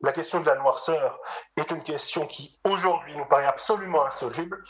la 0.00 0.12
question 0.12 0.40
de 0.40 0.46
la 0.46 0.56
noirceur 0.56 1.18
est 1.56 1.70
une 1.70 1.82
question 1.82 2.26
qui 2.26 2.58
aujourd'hui 2.64 3.16
nous 3.16 3.24
paraît 3.26 3.46
absolument 3.46 4.04
insoluble, 4.04 4.62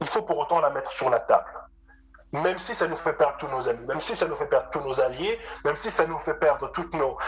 il 0.00 0.06
faut 0.06 0.22
pour 0.22 0.38
autant 0.38 0.60
la 0.60 0.70
mettre 0.70 0.92
sur 0.92 1.10
la 1.10 1.20
table. 1.20 1.50
Même 2.32 2.58
si 2.58 2.74
ça 2.74 2.86
nous 2.86 2.96
fait 2.96 3.12
perdre 3.14 3.36
tous 3.38 3.48
nos 3.48 3.68
amis, 3.68 3.84
même 3.86 4.00
si 4.00 4.14
ça 4.14 4.28
nous 4.28 4.36
fait 4.36 4.46
perdre 4.46 4.70
tous 4.70 4.80
nos 4.80 5.00
alliés, 5.00 5.38
même 5.64 5.74
si 5.74 5.90
ça 5.90 6.06
nous 6.06 6.18
fait 6.18 6.38
perdre 6.38 6.70
toutes 6.70 6.94
nos, 6.94 7.18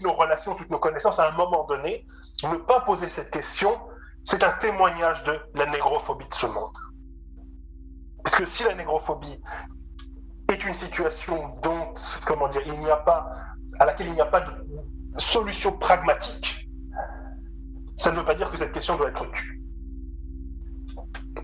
nos 0.00 0.12
relations, 0.14 0.54
toutes 0.54 0.70
nos 0.70 0.78
connaissances, 0.78 1.18
à 1.18 1.28
un 1.28 1.32
moment 1.32 1.64
donné, 1.64 2.06
ne 2.42 2.56
pas 2.56 2.80
poser 2.80 3.10
cette 3.10 3.30
question, 3.30 3.78
c'est 4.24 4.42
un 4.42 4.52
témoignage 4.52 5.22
de 5.24 5.38
la 5.54 5.66
négrophobie 5.66 6.26
de 6.26 6.34
ce 6.34 6.46
monde. 6.46 6.76
Parce 8.24 8.34
que 8.34 8.46
si 8.46 8.64
la 8.64 8.74
négrophobie 8.74 9.42
est 10.48 10.64
une 10.64 10.74
situation 10.74 11.56
dont, 11.62 11.92
comment 12.24 12.48
dire, 12.48 12.62
il 12.64 12.78
n'y 12.80 12.90
a 12.90 12.96
pas, 12.96 13.26
à 13.78 13.84
laquelle 13.84 14.06
il 14.06 14.14
n'y 14.14 14.20
a 14.20 14.26
pas 14.26 14.40
de 14.40 14.52
solution 15.18 15.76
pragmatique, 15.78 16.68
ça 17.96 18.10
ne 18.10 18.16
veut 18.16 18.24
pas 18.24 18.34
dire 18.34 18.50
que 18.50 18.56
cette 18.56 18.72
question 18.72 18.96
doit 18.96 19.08
être 19.08 19.30
tue. 19.30 19.62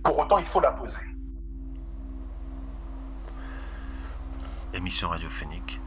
Pour 0.02 0.18
autant, 0.18 0.38
il 0.38 0.46
faut 0.46 0.60
la 0.60 0.72
poser. 0.72 0.96
Émission 4.72 5.08
radiophonique 5.08 5.80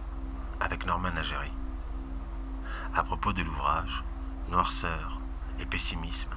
avec 0.59 0.85
Norman 0.85 1.12
Nageri. 1.12 1.52
À 2.94 3.04
propos 3.04 3.34
de 3.34 3.41
l'ouvrage 3.41 4.04
Noirceur 4.49 5.21
et 5.59 5.66
pessimisme 5.66 6.32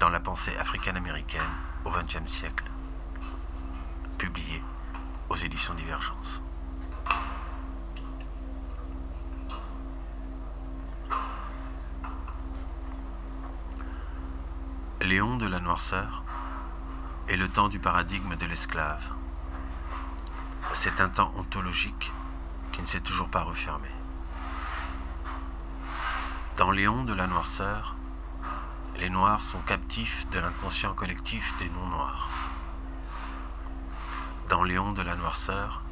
dans 0.00 0.08
la 0.08 0.20
pensée 0.20 0.56
africaine-américaine 0.56 1.42
au 1.84 1.90
XXe 1.90 2.30
siècle, 2.30 2.64
publié 4.16 4.62
aux 5.28 5.36
éditions 5.36 5.74
Divergence. 5.74 6.42
Léon 15.00 15.36
de 15.36 15.46
la 15.46 15.60
noirceur 15.60 16.24
est 17.28 17.36
le 17.36 17.48
temps 17.48 17.68
du 17.68 17.78
paradigme 17.78 18.34
de 18.34 18.46
l'esclave. 18.46 19.12
C'est 20.72 21.00
un 21.00 21.08
temps 21.08 21.32
ontologique 21.36 22.12
qui 22.72 22.80
ne 22.82 22.86
s'est 22.86 23.00
toujours 23.00 23.28
pas 23.28 23.42
refermé. 23.42 23.88
Dans 26.56 26.72
Léon 26.72 27.04
de 27.04 27.12
la 27.12 27.28
noirceur, 27.28 27.94
les 28.96 29.08
noirs 29.08 29.44
sont 29.44 29.60
captifs 29.60 30.28
de 30.30 30.40
l'inconscient 30.40 30.94
collectif 30.94 31.56
des 31.58 31.70
non-noirs. 31.70 32.28
Dans 34.48 34.64
Léon 34.64 34.90
de 34.90 35.02
la 35.02 35.14
noirceur, 35.14 35.82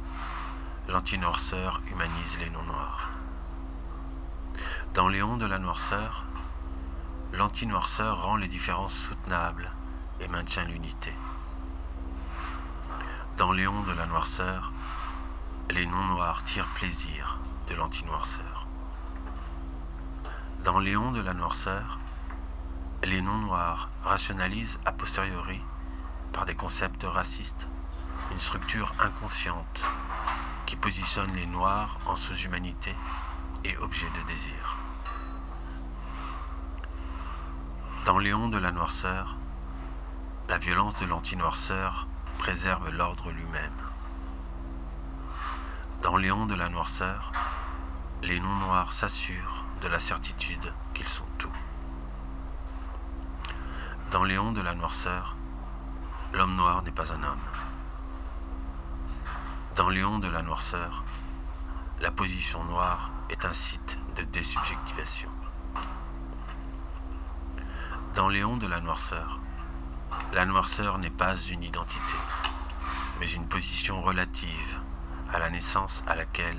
l'anti-noirceur 0.89 1.81
humanise 1.89 2.39
les 2.41 2.49
non-noirs. 2.49 3.09
Dans 4.93 5.07
Léon 5.07 5.37
de 5.37 5.45
la 5.45 5.59
noirceur, 5.59 6.25
l'anti-noirceur 7.37 8.23
rend 8.23 8.35
les 8.35 8.47
différences 8.47 8.95
soutenables 8.95 9.71
et 10.19 10.27
maintient 10.27 10.65
l'unité. 10.65 11.13
Dans 13.37 13.51
Léon 13.51 13.83
de 13.83 13.91
la 13.91 14.07
noirceur, 14.07 14.71
les 15.69 15.85
non-noirs 15.85 16.43
tirent 16.43 16.73
plaisir 16.73 17.37
de 17.67 17.75
l'anti-noirceur. 17.75 18.65
Dans 20.63 20.79
Léon 20.79 21.11
de 21.11 21.21
la 21.21 21.35
noirceur, 21.35 21.99
les 23.03 23.21
non-noirs 23.21 23.89
rationalisent 24.03 24.79
a 24.85 24.91
posteriori, 24.91 25.61
par 26.33 26.45
des 26.45 26.55
concepts 26.55 27.03
racistes, 27.03 27.67
une 28.31 28.39
structure 28.39 28.95
inconsciente 28.99 29.85
qui 30.65 30.75
positionne 30.75 31.33
les 31.35 31.45
noirs 31.45 31.99
en 32.07 32.15
sous-humanité 32.15 32.95
et 33.63 33.77
objet 33.77 34.09
de 34.09 34.27
désir. 34.27 34.76
Dans 38.07 38.19
Léon 38.19 38.47
de 38.47 38.57
la 38.57 38.71
noirceur, 38.71 39.35
la 40.47 40.57
violence 40.57 40.95
de 40.95 41.05
l'anti-noirceur 41.05 42.07
préserve 42.37 42.89
l'ordre 42.89 43.33
lui-même. 43.33 43.75
Dans 46.03 46.15
Léon 46.15 46.45
de 46.45 46.55
la 46.55 46.69
noirceur, 46.69 47.33
les 48.23 48.39
non-noirs 48.39 48.93
s'assurent 48.93 49.65
de 49.81 49.89
la 49.89 49.99
certitude 49.99 50.73
qu'ils 50.93 51.09
sont 51.09 51.27
tout. 51.37 51.51
Dans 54.11 54.23
Léon 54.23 54.53
de 54.53 54.61
la 54.61 54.73
noirceur, 54.73 55.35
l'homme 56.31 56.55
noir 56.55 56.83
n'est 56.83 56.91
pas 56.91 57.11
un 57.11 57.21
homme. 57.23 57.45
Dans 59.75 59.89
Léon 59.89 60.19
de 60.19 60.29
la 60.29 60.43
noirceur, 60.43 61.03
la 61.99 62.11
position 62.11 62.63
noire 62.63 63.11
est 63.29 63.43
un 63.43 63.51
site 63.51 63.99
de 64.15 64.23
désubjectivation. 64.23 65.29
Dans 68.17 68.29
Léon 68.29 68.57
de 68.57 68.65
la 68.65 68.79
noirceur, 68.79 69.39
la 70.33 70.47
noirceur 70.47 70.97
n'est 70.97 71.11
pas 71.11 71.35
une 71.35 71.61
identité, 71.61 72.15
mais 73.19 73.29
une 73.29 73.47
position 73.47 74.01
relative 74.01 74.79
à 75.31 75.37
la 75.37 75.51
naissance 75.51 76.01
à 76.07 76.15
laquelle 76.15 76.57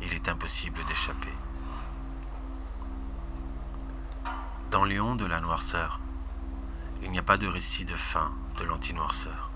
il 0.00 0.14
est 0.14 0.28
impossible 0.28 0.84
d'échapper. 0.84 1.34
Dans 4.70 4.84
Léon 4.84 5.16
de 5.16 5.26
la 5.26 5.40
noirceur, 5.40 5.98
il 7.02 7.10
n'y 7.10 7.18
a 7.18 7.24
pas 7.24 7.36
de 7.36 7.48
récit 7.48 7.84
de 7.84 7.96
fin 7.96 8.30
de 8.58 8.62
l'anti-noirceur. 8.62 9.50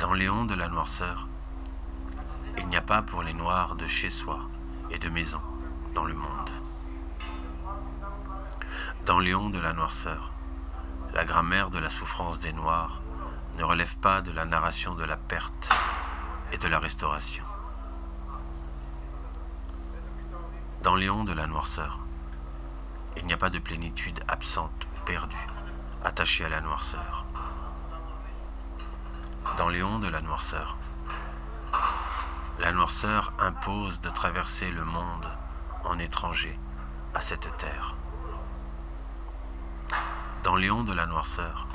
Dans 0.00 0.12
Léon 0.12 0.44
de 0.44 0.54
la 0.54 0.68
noirceur, 0.68 1.28
il 2.58 2.68
n'y 2.68 2.76
a 2.76 2.82
pas 2.82 3.00
pour 3.00 3.22
les 3.22 3.32
noirs 3.32 3.74
de 3.74 3.86
chez 3.86 4.10
soi 4.10 4.50
et 4.90 4.98
de 4.98 5.08
maison 5.08 5.40
dans 5.94 6.04
le 6.04 6.12
monde. 6.12 6.59
Dans 9.10 9.18
Léon 9.18 9.50
de 9.50 9.58
la 9.58 9.72
noirceur, 9.72 10.30
la 11.12 11.24
grammaire 11.24 11.70
de 11.70 11.80
la 11.80 11.90
souffrance 11.90 12.38
des 12.38 12.52
Noirs 12.52 13.00
ne 13.58 13.64
relève 13.64 13.96
pas 13.96 14.20
de 14.20 14.30
la 14.30 14.44
narration 14.44 14.94
de 14.94 15.02
la 15.02 15.16
perte 15.16 15.68
et 16.52 16.58
de 16.58 16.68
la 16.68 16.78
restauration. 16.78 17.42
Dans 20.84 20.94
Léon 20.94 21.24
de 21.24 21.32
la 21.32 21.48
noirceur, 21.48 21.98
il 23.16 23.26
n'y 23.26 23.32
a 23.32 23.36
pas 23.36 23.50
de 23.50 23.58
plénitude 23.58 24.20
absente 24.28 24.86
ou 24.94 25.04
perdue, 25.04 25.48
attachée 26.04 26.44
à 26.44 26.48
la 26.48 26.60
noirceur. 26.60 27.24
Dans 29.58 29.70
Léon 29.70 29.98
de 29.98 30.06
la 30.06 30.20
noirceur, 30.20 30.76
la 32.60 32.70
noirceur 32.70 33.32
impose 33.40 34.00
de 34.02 34.10
traverser 34.10 34.70
le 34.70 34.84
monde 34.84 35.28
en 35.82 35.98
étranger 35.98 36.56
à 37.12 37.20
cette 37.20 37.56
terre. 37.56 37.96
Dans 40.42 40.56
Léon 40.56 40.84
de 40.84 40.94
la 40.94 41.04
noirceur, 41.04 41.66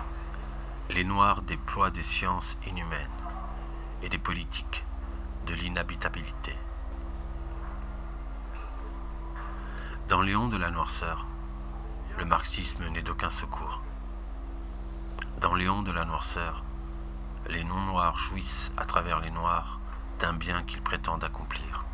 les 0.90 1.03
Noirs 1.03 1.44
déploient 1.44 1.92
des 1.92 2.02
sciences 2.02 2.58
inhumaines 2.66 3.08
et 4.02 4.09
des 4.09 4.18
politiques 4.18 4.84
de 5.46 5.53
l'inhabitabilité. 5.53 6.56
Dans 10.09 10.24
Léon 10.24 10.48
de 10.48 10.58
la 10.58 10.72
noirceur, 10.72 11.28
le 12.18 12.26
marxisme 12.26 12.90
n'est 12.90 13.03
d'aucun 13.03 13.30
secours. 13.30 13.81
Dans 15.40 15.53
Léon 15.53 15.84
de 15.84 15.92
la 15.92 16.06
noirceur, 16.06 16.64
les 17.47 17.64
non-noirs 17.64 18.18
jouissent 18.18 18.72
à 18.78 18.86
travers 18.86 19.20
les 19.20 19.30
noirs 19.30 19.80
d'un 20.18 20.34
bien 20.34 20.64
qu'ils 20.64 20.82
prétendent 20.82 21.24
accomplir. 21.24 21.86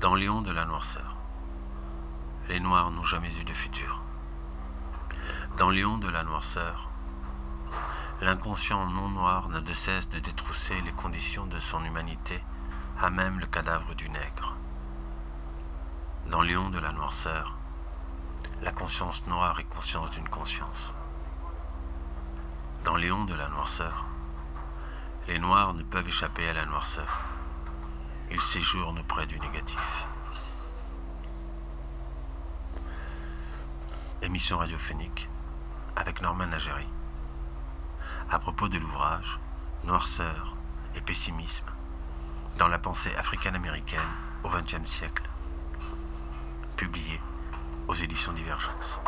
Dans 0.00 0.14
Léon 0.14 0.40
de 0.40 0.50
la 0.50 0.64
noirceur, 0.64 1.14
les 2.48 2.60
noirs 2.60 2.90
n'ont 2.90 3.04
jamais 3.04 3.36
eu 3.38 3.44
de 3.44 3.52
futur. 3.52 4.03
Dans 5.56 5.70
Léon 5.70 5.98
de 5.98 6.08
la 6.08 6.24
noirceur, 6.24 6.88
l'inconscient 8.20 8.90
non 8.90 9.08
noir 9.08 9.48
n'a 9.50 9.60
de 9.60 9.72
cesse 9.72 10.08
de 10.08 10.18
détrousser 10.18 10.80
les 10.80 10.90
conditions 10.90 11.46
de 11.46 11.60
son 11.60 11.84
humanité 11.84 12.42
à 13.00 13.08
même 13.08 13.38
le 13.38 13.46
cadavre 13.46 13.94
du 13.94 14.10
nègre. 14.10 14.56
Dans 16.28 16.42
Léon 16.42 16.70
de 16.70 16.80
la 16.80 16.90
noirceur, 16.90 17.54
la 18.62 18.72
conscience 18.72 19.24
noire 19.28 19.60
est 19.60 19.72
conscience 19.72 20.10
d'une 20.10 20.28
conscience. 20.28 20.92
Dans 22.84 22.96
Léon 22.96 23.24
de 23.24 23.34
la 23.34 23.46
noirceur, 23.46 24.06
les 25.28 25.38
noirs 25.38 25.74
ne 25.74 25.84
peuvent 25.84 26.08
échapper 26.08 26.48
à 26.48 26.52
la 26.52 26.64
noirceur. 26.64 27.20
Ils 28.32 28.42
séjournent 28.42 29.04
près 29.04 29.28
du 29.28 29.38
négatif. 29.38 30.06
Émission 34.20 34.58
radiophonique 34.58 35.28
avec 35.96 36.20
Norman 36.20 36.52
Agéry. 36.52 36.86
À 38.30 38.38
propos 38.38 38.68
de 38.68 38.78
l'ouvrage 38.78 39.38
Noirceur 39.84 40.56
et 40.96 41.00
pessimisme 41.00 41.66
dans 42.58 42.68
la 42.68 42.78
pensée 42.78 43.14
africaine-américaine 43.16 44.00
au 44.44 44.48
XXe 44.48 44.84
siècle, 44.84 45.28
publié 46.76 47.20
aux 47.88 47.94
éditions 47.94 48.32
Divergence. 48.32 49.00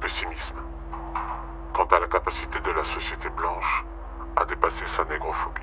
Pessimisme 0.00 0.60
quant 1.72 1.86
à 1.86 2.00
la 2.00 2.08
capacité 2.08 2.60
de 2.60 2.70
la 2.70 2.84
société 2.94 3.28
blanche 3.30 3.84
à 4.36 4.44
dépasser 4.44 4.84
sa 4.96 5.04
négrophobie. 5.04 5.62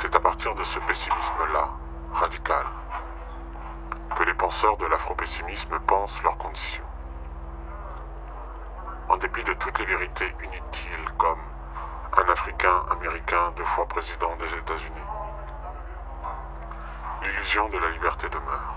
C'est 0.00 0.14
à 0.14 0.20
partir 0.20 0.54
de 0.54 0.64
ce 0.64 0.78
pessimisme-là 0.80 1.81
radicale 2.14 2.66
que 4.16 4.22
les 4.24 4.34
penseurs 4.34 4.76
de 4.76 4.86
l'afropessimisme 4.86 5.78
pensent 5.86 6.22
leurs 6.22 6.36
conditions. 6.38 6.84
En 9.08 9.16
dépit 9.16 9.44
de 9.44 9.54
toutes 9.54 9.78
les 9.78 9.86
vérités 9.86 10.34
inutiles 10.44 11.12
comme 11.18 11.40
un 12.18 12.32
Africain 12.32 12.82
américain 12.90 13.52
deux 13.56 13.64
fois 13.64 13.86
président 13.88 14.36
des 14.36 14.58
États-Unis, 14.58 15.08
l'illusion 17.22 17.68
de 17.70 17.78
la 17.78 17.90
liberté 17.90 18.28
demeure. 18.28 18.74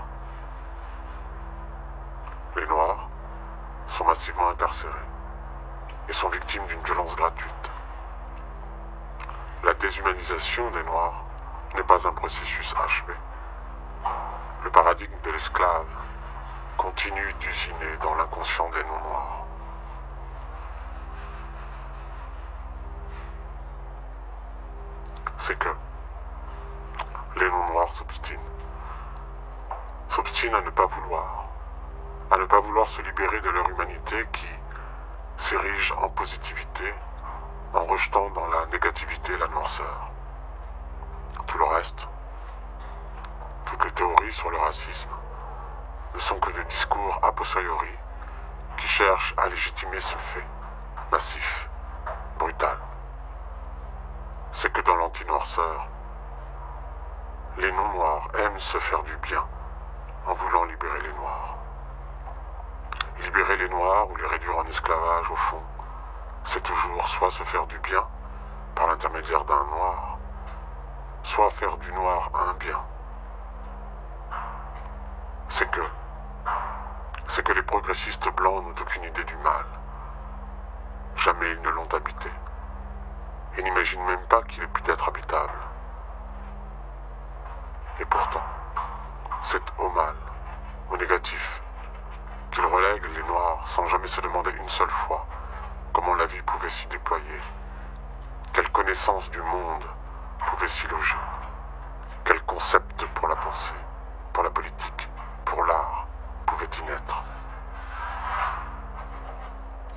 Les 2.56 2.66
Noirs 2.66 3.08
sont 3.98 4.04
massivement 4.04 4.48
incarcérés 4.48 4.92
et 6.08 6.12
sont 6.14 6.28
victimes 6.30 6.66
d'une 6.66 6.82
violence 6.82 7.14
gratuite. 7.16 7.70
La 9.64 9.74
déshumanisation 9.74 10.70
des 10.70 10.82
Noirs 10.84 11.25
n'est 11.76 11.82
pas 11.82 12.08
un 12.08 12.12
processus 12.12 12.74
achevé. 12.84 13.12
Le 14.64 14.70
paradigme 14.70 15.20
de 15.22 15.30
l'esclave 15.30 15.86
continue 16.78 17.34
d'usiner 17.34 17.96
dans 18.02 18.14
l'inconscient 18.14 18.70
des 18.70 18.82
non-noirs. 18.82 19.44
C'est 25.46 25.58
que 25.58 25.68
les 27.36 27.50
non-noirs 27.50 27.92
s'obstinent. 27.98 28.40
S'obstinent 30.14 30.56
à 30.56 30.62
ne 30.62 30.70
pas 30.70 30.86
vouloir. 30.86 31.44
À 32.30 32.38
ne 32.38 32.46
pas 32.46 32.60
vouloir 32.60 32.88
se 32.88 33.02
libérer 33.02 33.40
de 33.42 33.50
leur 33.50 33.68
humanité 33.68 34.26
qui 34.32 35.48
s'érige 35.50 35.92
en 35.92 36.08
positivité 36.08 36.94
en 37.74 37.84
rejetant 37.84 38.30
dans 38.30 38.46
la 38.46 38.66
négativité 38.66 39.36
la 39.36 39.48
noirceur. 39.48 40.15
Toutes 43.66 43.84
les 43.84 43.90
théories 43.92 44.32
sur 44.32 44.50
le 44.50 44.56
racisme, 44.56 45.10
ne 46.14 46.20
sont 46.20 46.38
que 46.40 46.50
des 46.52 46.64
discours 46.64 47.18
a 47.22 47.32
posteriori 47.32 47.98
qui 48.78 48.86
cherchent 48.88 49.34
à 49.36 49.48
légitimer 49.48 50.00
ce 50.00 50.16
fait 50.32 50.46
massif, 51.12 51.68
brutal. 52.38 52.78
C'est 54.54 54.72
que 54.72 54.80
dans 54.82 54.96
l'anti-noirceur, 54.96 55.86
les 57.58 57.72
non-noirs 57.72 58.28
aiment 58.38 58.60
se 58.60 58.78
faire 58.78 59.02
du 59.02 59.16
bien 59.18 59.44
en 60.26 60.32
voulant 60.32 60.64
libérer 60.64 61.00
les 61.02 61.12
noirs. 61.12 61.56
Libérer 63.20 63.56
les 63.58 63.68
noirs 63.68 64.10
ou 64.10 64.16
les 64.16 64.26
réduire 64.26 64.56
en 64.56 64.64
esclavage, 64.64 65.30
au 65.30 65.36
fond, 65.50 65.62
c'est 66.54 66.62
toujours 66.62 67.08
soit 67.18 67.32
se 67.32 67.42
faire 67.44 67.66
du 67.66 67.78
bien 67.80 68.04
par 68.74 68.86
l'intermédiaire 68.86 69.44
d'un 69.44 69.64
noir, 69.64 70.15
soit 71.34 71.50
faire 71.52 71.76
du 71.78 71.92
noir 71.92 72.30
un 72.34 72.54
bien. 72.54 72.80
C'est 75.58 75.70
que, 75.70 75.80
c'est 77.34 77.42
que 77.42 77.52
les 77.52 77.62
progressistes 77.62 78.28
blancs 78.36 78.64
n'ont 78.64 78.82
aucune 78.82 79.04
idée 79.04 79.24
du 79.24 79.36
mal. 79.36 79.64
Jamais 81.24 81.50
ils 81.52 81.62
ne 81.62 81.70
l'ont 81.70 81.88
habité. 81.92 82.30
Et 83.56 83.62
n'imaginent 83.62 84.04
même 84.04 84.26
pas 84.28 84.42
qu'il 84.42 84.62
ait 84.62 84.68
pu 84.68 84.90
être 84.90 85.08
habitable. 85.08 85.58
Et 87.98 88.04
pourtant, 88.04 88.44
c'est 89.50 89.62
au 89.78 89.88
mal, 89.90 90.14
au 90.90 90.96
négatif, 90.96 91.60
qu'ils 92.52 92.66
relèguent 92.66 93.14
les 93.14 93.22
noirs 93.24 93.66
sans 93.74 93.88
jamais 93.88 94.08
se 94.08 94.20
demander 94.20 94.50
une 94.50 94.68
seule 94.70 94.90
fois 95.06 95.26
comment 95.92 96.14
la 96.14 96.26
vie 96.26 96.42
pouvait 96.42 96.70
s'y 96.70 96.86
déployer, 96.88 97.40
quelle 98.52 98.70
connaissance 98.70 99.28
du 99.30 99.40
monde 99.40 99.84
pouvait 100.38 100.68
s'y 100.68 100.86
loger, 100.88 101.16
quel 102.24 102.40
concept 102.42 103.04
pour 103.14 103.28
la 103.28 103.36
pensée, 103.36 103.80
pour 104.32 104.42
la 104.42 104.50
politique, 104.50 105.08
pour 105.44 105.64
l'art 105.64 106.06
pouvait 106.46 106.68
y 106.78 106.82
naître? 106.82 107.24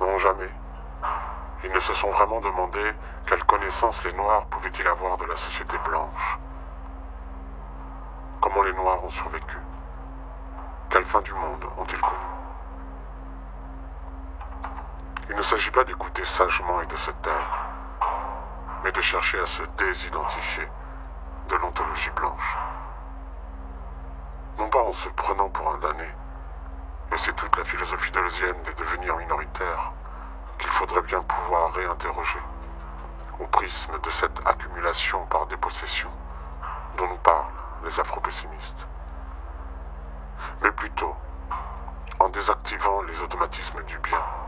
Non, 0.00 0.18
jamais. 0.18 0.50
Ils 1.62 1.72
ne 1.72 1.80
se 1.80 1.94
sont 1.94 2.10
vraiment 2.10 2.40
demandé 2.40 2.94
quelle 3.26 3.44
connaissance 3.44 4.02
les 4.04 4.12
Noirs 4.14 4.46
pouvaient-ils 4.46 4.86
avoir 4.86 5.16
de 5.18 5.24
la 5.24 5.36
société 5.36 5.76
blanche. 5.84 6.38
Comment 8.40 8.62
les 8.62 8.72
Noirs 8.72 9.04
ont 9.04 9.10
survécu 9.10 9.56
Quelle 10.90 11.04
fin 11.06 11.20
du 11.20 11.32
monde 11.34 11.64
ont-ils 11.78 12.00
connue 12.00 12.16
Il 15.28 15.36
ne 15.36 15.42
s'agit 15.42 15.70
pas 15.70 15.84
d'écouter 15.84 16.22
sagement 16.38 16.80
et 16.80 16.86
de 16.86 16.96
se 16.96 17.10
taire, 17.22 17.59
mais 18.82 18.92
de 18.92 19.00
chercher 19.02 19.38
à 19.40 19.46
se 19.46 19.62
désidentifier 19.76 20.68
de 21.48 21.56
l'ontologie 21.56 22.10
blanche. 22.16 22.56
Non 24.58 24.68
pas 24.68 24.82
en 24.82 24.92
se 24.92 25.08
prenant 25.10 25.48
pour 25.50 25.68
un 25.70 25.78
damné, 25.78 26.08
et 27.12 27.16
c'est 27.24 27.36
toute 27.36 27.56
la 27.56 27.64
philosophie 27.64 28.12
deleuzienne 28.12 28.62
des 28.64 28.74
devenirs 28.74 29.16
minoritaires 29.16 29.92
qu'il 30.58 30.70
faudrait 30.70 31.02
bien 31.02 31.22
pouvoir 31.22 31.72
réinterroger 31.72 32.40
au 33.40 33.46
prisme 33.46 33.98
de 34.02 34.10
cette 34.20 34.46
accumulation 34.46 35.26
par 35.26 35.46
dépossession 35.46 36.10
dont 36.96 37.08
nous 37.08 37.18
parlent 37.18 37.52
les 37.84 38.00
afro-pessimistes, 38.00 38.86
mais 40.62 40.70
plutôt 40.72 41.16
en 42.18 42.28
désactivant 42.28 43.02
les 43.02 43.18
automatismes 43.20 43.82
du 43.84 43.98
bien 43.98 44.39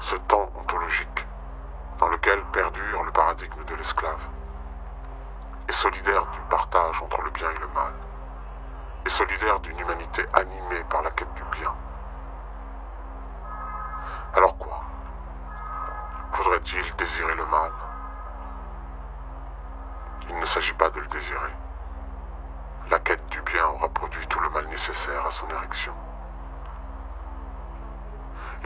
Ce 0.00 0.16
temps 0.28 0.48
ontologique 0.56 1.26
dans 1.98 2.08
lequel 2.08 2.42
perdure 2.52 3.02
le 3.04 3.12
paradigme 3.12 3.64
de 3.64 3.74
l'esclave, 3.76 4.20
est 5.68 5.82
solidaire 5.82 6.26
du 6.26 6.40
partage 6.50 7.00
entre 7.02 7.22
le 7.22 7.30
bien 7.30 7.50
et 7.50 7.58
le 7.58 7.68
mal, 7.68 7.92
est 9.06 9.16
solidaire 9.16 9.60
d'une 9.60 9.78
humanité 9.78 10.26
animée 10.34 10.84
par 10.90 11.02
la 11.02 11.10
quête 11.12 11.32
du 11.34 11.42
bien. 11.58 11.72
Alors 14.34 14.58
quoi? 14.58 14.80
Faudrait-il 16.34 16.96
désirer 16.96 17.34
le 17.36 17.46
mal? 17.46 17.72
Il 20.28 20.38
ne 20.38 20.46
s'agit 20.46 20.74
pas 20.74 20.90
de 20.90 21.00
le 21.00 21.06
désirer. 21.06 21.52
La 22.90 22.98
quête 22.98 23.26
du 23.28 23.40
bien 23.42 23.66
aura 23.66 23.88
produit 23.88 24.26
tout 24.28 24.40
le 24.40 24.50
mal 24.50 24.66
nécessaire 24.66 25.26
à 25.26 25.30
son 25.32 25.48
érection. 25.48 25.94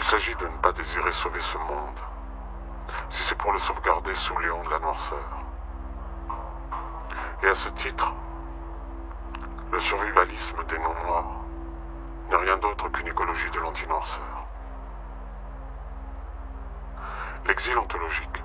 Il 0.08 0.12
s'agit 0.12 0.36
de 0.36 0.46
ne 0.46 0.56
pas 0.62 0.72
désirer 0.72 1.12
sauver 1.22 1.41
ce 1.53 1.58
monde, 1.58 2.00
si 3.10 3.19
c'est 3.29 3.36
pour 3.36 3.53
le 3.53 3.58
sauvegarder 3.60 4.15
sous 4.15 4.38
Léon 4.38 4.65
de 4.65 4.70
la 4.70 4.79
noirceur. 4.79 5.29
Et 7.43 7.48
à 7.48 7.55
ce 7.55 7.69
titre, 7.82 8.10
le 9.70 9.81
survivalisme 9.82 10.65
des 10.65 10.79
non-noirs 10.79 11.43
n'est 12.31 12.36
rien 12.36 12.56
d'autre 12.56 12.88
qu'une 12.88 13.08
écologie 13.08 13.50
de 13.50 13.60
l'anti-noirceur. 13.60 14.46
L'exil 17.44 17.77
ontologique, 17.77 18.43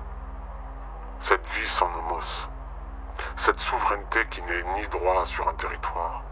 cette 1.26 1.46
vie 1.46 1.68
sans 1.78 1.88
nomos, 1.88 2.20
cette 3.46 3.60
souveraineté 3.60 4.26
qui 4.32 4.42
n'est 4.42 4.64
ni 4.74 4.86
droit 4.88 5.24
sur 5.28 5.48
un 5.48 5.54
territoire, 5.54 6.24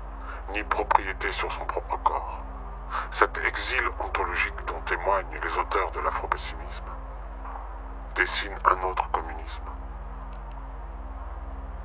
ni 0.51 0.63
propriété 0.65 1.33
sur 1.33 1.51
son 1.55 1.65
propre 1.65 1.97
corps, 2.05 2.43
cet 3.19 3.37
exil 3.39 3.91
ontologique 4.01 4.65
dont 4.67 4.81
témoignent 4.83 5.39
les 5.43 5.59
auteurs 5.59 5.91
de 5.93 6.01
l'afro-pessimisme 6.01 6.91
dessine 8.15 8.59
un 8.65 8.83
autre 8.83 9.11
communisme. 9.11 9.71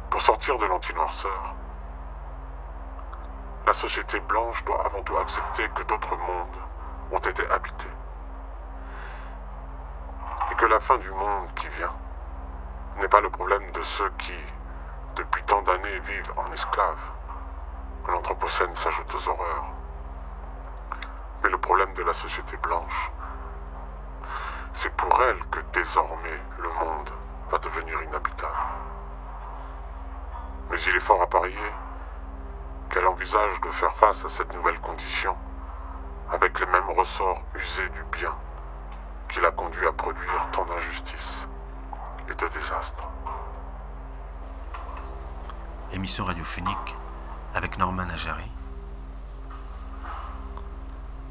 Pour 0.09 0.21
sortir 0.21 0.57
de 0.57 0.65
l'anti-noirceur, 0.65 1.53
la 3.65 3.73
société 3.73 4.19
blanche 4.21 4.63
doit 4.65 4.85
avant 4.85 5.03
tout 5.03 5.17
accepter 5.17 5.69
que 5.75 5.83
d'autres 5.83 6.15
mondes 6.15 6.57
ont 7.11 7.19
été 7.19 7.45
habités. 7.49 7.93
Et 10.51 10.55
que 10.55 10.65
la 10.65 10.79
fin 10.81 10.97
du 10.97 11.11
monde 11.11 11.53
qui 11.55 11.67
vient 11.77 11.93
n'est 12.97 13.09
pas 13.09 13.21
le 13.21 13.29
problème 13.29 13.71
de 13.71 13.83
ceux 13.97 14.09
qui, 14.19 14.39
depuis 15.15 15.43
tant 15.43 15.61
d'années, 15.63 15.99
vivent 15.99 16.33
en 16.37 16.51
esclaves. 16.53 17.11
L'Anthropocène 18.07 18.75
s'ajoute 18.77 19.13
aux 19.13 19.29
horreurs 19.29 19.76
le 21.49 21.57
problème 21.57 21.93
de 21.93 22.03
la 22.03 22.13
société 22.15 22.57
blanche, 22.57 23.11
c'est 24.81 24.95
pour 24.97 25.21
elle 25.23 25.39
que 25.51 25.59
désormais 25.73 26.39
le 26.59 26.69
monde 26.69 27.09
va 27.49 27.57
devenir 27.59 28.01
inhabitable. 28.03 28.57
Mais 30.69 30.77
il 30.87 30.95
est 30.95 31.05
fort 31.05 31.21
à 31.21 31.27
parier 31.27 31.71
qu'elle 32.89 33.07
envisage 33.07 33.61
de 33.61 33.71
faire 33.71 33.95
face 33.95 34.17
à 34.25 34.29
cette 34.37 34.53
nouvelle 34.53 34.79
condition 34.79 35.35
avec 36.31 36.59
les 36.59 36.65
mêmes 36.65 36.89
ressorts 36.89 37.41
usés 37.55 37.89
du 37.89 38.03
bien 38.17 38.33
qui 39.29 39.39
l'a 39.39 39.51
conduit 39.51 39.87
à 39.87 39.91
produire 39.91 40.47
tant 40.53 40.65
d'injustices 40.65 41.47
et 42.29 42.33
de 42.33 42.47
désastres. 42.47 43.07
Émission 45.93 46.25
radiophonique 46.25 46.95
avec 47.55 47.77
Norman 47.77 48.09
Ajari 48.09 48.56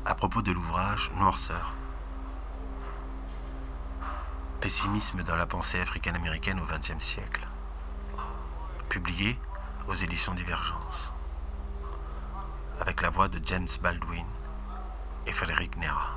à 0.07 0.15
propos 0.15 0.41
de 0.41 0.53
l'ouvrage 0.53 1.11
Noirceur. 1.17 1.75
Pessimisme 4.61 5.25
dans 5.25 5.35
la 5.35 5.47
pensée 5.47 5.81
africaine-américaine 5.81 6.61
au 6.61 6.65
XXe 6.65 7.05
siècle. 7.05 7.45
Publié 8.89 9.37
aux 9.89 9.95
éditions 9.95 10.33
Divergence, 10.33 11.13
avec 12.81 13.03
la 13.03 13.11
voix 13.11 13.27
de 13.27 13.41
James 13.45 13.67
Baldwin 13.83 14.25
et 15.27 15.33
Frédéric 15.33 15.77
Nera. 15.77 16.15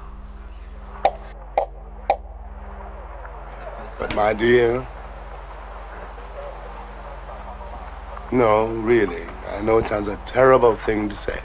No, 8.31 8.67
really, 8.86 9.24
I 9.51 9.62
know 9.63 9.79
it 9.79 9.88
sounds 9.88 10.08
a 10.08 10.17
terrible 10.27 10.77
thing 10.86 11.10
to 11.10 11.15
say. 11.15 11.41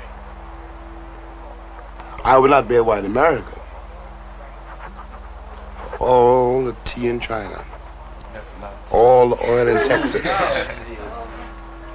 I 2.25 2.39
would 2.39 2.51
not 2.51 2.69
be 2.69 2.77
a 2.77 2.83
white 2.83 3.05
American 3.05 3.61
all 6.05 6.65
the 6.65 6.77
tea 6.85 7.09
in 7.09 7.21
China, 7.21 7.65
all 8.91 9.31
the 9.31 9.43
oil 9.43 9.69
in 9.69 9.89
Texas. 9.89 10.27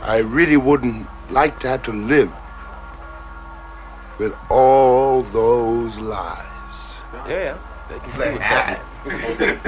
I 0.02 0.18
really 0.26 0.58
wouldn't 0.58 1.08
like 1.30 1.60
to 1.62 1.68
have 1.68 1.84
to 1.84 1.92
live 1.92 2.32
with 4.18 4.34
all 4.50 5.24
those 5.32 5.98
lies. 5.98 6.46
Yeah, 7.28 7.58
they 7.90 8.00
can 8.00 8.14
see 8.14 8.32
what's 8.32 8.44
happening. 8.44 9.60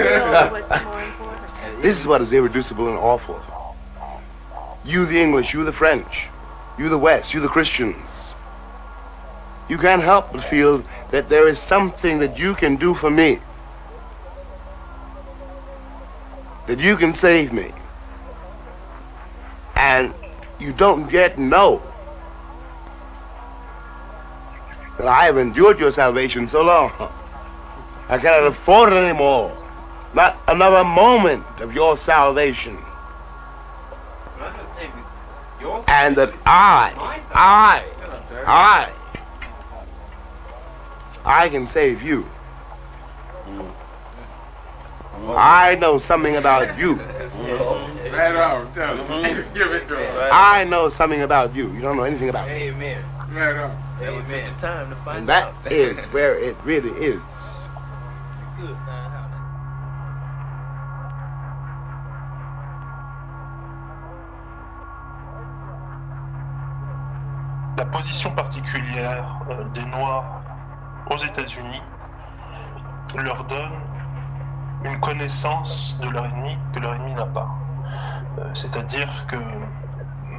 what's 0.52 0.84
more 0.84 1.04
important. 1.04 1.84
This 1.84 2.00
is 2.00 2.08
what 2.08 2.22
is 2.22 2.34
irreducible 2.34 2.88
and 2.88 2.98
awful. 2.98 3.40
You, 4.84 5.06
the 5.06 5.22
English, 5.22 5.54
you, 5.54 5.64
the 5.64 5.74
French, 5.74 6.28
you, 6.80 6.90
the 6.90 6.98
West, 6.98 7.34
you, 7.34 7.40
the 7.40 7.48
Christians. 7.48 7.96
You 9.72 9.78
can't 9.78 10.04
help 10.04 10.34
but 10.34 10.44
feel 10.50 10.84
that 11.12 11.30
there 11.30 11.48
is 11.48 11.58
something 11.58 12.20
that 12.20 12.38
you 12.38 12.56
can 12.56 12.76
do 12.76 12.94
for 12.94 13.10
me, 13.10 13.40
that 16.68 16.78
you 16.78 16.98
can 16.98 17.16
save 17.16 17.54
me. 17.54 17.72
And 19.78 20.14
you 20.60 20.74
don't 20.74 21.10
yet 21.10 21.40
know 21.40 21.82
that 24.98 25.08
I 25.08 25.24
have 25.24 25.38
endured 25.38 25.80
your 25.80 25.94
salvation 25.94 26.50
so 26.50 26.64
long. 26.64 26.92
I 28.10 28.18
cannot 28.18 28.48
afford 28.48 28.92
it 28.92 28.98
anymore. 28.98 29.56
Not 30.14 30.38
another 30.50 30.84
moment 30.84 31.46
of 31.62 31.74
your 31.74 31.96
salvation. 31.96 32.78
And 35.88 36.18
that 36.18 36.34
I, 36.46 36.92
I, 37.32 37.86
I, 38.46 38.92
I 41.26 41.50
can 41.50 41.68
save 41.68 42.02
you. 42.02 42.26
Mm. 43.46 43.76
I 45.38 45.76
know 45.76 46.00
something 46.00 46.36
about 46.38 46.78
you. 46.80 46.96
Mm-hmm. 46.96 48.14
Right 48.14 48.36
on, 48.36 48.74
tell 48.74 48.98
him. 48.98 49.08
Mm-hmm. 49.08 49.54
Give 49.58 49.72
it 49.72 49.88
to 49.88 49.98
him. 49.98 50.30
I 50.32 50.64
know 50.64 50.90
something 50.90 51.22
about 51.22 51.56
you. 51.56 51.72
You 51.74 51.82
don't 51.82 51.98
know 51.98 52.04
anything 52.04 52.30
about 52.30 52.48
me. 52.48 52.70
Amen. 52.70 53.04
Right 53.32 53.56
on. 53.58 53.72
Amen. 54.02 54.58
Time 54.60 54.90
to 54.90 54.96
find 55.04 55.20
And 55.20 55.30
that 55.30 55.54
out. 55.54 55.72
is 55.72 55.98
where 56.12 56.36
it 56.40 56.56
really 56.66 56.90
is. 57.06 57.22
Good, 58.60 58.78
la 67.78 67.86
position 67.86 68.32
particulière 68.36 69.40
euh, 69.50 69.64
des 69.74 69.86
Noirs 69.86 70.26
aux 71.12 71.18
États-Unis 71.18 71.82
leur 73.16 73.44
donne 73.44 73.80
une 74.84 75.00
connaissance 75.00 76.00
de 76.02 76.10
leur 76.10 76.26
ennemi 76.26 76.58
que 76.74 76.80
leur 76.80 76.96
ennemi 76.96 77.14
n'a 77.14 77.26
pas. 77.26 77.50
Euh, 78.40 78.50
C'est-à-dire 78.54 79.28
que 79.28 79.36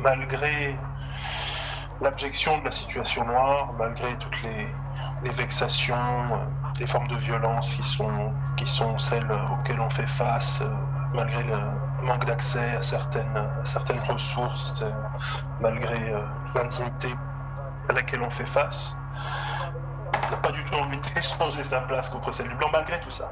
malgré 0.03 0.77
l'abjection 2.01 2.59
de 2.59 2.65
la 2.65 2.71
situation 2.71 3.25
noire, 3.25 3.73
malgré 3.79 4.17
toutes 4.17 4.43
les, 4.43 4.67
vexations, 5.31 5.95
euh, 5.97 6.63
les 6.81 6.87
formes 6.87 7.09
de 7.09 7.17
violence 7.17 7.75
qui 7.75 7.83
sont, 8.67 8.99
celles 8.99 9.31
auxquelles 9.31 9.81
on 9.81 9.91
fait 9.91 10.09
face, 10.09 10.63
euh, 10.63 10.69
malgré 11.15 11.43
le 11.45 11.59
manque 12.03 12.25
d'accès 12.25 12.77
à 12.77 12.83
certaines, 12.83 13.37
à 13.37 13.65
certaines 13.65 14.01
ressources, 14.01 14.83
euh, 14.83 14.91
malgré 15.61 16.13
euh, 16.13 16.21
l'indignité 16.55 17.15
à 17.89 17.93
laquelle 17.93 18.23
on 18.23 18.31
fait 18.31 18.47
face, 18.47 18.97
n'a 20.13 20.37
pas 20.37 20.53
du 20.53 20.65
tout 20.65 20.75
envie 20.75 20.99
d'échanger 20.99 21.63
sa 21.65 21.81
place 21.83 22.11
contre 22.11 22.31
celle 22.33 22.49
du 22.49 22.55
blanc, 22.55 22.69
malgré 22.73 23.01
tout 23.01 23.11
ça. 23.11 23.31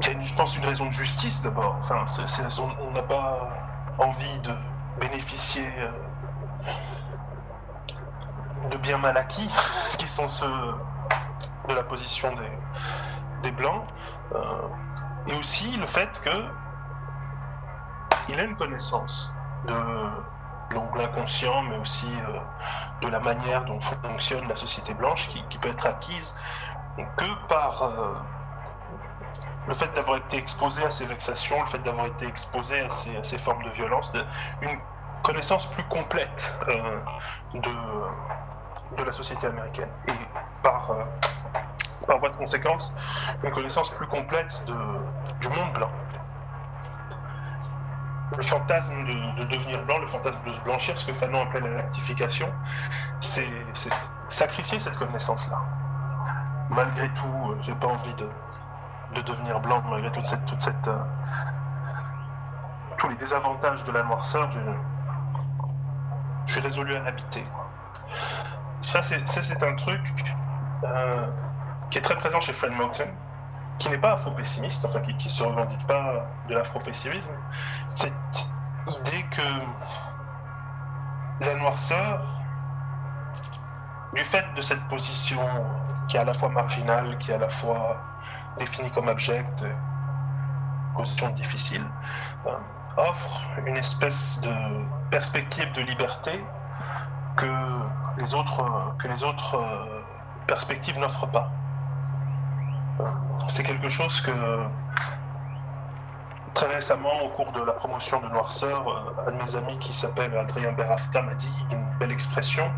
Il 0.00 0.06
y 0.06 0.10
a, 0.10 0.12
une- 0.14 0.26
je 0.26 0.34
pense, 0.34 0.56
une 0.56 0.64
raison 0.64 0.86
de 0.86 0.92
justice 0.92 1.42
d'abord. 1.42 1.76
Enfin, 1.82 2.04
on 2.86 2.90
n'a 2.92 3.02
pas 3.02 3.48
envie 3.98 4.38
de 4.40 4.52
bénéficier 5.00 5.68
euh, 5.78 5.90
de 8.70 8.76
biens 8.78 8.98
mal 8.98 9.16
acquis, 9.16 9.50
qui 9.98 10.06
sont 10.08 10.28
ceux 10.28 10.74
de 11.68 11.74
la 11.74 11.82
position 11.82 12.30
des, 12.34 12.58
des 13.42 13.52
blancs. 13.52 13.84
Euh, 14.34 14.38
et 15.28 15.34
aussi 15.34 15.76
le 15.76 15.86
fait 15.86 16.20
que 16.24 16.44
il 18.28 18.38
a 18.38 18.44
une 18.44 18.56
connaissance 18.56 19.34
de 19.66 19.74
donc 20.72 20.96
l'inconscient, 20.96 21.62
mais 21.62 21.76
aussi 21.78 22.06
euh, 22.06 22.38
de 23.00 23.08
la 23.08 23.20
manière 23.20 23.64
dont 23.64 23.80
fonctionne 23.80 24.46
la 24.48 24.56
société 24.56 24.94
blanche, 24.94 25.28
qui, 25.28 25.58
peut 25.58 25.68
être 25.68 25.86
acquise 25.86 26.34
que 27.16 27.46
par 27.48 27.82
euh, 27.82 28.14
le 29.66 29.74
fait 29.74 29.92
d'avoir 29.94 30.18
été 30.18 30.36
exposé 30.36 30.82
à 30.84 30.90
ces 30.90 31.04
vexations, 31.04 31.60
le 31.60 31.68
fait 31.68 31.78
d'avoir 31.78 32.06
été 32.06 32.26
exposé 32.26 32.80
à 32.80 32.90
ces, 32.90 33.38
formes 33.38 33.62
de 33.62 33.70
violence, 33.70 34.12
une 34.60 34.78
connaissance 35.22 35.66
plus 35.66 35.84
complète 35.84 36.56
euh, 36.68 36.98
de, 37.54 38.96
de 38.96 39.04
la 39.04 39.12
société 39.12 39.46
américaine. 39.46 39.90
Et 40.08 40.12
par, 40.62 40.90
par 42.06 42.18
voie 42.18 42.30
de 42.30 42.36
conséquence, 42.36 42.94
une 43.42 43.50
connaissance 43.50 43.90
plus 43.90 44.06
complète 44.06 44.64
du 45.40 45.48
monde 45.48 45.72
blanc 45.72 45.90
le 48.36 48.42
fantasme 48.42 49.04
de, 49.04 49.42
de 49.42 49.44
devenir 49.44 49.84
blanc, 49.84 49.98
le 49.98 50.06
fantasme 50.06 50.38
de 50.46 50.52
se 50.52 50.60
blanchir, 50.60 50.96
ce 50.96 51.06
que 51.06 51.12
Fanon 51.12 51.42
appelle 51.42 51.64
la 51.64 51.76
lactification, 51.76 52.48
c'est 53.20 53.48
sacrifier 54.28 54.78
cette 54.78 54.96
connaissance-là. 54.96 55.60
Malgré 56.70 57.08
tout, 57.10 57.50
euh, 57.50 57.58
j'ai 57.62 57.74
pas 57.74 57.88
envie 57.88 58.14
de, 58.14 58.28
de 59.14 59.20
devenir 59.22 59.60
blanc, 59.60 59.82
malgré 59.88 60.10
toute 60.12 60.26
euh, 60.88 60.98
tous 62.96 63.08
les 63.08 63.16
désavantages 63.16 63.84
de 63.84 63.92
la 63.92 64.02
noirceur, 64.04 64.50
je, 64.52 64.60
suis 66.46 66.60
résolu 66.60 66.94
à 66.94 67.00
l'habiter. 67.00 67.44
Ça, 68.82 69.02
c'est 69.02 69.62
un 69.62 69.74
truc 69.76 70.00
euh, 70.84 71.26
qui 71.90 71.98
est 71.98 72.02
très 72.02 72.16
présent 72.16 72.40
chez 72.40 72.52
Fred 72.52 72.72
Moulton, 72.72 73.08
qui 73.78 73.88
n'est 73.88 73.98
pas 73.98 74.12
afro-pessimiste, 74.12 74.84
enfin 74.84 75.00
qui 75.00 75.12
ne 75.12 75.30
se 75.30 75.42
revendique 75.42 75.86
pas 75.86 76.26
de 76.48 76.54
l'afro-pessimisme, 76.54 77.30
cette 77.94 78.46
idée 78.86 79.24
que 79.30 79.42
la 81.44 81.54
noirceur, 81.54 82.22
du 84.14 84.22
fait 84.24 84.44
de 84.54 84.60
cette 84.60 84.82
position 84.88 85.40
qui 86.08 86.16
est 86.16 86.20
à 86.20 86.24
la 86.24 86.34
fois 86.34 86.48
marginale, 86.48 87.16
qui 87.18 87.30
est 87.30 87.34
à 87.34 87.38
la 87.38 87.48
fois 87.48 87.96
définie 88.58 88.90
comme 88.90 89.08
abjecte, 89.08 89.64
position 90.94 91.30
difficile, 91.30 91.84
euh, 92.46 92.50
offre 92.96 93.42
une 93.66 93.76
espèce 93.76 94.40
de 94.40 94.52
perspective 95.10 95.72
de 95.72 95.80
liberté 95.82 96.44
que 97.36 97.46
les 98.18 98.34
autres, 98.34 98.94
que 98.98 99.08
les 99.08 99.24
autres 99.24 99.56
euh, 99.56 100.00
perspectives 100.46 100.98
n'offrent 100.98 101.28
pas. 101.28 101.50
C'est 103.48 103.62
quelque 103.62 103.88
chose 103.88 104.20
que 104.20 104.32
très 106.54 106.74
récemment, 106.74 107.22
au 107.24 107.28
cours 107.30 107.52
de 107.52 107.62
la 107.62 107.72
promotion 107.72 108.20
de 108.20 108.28
Noirceur, 108.28 108.86
euh, 108.88 109.28
un 109.28 109.32
de 109.32 109.42
mes 109.42 109.56
amis 109.56 109.78
qui 109.78 109.92
s'appelle 109.92 110.36
Adrien 110.36 110.72
Berafta 110.72 111.22
m'a 111.22 111.34
dit 111.34 111.52
une 111.70 111.84
belle 111.98 112.12
expression 112.12 112.70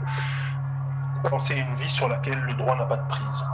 penser 1.29 1.57
une 1.57 1.75
vie 1.77 1.91
sur 1.91 2.09
laquelle 2.09 2.39
le 2.39 2.53
droit 2.53 2.77
n'a 2.77 2.85
pas 2.85 2.99
de 2.99 3.09
prise. 3.09 3.45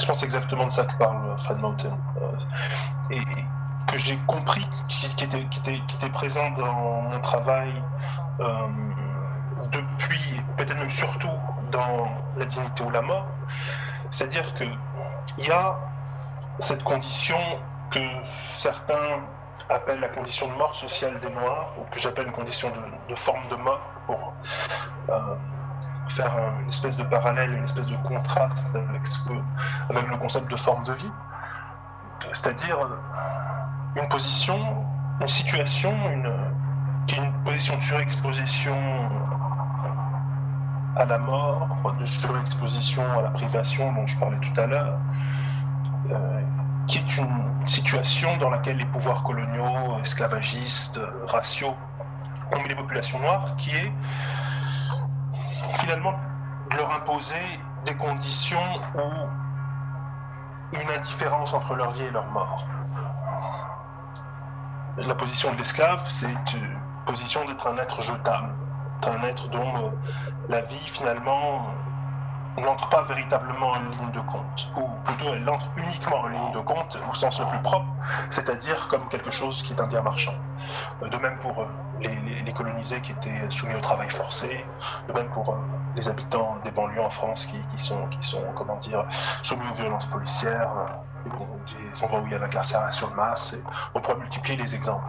Je 0.00 0.06
pense 0.06 0.22
exactement 0.22 0.64
de 0.64 0.72
ça 0.72 0.84
que 0.84 0.94
parle 0.96 1.26
euh, 1.26 1.36
Fred 1.36 1.58
Mountain. 1.58 1.96
Euh, 2.22 3.10
et 3.10 3.22
que 3.86 3.98
j'ai 3.98 4.16
compris 4.26 4.66
qui, 4.88 5.06
était, 5.24 6.08
présent 6.10 6.50
dans 6.52 7.02
mon 7.02 7.20
travail 7.20 7.82
depuis, 9.70 10.40
peut-être 10.56 10.78
même 10.78 10.88
surtout 10.88 11.28
dans 11.70 12.08
La 12.38 12.46
dignité 12.46 12.84
ou 12.84 12.90
la 12.90 13.02
mort. 13.02 13.26
C'est-à-dire 14.10 14.54
qu'il 14.54 14.78
y 15.38 15.50
a 15.50 15.76
cette 16.58 16.82
condition 16.84 17.38
que 17.90 18.00
certains 18.52 19.20
appellent 19.68 20.00
la 20.00 20.08
condition 20.08 20.48
de 20.48 20.54
mort 20.54 20.74
sociale 20.74 21.18
des 21.20 21.30
Noirs, 21.30 21.68
ou 21.78 21.84
que 21.90 21.98
j'appelle 22.00 22.26
une 22.26 22.32
condition 22.32 22.70
de, 23.08 23.14
forme 23.14 23.46
de 23.50 23.56
mort 23.56 23.80
pour 24.06 24.32
euh, 25.10 25.34
faire 26.10 26.32
un- 26.34 26.60
une 26.62 26.68
espèce 26.68 26.96
de 26.96 27.04
parallèle, 27.04 27.52
une 27.52 27.64
espèce 27.64 27.86
de 27.86 27.96
contraste 27.96 28.74
avec, 28.76 29.02
le 30.10 30.16
concept 30.18 30.50
de 30.50 30.56
forme 30.56 30.84
de 30.84 30.92
vie. 30.92 31.12
C'est-à-dire 32.32 32.76
une 33.96 34.08
position, 34.08 34.84
une 35.20 35.28
situation, 35.28 35.94
qui 37.06 37.14
est 37.16 37.18
une 37.18 37.32
position 37.44 37.76
de 37.76 37.82
surexposition 37.82 38.76
à 40.96 41.04
la 41.06 41.18
mort, 41.18 41.68
de 41.98 42.04
surexposition 42.06 43.02
à 43.18 43.22
la 43.22 43.30
privation 43.30 43.92
dont 43.92 44.06
je 44.06 44.18
parlais 44.18 44.36
tout 44.38 44.60
à 44.60 44.66
l'heure, 44.66 44.94
euh, 44.94 45.31
qui 46.86 46.98
est 46.98 47.16
une 47.16 47.66
situation 47.66 48.36
dans 48.38 48.50
laquelle 48.50 48.76
les 48.76 48.84
pouvoirs 48.86 49.22
coloniaux, 49.22 49.98
esclavagistes, 50.00 51.00
raciaux 51.26 51.74
ont 52.52 52.62
mis 52.62 52.68
les 52.68 52.74
populations 52.74 53.18
noires, 53.20 53.56
qui 53.56 53.70
est 53.70 53.92
finalement 55.78 56.14
de 56.70 56.76
leur 56.76 56.90
imposer 56.92 57.60
des 57.84 57.94
conditions 57.94 58.80
où 58.94 60.76
une 60.76 60.90
indifférence 60.98 61.52
entre 61.54 61.74
leur 61.74 61.90
vie 61.92 62.04
et 62.04 62.10
leur 62.10 62.26
mort. 62.26 62.66
La 64.96 65.14
position 65.14 65.52
de 65.52 65.58
l'esclave, 65.58 66.02
c'est 66.06 66.52
une 66.54 66.78
position 67.06 67.44
d'être 67.46 67.66
un 67.66 67.76
être 67.78 68.02
jetable, 68.02 68.54
un 69.06 69.22
être 69.24 69.48
dont 69.48 69.76
euh, 69.76 69.90
la 70.48 70.60
vie 70.62 70.86
finalement 70.86 71.66
n'entre 72.60 72.88
pas 72.88 73.02
véritablement 73.02 73.70
en 73.70 73.78
ligne 73.78 74.10
de 74.12 74.20
compte, 74.20 74.68
ou 74.76 74.88
plutôt 75.04 75.32
elle 75.32 75.48
entre 75.48 75.66
uniquement 75.76 76.20
en 76.20 76.28
ligne 76.28 76.52
de 76.52 76.60
compte 76.60 76.98
au 77.10 77.14
sens 77.14 77.40
le 77.40 77.46
plus 77.46 77.58
propre, 77.60 77.86
c'est-à-dire 78.30 78.88
comme 78.88 79.08
quelque 79.08 79.30
chose 79.30 79.62
qui 79.62 79.72
est 79.72 79.80
un 79.80 79.86
bien 79.86 80.02
marchand. 80.02 80.34
Euh, 81.02 81.08
de 81.08 81.16
même 81.16 81.38
pour 81.38 81.58
euh, 81.60 81.66
les, 82.00 82.52
colonisés 82.52 83.00
qui 83.00 83.12
étaient 83.12 83.48
soumis 83.48 83.74
au 83.74 83.80
travail 83.80 84.10
forcé, 84.10 84.64
de 85.08 85.12
même 85.14 85.28
pour 85.28 85.56
les 85.96 86.08
habitants 86.08 86.58
des 86.64 86.70
banlieues 86.70 87.00
en 87.00 87.10
France 87.10 87.46
qui, 87.46 87.78
sont, 87.78 88.06
qui 88.08 88.22
sont, 88.26 88.42
comment 88.54 88.76
dire, 88.76 89.06
soumis 89.42 89.66
aux 89.70 89.74
violences 89.74 90.06
policières, 90.06 90.68
des 91.24 92.04
endroits 92.04 92.20
où 92.20 92.26
il 92.26 92.32
y 92.32 92.34
a 92.34 92.38
l'incarcération 92.38 93.08
de 93.08 93.14
masse, 93.14 93.54
et 93.54 93.62
on 93.94 94.00
pourrait 94.00 94.18
multiplier 94.18 94.58
les 94.58 94.74
exemples. 94.74 95.06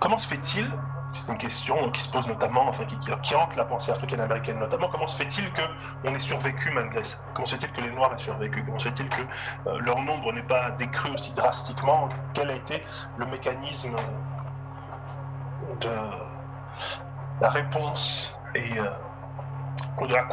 comment 0.00 0.18
se 0.18 0.26
fait-il 0.26 0.70
c'est 1.12 1.28
une 1.28 1.38
question 1.38 1.90
qui 1.90 2.02
se 2.02 2.10
pose 2.10 2.28
notamment, 2.28 2.68
enfin 2.68 2.84
qui, 2.84 2.96
qui, 2.98 3.34
hante 3.34 3.56
la 3.56 3.64
pensée 3.64 3.90
africaine-américaine 3.90 4.58
notamment. 4.58 4.88
Comment 4.88 5.06
se 5.06 5.16
fait-il 5.16 5.50
qu'on 5.52 6.14
ait 6.14 6.18
survécu 6.18 6.70
malgré 6.70 7.02
ça? 7.02 7.18
Comment 7.34 7.46
se 7.46 7.56
fait-il 7.56 7.72
que 7.72 7.80
les 7.80 7.90
Noirs 7.90 8.12
aient 8.12 8.18
survécu? 8.18 8.62
Comment 8.64 8.78
se 8.78 8.90
fait-il 8.90 9.08
que 9.08 9.22
euh, 9.66 9.78
leur 9.80 10.00
nombre 10.02 10.32
n'ait 10.32 10.42
pas 10.42 10.70
décru 10.72 11.10
aussi 11.12 11.32
drastiquement? 11.32 12.08
Quel 12.34 12.50
a 12.50 12.54
été 12.54 12.82
le 13.16 13.26
mécanisme 13.26 13.96
de 15.80 15.90
la 17.40 17.48
réponse 17.48 18.38
et 18.54 18.78
euh, 18.78 20.06
de 20.06 20.12
la 20.12 20.24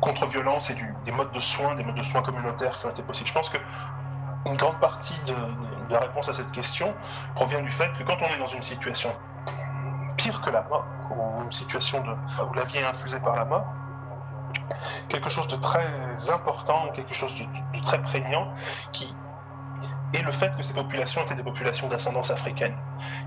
contre-violence 0.00 0.70
et 0.70 0.76
des 1.04 1.12
modes 1.12 1.32
de 1.32 1.40
soins, 1.40 1.74
des 1.74 1.84
modes 1.84 1.96
de 1.96 2.02
soins 2.02 2.22
communautaires 2.22 2.78
qui 2.80 2.86
ont 2.86 2.90
été 2.90 3.02
possibles? 3.02 3.28
Je 3.28 3.34
pense 3.34 3.48
que 3.48 3.58
une 4.44 4.56
grande 4.56 4.78
partie 4.78 5.18
de 5.26 5.34
la 5.90 6.00
réponse 6.00 6.28
à 6.28 6.34
cette 6.34 6.52
question 6.52 6.94
provient 7.34 7.62
du 7.62 7.70
fait 7.70 7.90
que 7.98 8.04
quand 8.04 8.16
on 8.20 8.26
est 8.26 8.38
dans 8.38 8.46
une 8.46 8.62
situation 8.62 9.10
pire 10.16 10.40
que 10.40 10.50
la 10.50 10.62
mort, 10.62 10.86
ou 11.10 11.42
une 11.44 11.52
situation 11.52 12.00
de, 12.02 12.10
où 12.42 12.54
la 12.54 12.64
vie 12.64 12.78
est 12.78 12.84
infusée 12.84 13.20
par 13.20 13.36
la 13.36 13.44
mort, 13.44 13.66
quelque 15.08 15.28
chose 15.30 15.48
de 15.48 15.56
très 15.56 15.88
important, 16.32 16.88
quelque 16.94 17.14
chose 17.14 17.34
de, 17.34 17.80
très 17.80 18.00
prégnant, 18.02 18.48
qui 18.92 19.14
est 20.14 20.22
le 20.22 20.30
fait 20.30 20.54
que 20.56 20.62
ces 20.62 20.72
populations 20.72 21.22
étaient 21.22 21.34
des 21.34 21.42
populations 21.42 21.88
d'ascendance 21.88 22.30
africaine. 22.30 22.74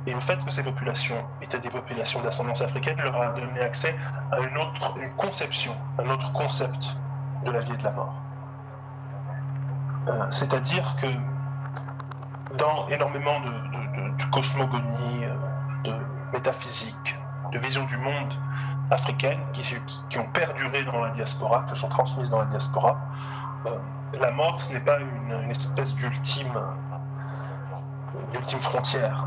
Et 0.08 0.14
le 0.14 0.20
fait 0.20 0.44
que 0.44 0.52
ces 0.52 0.64
populations 0.64 1.24
étaient 1.42 1.60
des 1.60 1.70
populations 1.70 2.22
d'ascendance 2.22 2.62
africaine 2.62 2.98
leur 2.98 3.22
a 3.22 3.30
donné 3.34 3.60
accès 3.62 3.96
à 4.32 4.40
une 4.40 4.58
autre 4.58 4.98
une 4.98 5.12
conception, 5.12 5.76
un 6.00 6.10
autre 6.10 6.32
concept 6.32 6.98
de 7.46 7.52
la 7.52 7.60
vie 7.60 7.74
et 7.74 7.78
de 7.78 7.84
la 7.84 7.92
mort. 7.92 8.14
Euh, 10.08 10.26
c'est-à-dire 10.32 10.96
que 10.96 11.08
dans 12.58 12.88
énormément 12.88 13.40
de, 13.42 13.52
de, 13.52 14.18
de 14.18 14.32
cosmogonie, 14.32 15.24
euh, 15.24 15.36
de 15.84 15.94
métaphysique, 16.34 17.18
de 17.52 17.60
vision 17.60 17.84
du 17.86 17.98
monde 17.98 18.34
africaine 18.92 19.40
qui, 19.54 20.18
ont 20.18 20.26
perduré 20.26 20.84
dans 20.84 21.04
la 21.04 21.12
diaspora, 21.12 21.66
qui 21.68 21.80
sont 21.80 21.90
transmises 21.90 22.30
dans 22.30 22.40
la 22.40 22.46
diaspora. 22.46 22.98
Euh, 23.66 23.78
la 24.20 24.32
mort, 24.32 24.62
ce 24.62 24.74
n'est 24.74 24.80
pas 24.80 24.98
une, 25.00 25.52
espèce 25.52 25.96
d'ultime, 25.96 26.54
frontière. 28.60 29.26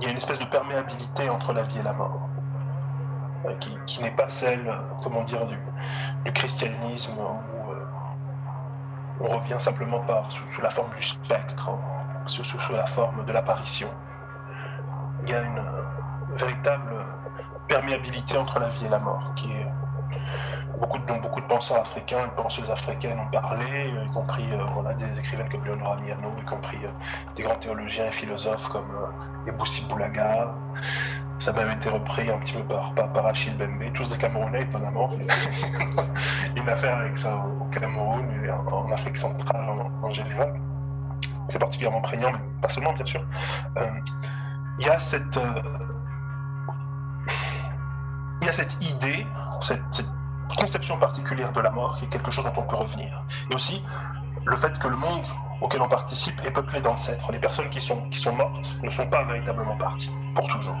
Il 0.00 0.04
y 0.04 0.08
a 0.08 0.10
une 0.10 0.16
espèce 0.16 0.38
de 0.38 0.44
perméabilité 0.44 1.30
entre 1.30 1.52
la 1.52 1.62
vie 1.62 1.78
et 1.78 1.82
la 1.82 1.92
mort, 1.92 2.28
euh, 3.46 3.54
qui, 3.86 4.02
n'est 4.02 4.10
pas 4.10 4.28
celle, 4.28 4.72
comment 5.02 5.22
dire, 5.22 5.46
du, 5.46 5.58
du 6.24 6.32
christianisme 6.32 7.20
où 7.20 7.70
euh, 7.70 7.86
on 9.20 9.38
revient 9.38 9.58
simplement 9.58 10.00
par, 10.00 10.30
sous, 10.30 10.60
la 10.60 10.70
forme 10.70 10.94
du 10.94 11.02
spectre, 11.02 11.70
sous 12.26 12.72
la 12.72 12.86
forme 12.86 13.24
de 13.24 13.32
l'apparition 13.32 13.88
il 15.22 15.30
y 15.30 15.34
a 15.34 15.42
une 15.42 15.58
euh, 15.58 16.36
véritable 16.36 16.92
perméabilité 17.68 18.36
entre 18.36 18.58
la 18.58 18.68
vie 18.68 18.86
et 18.86 18.88
la 18.88 18.98
mort, 18.98 19.32
qui 19.36 19.50
est 19.52 19.66
beaucoup 20.78 20.98
de, 20.98 21.06
dont 21.06 21.18
beaucoup 21.18 21.40
de 21.40 21.46
penseurs 21.46 21.78
africains 21.78 22.26
et 22.26 22.36
penseuses 22.42 22.70
africaines 22.70 23.18
ont 23.18 23.30
parlé, 23.30 23.64
euh, 23.64 24.04
y 24.04 24.10
compris 24.12 24.44
euh, 24.52 24.88
a 24.88 24.94
des 24.94 25.18
écrivains 25.18 25.48
comme 25.48 25.64
Leonora 25.64 25.96
Miano, 25.96 26.32
y 26.40 26.44
compris 26.44 26.78
des 27.36 27.42
grands 27.42 27.56
théologiens 27.56 28.06
et 28.06 28.12
philosophes 28.12 28.68
comme 28.68 28.90
Eboussi 29.46 29.86
Boulaga. 29.88 30.54
Ça 31.38 31.50
a 31.50 31.54
même 31.54 31.72
été 31.72 31.88
repris 31.88 32.30
un 32.30 32.38
petit 32.38 32.52
peu 32.52 32.62
par, 32.62 32.92
par, 32.94 33.26
Achille 33.26 33.54
Bembe, 33.54 33.92
tous 33.94 34.08
des 34.10 34.16
Camerounais 34.16 34.62
étonnamment. 34.62 35.10
une 36.56 36.68
affaire 36.68 36.98
avec 36.98 37.18
ça 37.18 37.36
au 37.36 37.64
Cameroun 37.64 38.24
et 38.44 38.50
en, 38.50 38.92
Afrique 38.92 39.16
centrale 39.16 39.64
en, 40.02 40.12
général. 40.12 40.54
C'est 41.48 41.58
particulièrement 41.58 42.00
prégnant, 42.00 42.30
mais 42.30 42.38
pas 42.60 42.68
seulement 42.68 42.92
bien 42.92 43.04
sûr 43.04 43.24
il 44.78 44.86
y 44.86 44.88
a 44.88 44.98
cette, 44.98 45.36
euh, 45.36 45.62
il 48.40 48.46
y 48.46 48.48
a 48.48 48.52
cette 48.52 48.82
idée, 48.82 49.26
cette, 49.60 50.04
conception 50.58 50.98
particulière 50.98 51.50
de 51.52 51.60
la 51.62 51.70
mort 51.70 51.96
qui 51.96 52.04
est 52.04 52.08
quelque 52.08 52.30
chose 52.30 52.44
dont 52.44 52.52
on 52.58 52.62
peut 52.62 52.76
revenir. 52.76 53.24
Et 53.50 53.54
aussi 53.54 53.82
le 54.44 54.54
fait 54.54 54.78
que 54.78 54.86
le 54.86 54.96
monde 54.96 55.26
auquel 55.62 55.80
on 55.80 55.88
participe 55.88 56.38
est 56.44 56.50
peuplé 56.50 56.82
d'ancêtres. 56.82 57.32
Les 57.32 57.38
personnes 57.38 57.70
qui 57.70 57.80
sont, 57.80 58.02
qui 58.10 58.18
sont 58.18 58.34
mortes 58.34 58.76
ne 58.82 58.90
sont 58.90 59.06
pas 59.06 59.24
véritablement 59.24 59.76
parties, 59.78 60.12
pour 60.34 60.46
toujours. 60.48 60.76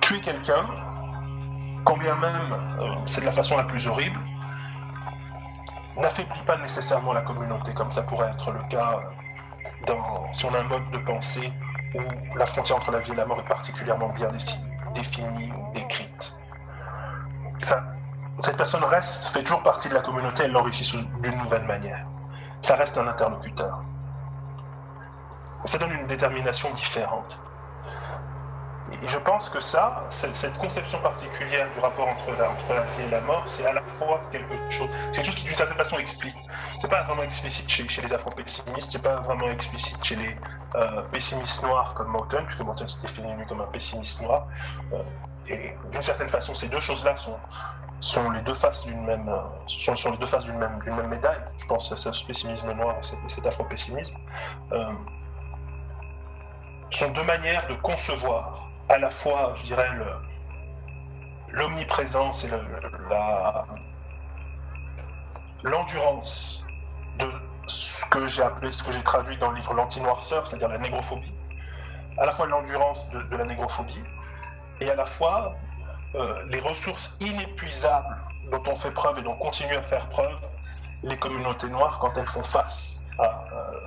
tuer 0.00 0.20
quelqu'un, 0.20 0.68
quand 1.84 1.96
bien 1.96 2.14
même 2.14 2.52
euh, 2.78 2.94
c'est 3.06 3.22
de 3.22 3.26
la 3.26 3.32
façon 3.32 3.56
la 3.56 3.64
plus 3.64 3.88
horrible, 3.88 4.20
n'affaiblit 5.96 6.42
pas 6.46 6.58
nécessairement 6.58 7.12
la 7.12 7.22
communauté, 7.22 7.74
comme 7.74 7.90
ça 7.90 8.02
pourrait 8.02 8.30
être 8.30 8.52
le 8.52 8.62
cas 8.68 9.00
si 9.00 9.25
on 9.88 10.54
a 10.54 10.58
un 10.58 10.64
mode 10.64 10.90
de 10.90 10.98
pensée 10.98 11.52
où 11.94 12.36
la 12.36 12.46
frontière 12.46 12.78
entre 12.78 12.90
la 12.90 13.00
vie 13.00 13.12
et 13.12 13.14
la 13.14 13.26
mort 13.26 13.40
est 13.40 13.48
particulièrement 13.48 14.08
bien 14.10 14.30
définie, 14.94 15.52
décrite. 15.74 16.36
Ça, 17.62 17.82
cette 18.40 18.56
personne 18.56 18.84
reste, 18.84 19.26
fait 19.26 19.42
toujours 19.42 19.62
partie 19.62 19.88
de 19.88 19.94
la 19.94 20.00
communauté, 20.00 20.44
elle 20.44 20.52
l'enrichit 20.52 21.08
d'une 21.20 21.38
nouvelle 21.38 21.64
manière. 21.64 22.06
Ça 22.60 22.74
reste 22.74 22.98
un 22.98 23.06
interlocuteur. 23.06 23.82
Ça 25.64 25.78
donne 25.78 25.92
une 25.92 26.06
détermination 26.06 26.72
différente. 26.74 27.38
Et 28.92 29.08
je 29.08 29.18
pense 29.18 29.48
que 29.48 29.58
ça, 29.58 30.04
cette 30.10 30.56
conception 30.58 31.00
particulière 31.00 31.68
du 31.74 31.80
rapport 31.80 32.08
entre 32.08 32.30
la, 32.38 32.82
vie 32.82 33.02
et 33.04 33.10
la 33.10 33.20
mort, 33.20 33.42
c'est 33.46 33.66
à 33.66 33.72
la 33.72 33.82
fois 33.82 34.20
quelque 34.30 34.54
chose, 34.70 34.88
c'est 35.10 35.22
quelque 35.22 35.26
chose 35.26 35.34
qui 35.34 35.44
d'une 35.44 35.56
certaine 35.56 35.76
façon 35.76 35.98
explique. 35.98 36.36
C'est 36.78 36.88
pas 36.88 37.02
vraiment 37.02 37.24
explicite 37.24 37.68
chez, 37.68 38.00
les 38.00 38.12
afro-pessimistes, 38.12 38.92
c'est 38.92 39.02
pas 39.02 39.16
vraiment 39.16 39.48
explicite 39.50 40.02
chez 40.04 40.14
les 40.14 40.36
euh, 40.76 41.02
pessimistes 41.10 41.64
noirs 41.64 41.94
comme 41.94 42.08
Mountain, 42.08 42.44
puisque 42.44 42.60
Mountain 42.60 42.86
se 42.86 43.00
définit 43.00 43.34
lui 43.34 43.44
comme 43.46 43.60
un 43.60 43.66
pessimiste 43.66 44.22
noir. 44.22 44.46
Euh, 44.92 45.02
et 45.48 45.74
d'une 45.90 46.02
certaine 46.02 46.28
façon, 46.28 46.54
ces 46.54 46.68
deux 46.68 46.80
choses-là 46.80 47.16
sont, 47.16 48.30
les 48.30 48.42
deux 48.42 48.54
faces 48.54 48.86
d'une 48.86 49.04
même, 49.04 49.28
euh, 49.28 49.40
sont, 49.66 49.94
même, 50.10 51.08
médaille. 51.08 51.40
Je 51.58 51.66
pense 51.66 51.90
à 51.90 51.96
ce 51.96 52.24
pessimisme 52.24 52.72
noir 52.72 52.94
et 52.98 53.02
cet, 53.02 53.44
afro-pessimisme. 53.44 54.16
sont 56.92 57.10
deux 57.10 57.24
manières 57.24 57.66
de 57.66 57.74
concevoir 57.74 58.65
à 58.88 58.98
la 58.98 59.10
fois, 59.10 59.54
je 59.56 59.64
dirais, 59.64 59.88
l'omniprésence 61.50 62.44
et 62.44 62.50
l'endurance 65.62 66.64
de 67.18 67.26
ce 67.66 68.04
que 68.06 68.26
j'ai 68.28 68.42
appelé, 68.42 68.70
ce 68.70 68.82
que 68.82 68.92
j'ai 68.92 69.02
traduit 69.02 69.36
dans 69.38 69.50
le 69.50 69.56
livre 69.56 69.74
L'anti-noirceur, 69.74 70.46
c'est-à-dire 70.46 70.68
la 70.68 70.78
négrophobie, 70.78 71.32
à 72.18 72.26
la 72.26 72.32
fois 72.32 72.46
l'endurance 72.46 73.08
de, 73.10 73.36
la 73.36 73.44
négrophobie 73.44 74.04
et 74.80 74.90
à 74.90 74.94
la 74.94 75.06
fois 75.06 75.54
euh, 76.14 76.44
les 76.48 76.60
ressources 76.60 77.16
inépuisables 77.20 78.16
dont 78.50 78.62
on 78.66 78.76
fait 78.76 78.92
preuve 78.92 79.18
et 79.18 79.22
dont 79.22 79.36
continuent 79.36 79.76
à 79.76 79.82
faire 79.82 80.08
preuve 80.08 80.38
les 81.02 81.18
communautés 81.18 81.68
noires 81.68 81.98
quand 81.98 82.16
elles 82.16 82.28
font 82.28 82.44
face 82.44 83.00
à 83.18 83.44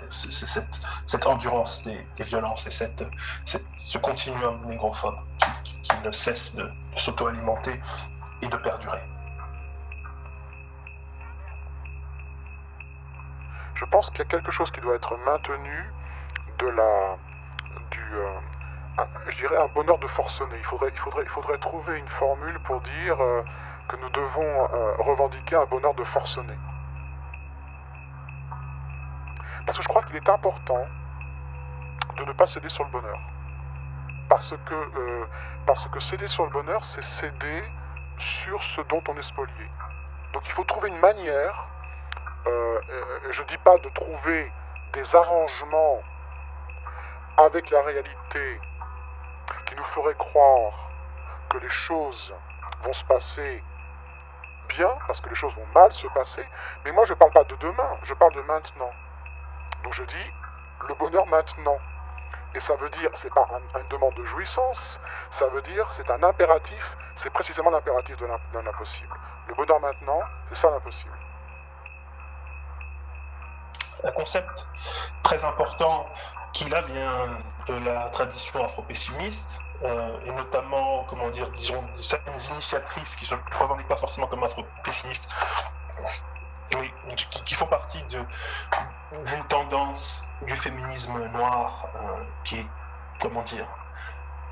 cette, 0.09 1.25
endurance 1.25 1.83
des, 1.83 2.05
violences 2.23 2.65
et 2.67 2.71
cette, 2.71 3.03
ce 3.45 3.97
continuum 3.97 4.65
négrophobe 4.65 5.17
qui, 5.63 5.81
qui, 5.81 5.99
ne 6.03 6.11
cesse 6.11 6.55
de, 6.55 6.69
s'auto-alimenter 6.95 7.79
et 8.41 8.47
de 8.47 8.57
perdurer. 8.57 9.01
Je 13.75 13.85
pense 13.85 14.09
qu'il 14.09 14.19
y 14.19 14.21
a 14.23 14.25
quelque 14.25 14.51
chose 14.51 14.69
qui 14.71 14.81
doit 14.81 14.95
être 14.95 15.15
maintenu 15.25 15.93
de 16.59 16.67
la, 16.67 17.17
du, 17.91 18.01
euh, 18.13 18.39
un- 18.97 19.07
je 19.29 19.37
dirais 19.37 19.57
un 19.57 19.67
bonheur 19.67 19.97
de 19.99 20.07
forcené. 20.07 20.57
Il 20.57 20.65
faudrait, 20.65 20.89
il 20.93 20.99
faudrait, 20.99 21.23
il 21.23 21.29
faudrait 21.29 21.57
trouver 21.59 21.97
une 21.97 22.07
formule 22.09 22.59
pour 22.65 22.81
dire 22.81 23.21
euh, 23.21 23.41
que 23.87 23.95
nous 23.95 24.09
devons 24.09 24.69
euh, 24.73 24.95
revendiquer 24.99 25.55
un 25.55 25.65
bonheur 25.65 25.93
de 25.95 26.03
forcené. 26.03 26.53
Parce 29.69 29.77
que 29.77 29.83
je 29.83 29.89
crois 29.89 30.01
qu'il 30.01 30.15
est 30.15 30.29
important 30.29 30.83
de 32.17 32.25
ne 32.25 32.31
pas 32.31 32.47
céder 32.47 32.69
sur 32.69 32.83
le 32.85 32.89
bonheur. 32.89 33.19
Parce 34.27 34.49
que, 34.65 34.73
euh, 34.73 35.25
parce 35.67 35.87
que 35.89 35.99
céder 35.99 36.25
sur 36.25 36.43
le 36.45 36.49
bonheur, 36.49 36.83
c'est 36.83 37.03
céder 37.03 37.63
sur 38.17 38.63
ce 38.63 38.81
dont 38.89 39.03
on 39.07 39.15
est 39.15 39.21
spolié. 39.21 39.69
Donc 40.33 40.41
il 40.47 40.51
faut 40.53 40.63
trouver 40.63 40.89
une 40.89 40.97
manière, 40.97 41.67
euh, 42.47 42.81
euh, 42.89 43.19
je 43.29 43.43
ne 43.43 43.47
dis 43.47 43.59
pas 43.59 43.77
de 43.77 43.89
trouver 43.89 44.51
des 44.93 45.15
arrangements 45.15 46.01
avec 47.37 47.69
la 47.69 47.83
réalité 47.83 48.59
qui 49.67 49.75
nous 49.75 49.83
ferait 49.93 50.15
croire 50.15 50.89
que 51.51 51.59
les 51.59 51.69
choses 51.69 52.33
vont 52.81 52.93
se 52.93 53.05
passer 53.05 53.63
bien, 54.69 54.89
parce 55.05 55.21
que 55.21 55.29
les 55.29 55.35
choses 55.35 55.53
vont 55.53 55.79
mal 55.79 55.93
se 55.93 56.07
passer, 56.07 56.43
mais 56.83 56.91
moi 56.91 57.05
je 57.05 57.13
ne 57.13 57.19
parle 57.19 57.33
pas 57.33 57.43
de 57.43 57.55
demain, 57.57 57.97
je 58.05 58.15
parle 58.15 58.33
de 58.33 58.41
maintenant. 58.41 58.89
Donc 59.83 59.93
je 59.93 60.03
dis 60.03 60.31
le 60.87 60.93
bonheur 60.95 61.25
maintenant. 61.27 61.77
Et 62.55 62.59
ça 62.61 62.75
veut 62.77 62.89
dire, 62.89 63.11
c'est 63.15 63.31
pas 63.33 63.47
un- 63.53 63.79
une 63.79 63.87
demande 63.89 64.15
de 64.15 64.25
jouissance, 64.25 64.99
ça 65.33 65.45
veut 65.47 65.61
dire, 65.61 65.85
c'est 65.91 66.09
un 66.09 66.23
impératif, 66.23 66.97
c'est 67.17 67.29
précisément 67.29 67.69
l'impératif 67.69 68.17
de 68.17 68.25
l'im- 68.25 68.39
de 68.53 68.59
l'impossible. 68.59 69.13
Le 69.47 69.53
bonheur 69.53 69.79
maintenant, 69.79 70.21
c'est 70.49 70.55
ça 70.55 70.69
l'impossible. 70.71 71.11
un 74.01 74.11
concept 74.11 74.65
très 75.23 75.43
important 75.43 76.05
qui 76.53 76.69
là 76.69 76.79
vient 76.79 77.27
de 77.67 77.85
la 77.85 78.07
tradition 78.09 78.63
afro-pessimiste, 78.63 79.59
euh, 79.83 80.17
et 80.25 80.31
notamment, 80.31 81.03
comment 81.09 81.29
dire, 81.29 81.49
disons, 81.51 81.83
certaines 81.95 82.39
initiatrices 82.53 83.17
qui 83.17 83.25
ne 83.25 83.37
se 83.37 83.57
revendiquent 83.59 83.89
pas 83.89 83.97
forcément 83.97 84.27
comme 84.27 84.41
afro-pessimistes, 84.43 85.27
qui, 87.45 87.55
font 87.55 87.65
partie 87.65 88.03
d'une 88.03 89.43
tendance 89.49 90.25
du 90.43 90.55
féminisme 90.55 91.25
noir 91.29 91.87
euh, 91.95 92.23
qui 92.43 92.59
est, 92.59 92.67
comment 93.19 93.41
dire, 93.43 93.65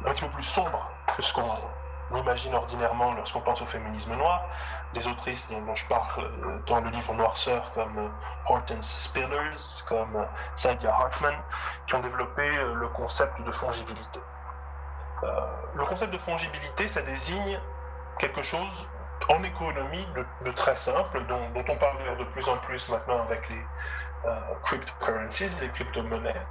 un 0.05 0.11
petit 0.11 0.23
peu 0.23 0.31
plus 0.31 0.43
sombre 0.43 0.91
que 1.15 1.21
ce 1.21 1.33
qu'on 1.33 2.17
imagine 2.17 2.53
ordinairement 2.55 3.13
lorsqu'on 3.13 3.41
pense 3.41 3.61
au 3.61 3.65
féminisme 3.65 4.15
noir. 4.15 4.45
Des 4.93 5.07
autrices 5.07 5.49
dont, 5.51 5.75
je 5.75 5.85
parle 5.85 6.23
euh, 6.23 6.59
dans 6.65 6.79
le 6.79 6.89
livre 6.89 7.13
Noirceur, 7.13 7.71
comme 7.73 7.97
euh, 7.97 8.09
Hortense 8.47 8.99
Spillers, 8.99 9.83
comme 9.87 10.25
Saidia 10.55 10.93
Hartman, 10.93 11.35
qui 11.87 11.95
ont 11.95 11.99
développé 11.99 12.49
le 12.73 12.87
concept 12.89 13.41
de 13.41 13.51
fongibilité. 13.51 14.19
Le 15.73 15.83
concept 15.85 16.13
de 16.13 16.17
fongibilité, 16.19 16.87
ça 16.87 17.01
désigne 17.01 17.59
quelque 18.19 18.43
chose 18.43 18.87
en 19.29 19.43
économie 19.43 20.07
de, 20.45 20.51
très 20.51 20.75
simple, 20.75 21.21
dont, 21.27 21.49
on 21.55 21.75
parle 21.77 22.17
de 22.17 22.23
plus 22.25 22.47
en 22.47 22.57
plus 22.57 22.89
maintenant 22.89 23.21
avec 23.23 23.49
les 23.49 23.61
euh, 24.25 24.39
cryptocurrencies, 24.63 25.49
les 25.61 25.69
crypto-monnaies, 25.69 26.41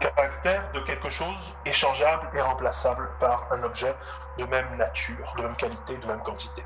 caractère 0.00 0.70
de 0.72 0.80
quelque 0.80 1.08
chose 1.08 1.54
échangeable 1.64 2.28
et 2.34 2.40
remplaçable 2.40 3.08
par 3.20 3.46
un 3.52 3.62
objet 3.62 3.94
de 4.38 4.44
même 4.44 4.76
nature, 4.76 5.34
de 5.36 5.42
même 5.42 5.56
qualité, 5.56 5.96
de 5.96 6.06
même 6.06 6.22
quantité. 6.22 6.64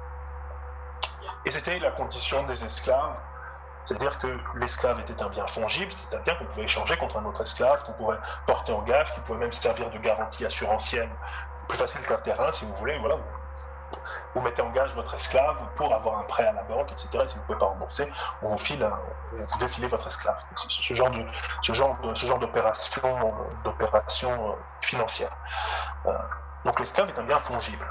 Et 1.44 1.50
c'était 1.50 1.78
la 1.78 1.90
condition 1.90 2.42
des 2.44 2.64
esclaves, 2.64 3.16
c'est-à-dire 3.84 4.18
que 4.18 4.38
l'esclave 4.56 5.00
était 5.00 5.20
un 5.22 5.28
bien 5.28 5.46
fongible, 5.46 5.92
bien 6.24 6.34
qu'on 6.34 6.44
pouvait 6.44 6.64
échanger 6.64 6.96
contre 6.96 7.18
un 7.18 7.24
autre 7.24 7.42
esclave, 7.42 7.84
qu'on 7.84 7.92
pouvait 7.92 8.18
porter 8.46 8.72
en 8.72 8.82
gage, 8.82 9.14
qui 9.14 9.20
pouvait 9.20 9.38
même 9.38 9.52
servir 9.52 9.90
de 9.90 9.98
garantie 9.98 10.44
assurantielle, 10.44 11.08
plus 11.68 11.78
facile 11.78 12.02
qu'un 12.02 12.16
terrain 12.16 12.50
si 12.52 12.64
vous 12.64 12.74
voulez, 12.74 12.98
voilà. 12.98 13.16
Vous 14.34 14.40
mettez 14.40 14.62
en 14.62 14.70
gage 14.70 14.94
votre 14.94 15.14
esclave 15.14 15.58
pour 15.74 15.92
avoir 15.94 16.18
un 16.18 16.22
prêt 16.24 16.46
à 16.46 16.52
la 16.52 16.62
banque, 16.62 16.92
etc. 16.92 17.08
Et 17.24 17.28
si 17.28 17.34
vous 17.36 17.40
ne 17.42 17.46
pouvez 17.46 17.58
pas 17.58 17.66
rembourser, 17.66 18.10
on 18.42 18.48
vous 18.48 18.58
file, 18.58 18.88
vous 19.32 19.58
défilez 19.58 19.88
votre 19.88 20.06
esclave. 20.06 20.36
Ce, 20.54 20.94
genre 20.94 21.10
de, 21.10 21.24
ce 21.62 21.72
genre 21.72 21.96
de, 22.02 22.14
ce 22.14 22.26
genre 22.26 22.38
d'opération, 22.38 23.34
d'opération 23.64 24.50
euh, 24.50 24.52
financière. 24.80 25.30
Euh, 26.06 26.12
donc 26.64 26.78
l'esclave 26.80 27.08
est 27.08 27.18
un 27.18 27.24
bien 27.24 27.38
fongible. 27.38 27.86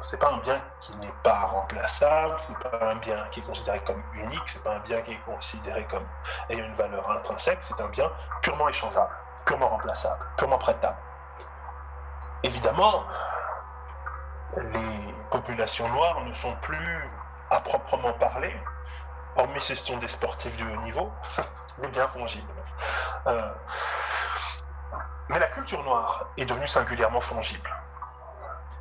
C'est 0.00 0.16
pas 0.16 0.30
un 0.30 0.38
bien 0.38 0.60
qui 0.80 0.96
n'est 0.96 1.14
pas 1.22 1.40
remplaçable, 1.40 2.34
c'est 2.38 2.58
pas 2.58 2.90
un 2.90 2.96
bien 2.96 3.24
qui 3.30 3.40
est 3.40 3.42
considéré 3.42 3.80
comme 3.80 4.02
unique, 4.14 4.42
c'est 4.46 4.62
pas 4.62 4.74
un 4.74 4.78
bien 4.80 5.00
qui 5.02 5.12
est 5.12 5.20
considéré 5.24 5.86
comme 5.90 6.04
ayant 6.48 6.64
une 6.64 6.74
valeur 6.74 7.08
intrinsèque, 7.10 7.58
c'est 7.60 7.80
un 7.80 7.88
bien 7.88 8.10
purement 8.40 8.68
échangeable, 8.68 9.10
purement 9.44 9.68
remplaçable, 9.68 10.24
purement 10.36 10.58
prêtable. 10.58 10.96
Évidemment, 12.42 13.04
les 14.56 15.14
populations 15.30 15.88
noires 15.88 16.24
ne 16.24 16.32
sont 16.32 16.54
plus, 16.62 17.10
à 17.50 17.60
proprement 17.60 18.12
parler, 18.14 18.54
hormis 19.36 19.60
si 19.60 19.76
ce 19.76 19.86
sont 19.86 19.98
des 19.98 20.08
sportifs 20.08 20.56
de 20.56 20.64
haut 20.64 20.82
niveau, 20.82 21.10
des 21.78 21.88
biens 21.88 22.08
fongibles. 22.08 22.52
Euh, 23.26 23.52
mais 25.28 25.38
la 25.38 25.46
culture 25.46 25.82
noire 25.84 26.26
est 26.36 26.44
devenue 26.44 26.68
singulièrement 26.68 27.20
fongible. 27.20 27.70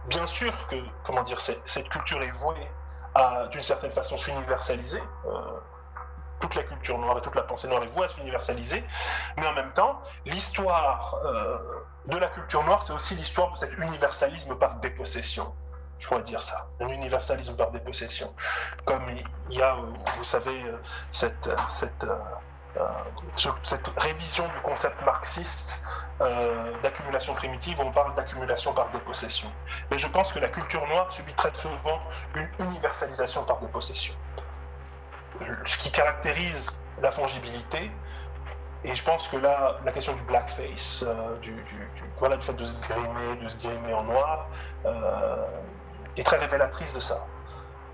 Bien 0.05 0.25
sûr 0.25 0.53
que, 0.67 0.75
comment 1.03 1.23
dire, 1.23 1.39
cette, 1.39 1.67
cette 1.69 1.87
culture 1.89 2.21
est 2.23 2.31
vouée 2.31 2.67
à, 3.15 3.47
d'une 3.47 3.63
certaine 3.63 3.91
façon, 3.91 4.17
s'universaliser. 4.17 5.01
Euh, 5.25 5.59
toute 6.41 6.55
la 6.55 6.63
culture 6.63 6.97
noire 6.97 7.17
et 7.17 7.21
toute 7.21 7.35
la 7.35 7.43
pensée 7.43 7.67
noire 7.69 7.81
vouée 7.93 8.05
à 8.05 8.09
s'universaliser, 8.09 8.83
mais 9.37 9.47
en 9.47 9.53
même 9.53 9.71
temps, 9.71 10.01
l'histoire 10.25 11.15
euh, 11.23 11.57
de 12.07 12.17
la 12.17 12.27
culture 12.27 12.63
noire, 12.63 12.83
c'est 12.83 12.93
aussi 12.93 13.15
l'histoire 13.15 13.53
de 13.53 13.57
cet 13.59 13.73
universalisme 13.77 14.55
par 14.55 14.75
dépossession. 14.75 15.53
Je 15.99 16.07
pourrais 16.07 16.23
dire 16.23 16.41
ça, 16.41 16.67
un 16.79 16.87
universalisme 16.87 17.55
par 17.55 17.69
dépossession. 17.71 18.33
Comme 18.85 19.03
il 19.49 19.57
y 19.57 19.61
a, 19.61 19.75
euh, 19.75 19.81
vous 20.17 20.23
savez, 20.23 20.63
euh, 20.63 20.77
cette, 21.11 21.49
cette, 21.69 22.05
ce- 23.35 23.49
cette 23.63 23.87
révision 23.97 24.47
du 24.47 24.59
concept 24.61 25.01
marxiste 25.05 25.83
d'accumulation 26.83 27.33
primitive, 27.33 27.81
on 27.81 27.91
parle 27.91 28.13
d'accumulation 28.13 28.73
par 28.73 28.89
dépossession. 28.91 29.51
Mais 29.89 29.97
je 29.97 30.07
pense 30.07 30.31
que 30.31 30.37
la 30.39 30.49
culture 30.49 30.85
noire 30.87 31.11
subit 31.11 31.33
très 31.33 31.51
souvent 31.55 31.99
une 32.35 32.47
universalisation 32.59 33.43
par 33.43 33.57
dépossession. 33.59 34.13
Ce 35.65 35.77
qui 35.77 35.91
caractérise 35.91 36.71
la 37.01 37.11
fongibilité, 37.11 37.91
et 38.83 38.95
je 38.95 39.03
pense 39.03 39.27
que 39.27 39.37
là, 39.37 39.77
la 39.85 39.91
question 39.91 40.13
du 40.13 40.23
blackface, 40.23 41.03
euh, 41.07 41.37
du, 41.39 41.53
voilà, 42.17 42.37
du 42.37 42.45
fait 42.45 42.53
de 42.53 42.65
se 42.65 42.75
grimer, 42.77 43.35
de 43.41 43.47
se 43.47 43.57
grimer 43.57 43.93
en 43.93 44.03
noir, 44.03 44.47
euh, 44.85 45.45
est 46.17 46.23
très 46.23 46.37
révélatrice 46.37 46.93
de 46.93 46.99
ça. 46.99 47.27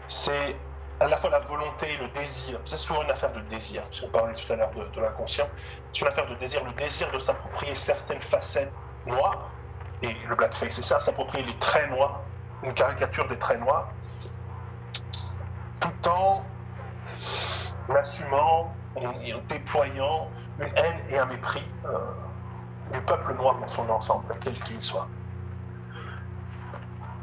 C'est 0.08 0.56
à 1.00 1.08
la 1.08 1.18
fois 1.18 1.30
la 1.30 1.40
volonté 1.40 1.92
et 1.94 1.98
le 1.98 2.08
désir. 2.10 2.60
C'est 2.64 2.78
souvent 2.78 3.04
une 3.04 3.12
affaire 3.12 3.34
de 3.34 3.42
désir. 3.42 3.84
Si 3.92 4.04
on 4.06 4.10
parlait 4.10 4.34
tout 4.34 4.52
à 4.52 4.56
l'heure 4.56 4.72
de, 4.72 4.86
de 4.96 5.02
l'inconscient, 5.02 5.48
c'est 5.92 6.02
une 6.02 6.08
affaire 6.08 6.28
de 6.28 6.36
désir, 6.36 6.64
le 6.64 6.72
désir 6.72 7.12
de 7.12 7.20
s'approprier 7.20 7.76
certaines 7.76 8.22
facettes 8.22 8.72
noires. 9.06 9.50
Et 10.02 10.16
le 10.28 10.36
blackface, 10.36 10.76
c'est 10.76 10.86
ça, 10.86 11.02
s'approprier 11.02 11.44
les 11.44 11.58
traits 11.58 11.90
noirs, 11.90 12.22
une 12.64 12.74
caricature 12.74 13.28
des 13.28 13.38
traits 13.38 13.60
noirs, 13.60 13.90
tout 15.80 16.10
en 16.10 16.44
assumant 17.96 18.74
et 18.96 19.34
en 19.34 19.42
déployant 19.48 20.30
une 20.60 20.68
haine 20.76 21.00
et 21.10 21.18
un 21.18 21.26
mépris 21.26 21.64
euh, 21.86 21.90
du 22.92 23.02
peuple 23.02 23.36
noir 23.36 23.60
dans 23.60 23.68
son 23.68 23.90
ensemble, 23.90 24.26
quel 24.42 24.54
qu'il 24.62 24.82
soit. 24.82 25.08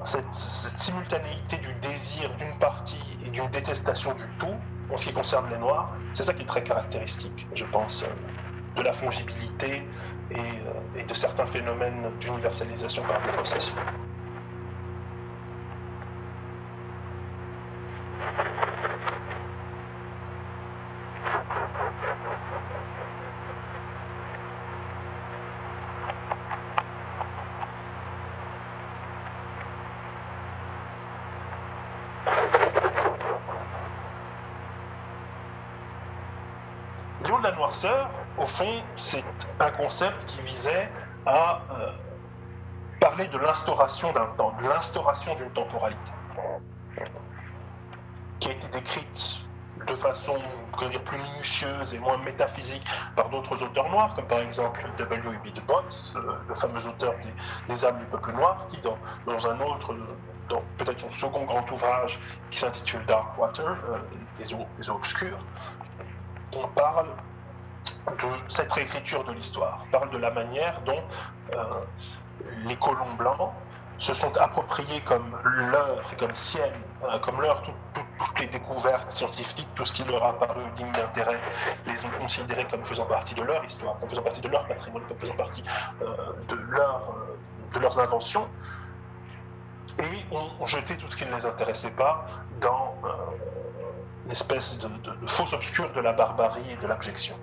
Cette, 0.02 0.32
cette 0.32 0.78
simultanéité 0.78 1.56
du 1.58 1.72
désir 1.74 2.30
d'une 2.36 2.56
partie 2.58 3.18
et 3.24 3.30
d'une 3.30 3.48
détestation 3.48 4.12
du 4.14 4.24
tout, 4.38 4.54
en 4.92 4.96
ce 4.96 5.06
qui 5.06 5.12
concerne 5.12 5.48
les 5.50 5.56
Noirs, 5.58 5.90
c'est 6.12 6.22
ça 6.22 6.34
qui 6.34 6.42
est 6.42 6.46
très 6.46 6.62
caractéristique, 6.62 7.46
je 7.54 7.64
pense, 7.64 8.02
euh, 8.02 8.76
de 8.76 8.82
la 8.82 8.92
fongibilité 8.92 9.86
et, 10.30 10.38
euh, 10.38 10.98
et 10.98 11.04
de 11.04 11.14
certains 11.14 11.46
phénomènes 11.46 12.10
d'universalisation 12.20 13.02
par 13.04 13.20
dépossession. 13.22 13.74
Au 38.44 38.46
fond, 38.46 38.82
c'est 38.94 39.24
un 39.58 39.70
concept 39.70 40.26
qui 40.26 40.42
visait 40.42 40.90
à 41.24 41.62
euh, 41.72 41.92
parler 43.00 43.26
de 43.28 43.38
l'instauration 43.38 44.12
d'un 44.12 44.26
temps, 44.36 44.52
de 44.60 44.68
l'instauration 44.68 45.34
d'une 45.34 45.48
temporalité, 45.52 46.12
qui 48.40 48.48
a 48.50 48.52
été 48.52 48.68
décrite 48.68 49.40
de 49.86 49.94
façon 49.94 50.36
dire, 50.90 51.02
plus 51.04 51.16
minutieuse 51.16 51.94
et 51.94 51.98
moins 51.98 52.18
métaphysique 52.18 52.86
par 53.16 53.30
d'autres 53.30 53.62
auteurs 53.62 53.88
noirs, 53.88 54.14
comme 54.14 54.26
par 54.26 54.40
exemple 54.40 54.90
W.E.B. 54.98 55.54
Du 55.54 55.62
Bois, 55.62 55.82
euh, 56.16 56.20
le 56.46 56.54
fameux 56.54 56.86
auteur 56.86 57.14
des, 57.66 57.84
âmes 57.86 57.98
du 57.98 58.04
peuple 58.04 58.32
noir, 58.32 58.66
qui 58.68 58.78
dans, 58.82 59.46
un 59.46 59.60
autre, 59.60 59.96
peut-être 60.76 61.00
son 61.00 61.10
second 61.10 61.44
grand 61.44 61.70
ouvrage 61.70 62.20
qui 62.50 62.60
s'intitule 62.60 63.06
Dark 63.06 63.38
Water, 63.38 63.70
euh, 63.88 63.98
des 64.38 64.52
eaux 64.52 64.94
obscures, 64.96 65.38
on 66.56 66.68
parle 66.68 67.08
de 68.06 68.28
cette 68.48 68.72
réécriture 68.72 69.24
de 69.24 69.32
l'histoire, 69.32 69.84
parle 69.92 70.10
de 70.10 70.18
la 70.18 70.30
manière 70.30 70.80
dont 70.82 71.02
euh, 71.52 71.56
les 72.64 72.76
colons 72.76 73.14
blancs 73.18 73.50
se 73.98 74.12
sont 74.12 74.36
appropriés 74.38 75.00
comme 75.02 75.36
leur 75.72 76.02
comme 76.18 76.34
sienne, 76.34 76.72
euh, 77.04 77.18
comme 77.20 77.40
leur 77.40 77.62
tout- 77.62 77.72
tout- 77.94 78.00
toutes 78.26 78.40
les 78.40 78.46
découvertes 78.48 79.12
scientifiques, 79.12 79.68
tout 79.74 79.84
ce 79.84 79.92
qui 79.94 80.04
leur 80.04 80.22
a 80.24 80.32
paru 80.38 80.62
digne 80.76 80.90
d'intérêt, 80.92 81.38
les 81.86 82.04
ont 82.04 82.10
considérés 82.18 82.66
comme 82.66 82.84
faisant 82.84 83.06
partie 83.06 83.34
de 83.34 83.42
leur 83.42 83.64
histoire, 83.64 83.98
comme 84.00 84.08
faisant 84.08 84.22
partie 84.22 84.40
de 84.40 84.48
leur 84.48 84.66
patrimoine, 84.66 85.02
comme 85.08 85.18
faisant 85.18 85.36
partie 85.36 85.62
euh, 86.02 86.06
de, 86.48 86.56
leur, 86.70 87.14
de 87.72 87.78
leurs 87.78 87.98
inventions, 87.98 88.48
et 89.98 90.34
ont, 90.34 90.66
jeté 90.66 90.96
tout 90.96 91.08
ce 91.08 91.16
qui 91.16 91.24
ne 91.26 91.34
les 91.36 91.46
intéressait 91.46 91.92
pas 91.92 92.26
dans 92.60 92.96
euh, 93.04 93.08
une 94.26 94.32
espèce 94.32 94.78
de, 94.80 94.88
de, 94.88 95.26
fosse 95.26 95.52
obscure 95.52 95.92
de 95.92 96.00
la 96.00 96.12
barbarie 96.12 96.68
et 96.72 96.76
de 96.76 96.86
l'abjection. 96.88 97.36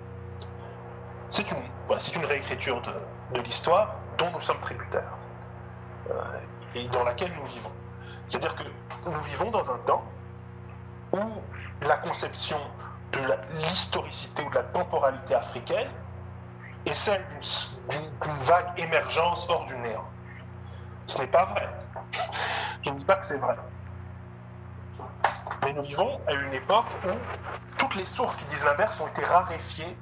C'est 1.32 1.50
une, 1.50 1.62
voilà, 1.86 2.02
une 2.14 2.26
réécriture 2.26 2.82
de, 2.82 2.92
de 3.38 3.40
l'histoire 3.40 3.94
dont 4.18 4.30
nous 4.32 4.40
sommes 4.40 4.60
tributaires 4.60 5.16
euh, 6.10 6.14
et 6.74 6.86
dans 6.88 7.04
laquelle 7.04 7.32
nous 7.34 7.46
vivons. 7.46 7.72
C'est-à-dire 8.26 8.54
que 8.54 8.64
nous 9.06 9.20
vivons 9.22 9.50
dans 9.50 9.70
un 9.70 9.78
temps 9.78 10.04
où 11.10 11.20
la 11.80 11.96
conception 11.96 12.60
de 13.12 13.20
l'historicité 13.60 14.44
ou 14.44 14.50
de 14.50 14.56
la 14.56 14.62
temporalité 14.62 15.34
africaine 15.34 15.88
est 16.84 16.92
celle 16.92 17.24
d'une 17.88 18.36
vague 18.40 18.78
émergence 18.78 19.48
hors 19.48 19.64
du 19.64 19.76
néant. 19.78 20.04
Ce 21.06 21.18
n'est 21.18 21.28
pas 21.28 21.46
vrai. 21.46 21.66
Je 22.84 22.90
ne 22.90 22.94
dis 22.96 23.06
pas 23.06 23.14
que 23.14 23.24
c'est 23.24 23.38
vrai. 23.38 23.56
Mais 25.62 25.72
nous 25.72 25.82
vivons 25.82 26.20
à 26.26 26.34
une 26.34 26.52
époque 26.52 26.84
où 27.06 27.12
toutes 27.78 27.94
les 27.94 28.04
sources 28.04 28.36
qui 28.36 28.44
disent 28.44 28.64
l'inverse 28.64 29.00
ont 29.00 29.06
été 29.06 29.24
raréfiées 29.24 29.96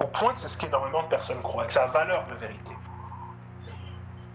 au 0.00 0.06
point 0.06 0.34
que 0.34 0.40
c'est 0.40 0.48
ce 0.48 0.56
qu'énormément 0.58 1.02
de 1.02 1.08
personnes 1.08 1.42
croient, 1.42 1.66
que 1.66 1.72
ça 1.72 1.84
a 1.84 1.86
valeur 1.88 2.24
de 2.26 2.34
vérité. 2.34 2.70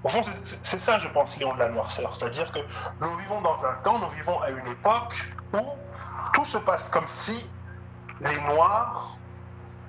Au 0.03 0.09
fond, 0.09 0.21
c'est- 0.23 0.79
ça, 0.79 0.97
je 0.97 1.07
pense, 1.07 1.37
Léon 1.37 1.53
de 1.53 1.59
la 1.59 1.69
Noirceur. 1.69 2.13
C'est-à-dire 2.15 2.51
que 2.51 2.59
nous 2.99 3.15
vivons 3.17 3.39
dans 3.41 3.65
un 3.65 3.73
temps, 3.75 3.99
nous 3.99 4.09
vivons 4.09 4.41
à 4.41 4.49
une 4.49 4.67
époque 4.67 5.15
où 5.53 5.59
tout 6.33 6.43
se 6.45 6.57
passe 6.57 6.89
comme 6.89 7.07
si 7.07 7.49
les 8.19 8.35
Noirs 8.41 9.15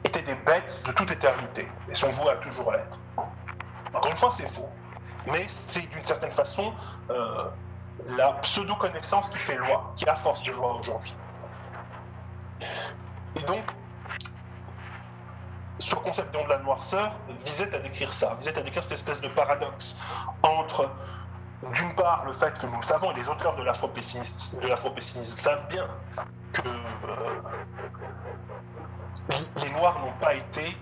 étaient 0.04 0.22
des 0.22 0.36
bêtes 0.36 0.80
de 0.86 0.92
toute 0.92 1.10
éternité 1.10 1.68
et 1.88 1.94
sont 1.96 2.10
voués 2.10 2.30
à 2.30 2.36
toujours 2.36 2.70
l'être. 2.70 2.98
Encore 3.92 4.10
une 4.10 4.16
fois, 4.16 4.30
c'est 4.30 4.46
faux. 4.46 4.68
Mais 5.26 5.46
c'est 5.48 5.86
d'une 5.90 6.04
certaine 6.04 6.32
façon 6.32 6.72
euh, 7.10 7.44
la 8.08 8.32
pseudo-connaissance 8.34 9.30
qui 9.30 9.38
fait 9.38 9.56
loi, 9.56 9.92
qui 9.96 10.08
a 10.08 10.14
force 10.14 10.42
de 10.42 10.52
loi 10.52 10.74
aujourd'hui. 10.76 11.14
Et 13.36 13.40
donc, 13.40 13.64
ce 15.78 15.94
concept 15.94 16.32
de 16.34 16.48
la 16.48 16.58
noirceur 16.58 17.12
visait 17.44 17.74
à 17.74 17.78
décrire 17.78 18.12
ça, 18.12 18.34
visait 18.38 18.56
à 18.56 18.62
décrire 18.62 18.82
cette 18.82 18.92
espèce 18.92 19.20
de 19.20 19.28
paradoxe 19.28 19.96
entre, 20.42 20.88
d'une 21.72 21.94
part, 21.94 22.24
le 22.26 22.32
fait 22.32 22.56
que 22.58 22.66
nous 22.66 22.82
savons, 22.82 23.10
et 23.12 23.14
les 23.14 23.28
auteurs 23.28 23.56
de 23.56 23.62
l'afro-pessimisme 23.62 25.38
savent 25.38 25.66
bien 25.68 25.86
que 26.52 26.60
euh, 26.68 27.40
les- 29.62 29.70
Noirs 29.70 29.98
n'ont 30.00 30.12
pas 30.20 30.34
été 30.34 30.76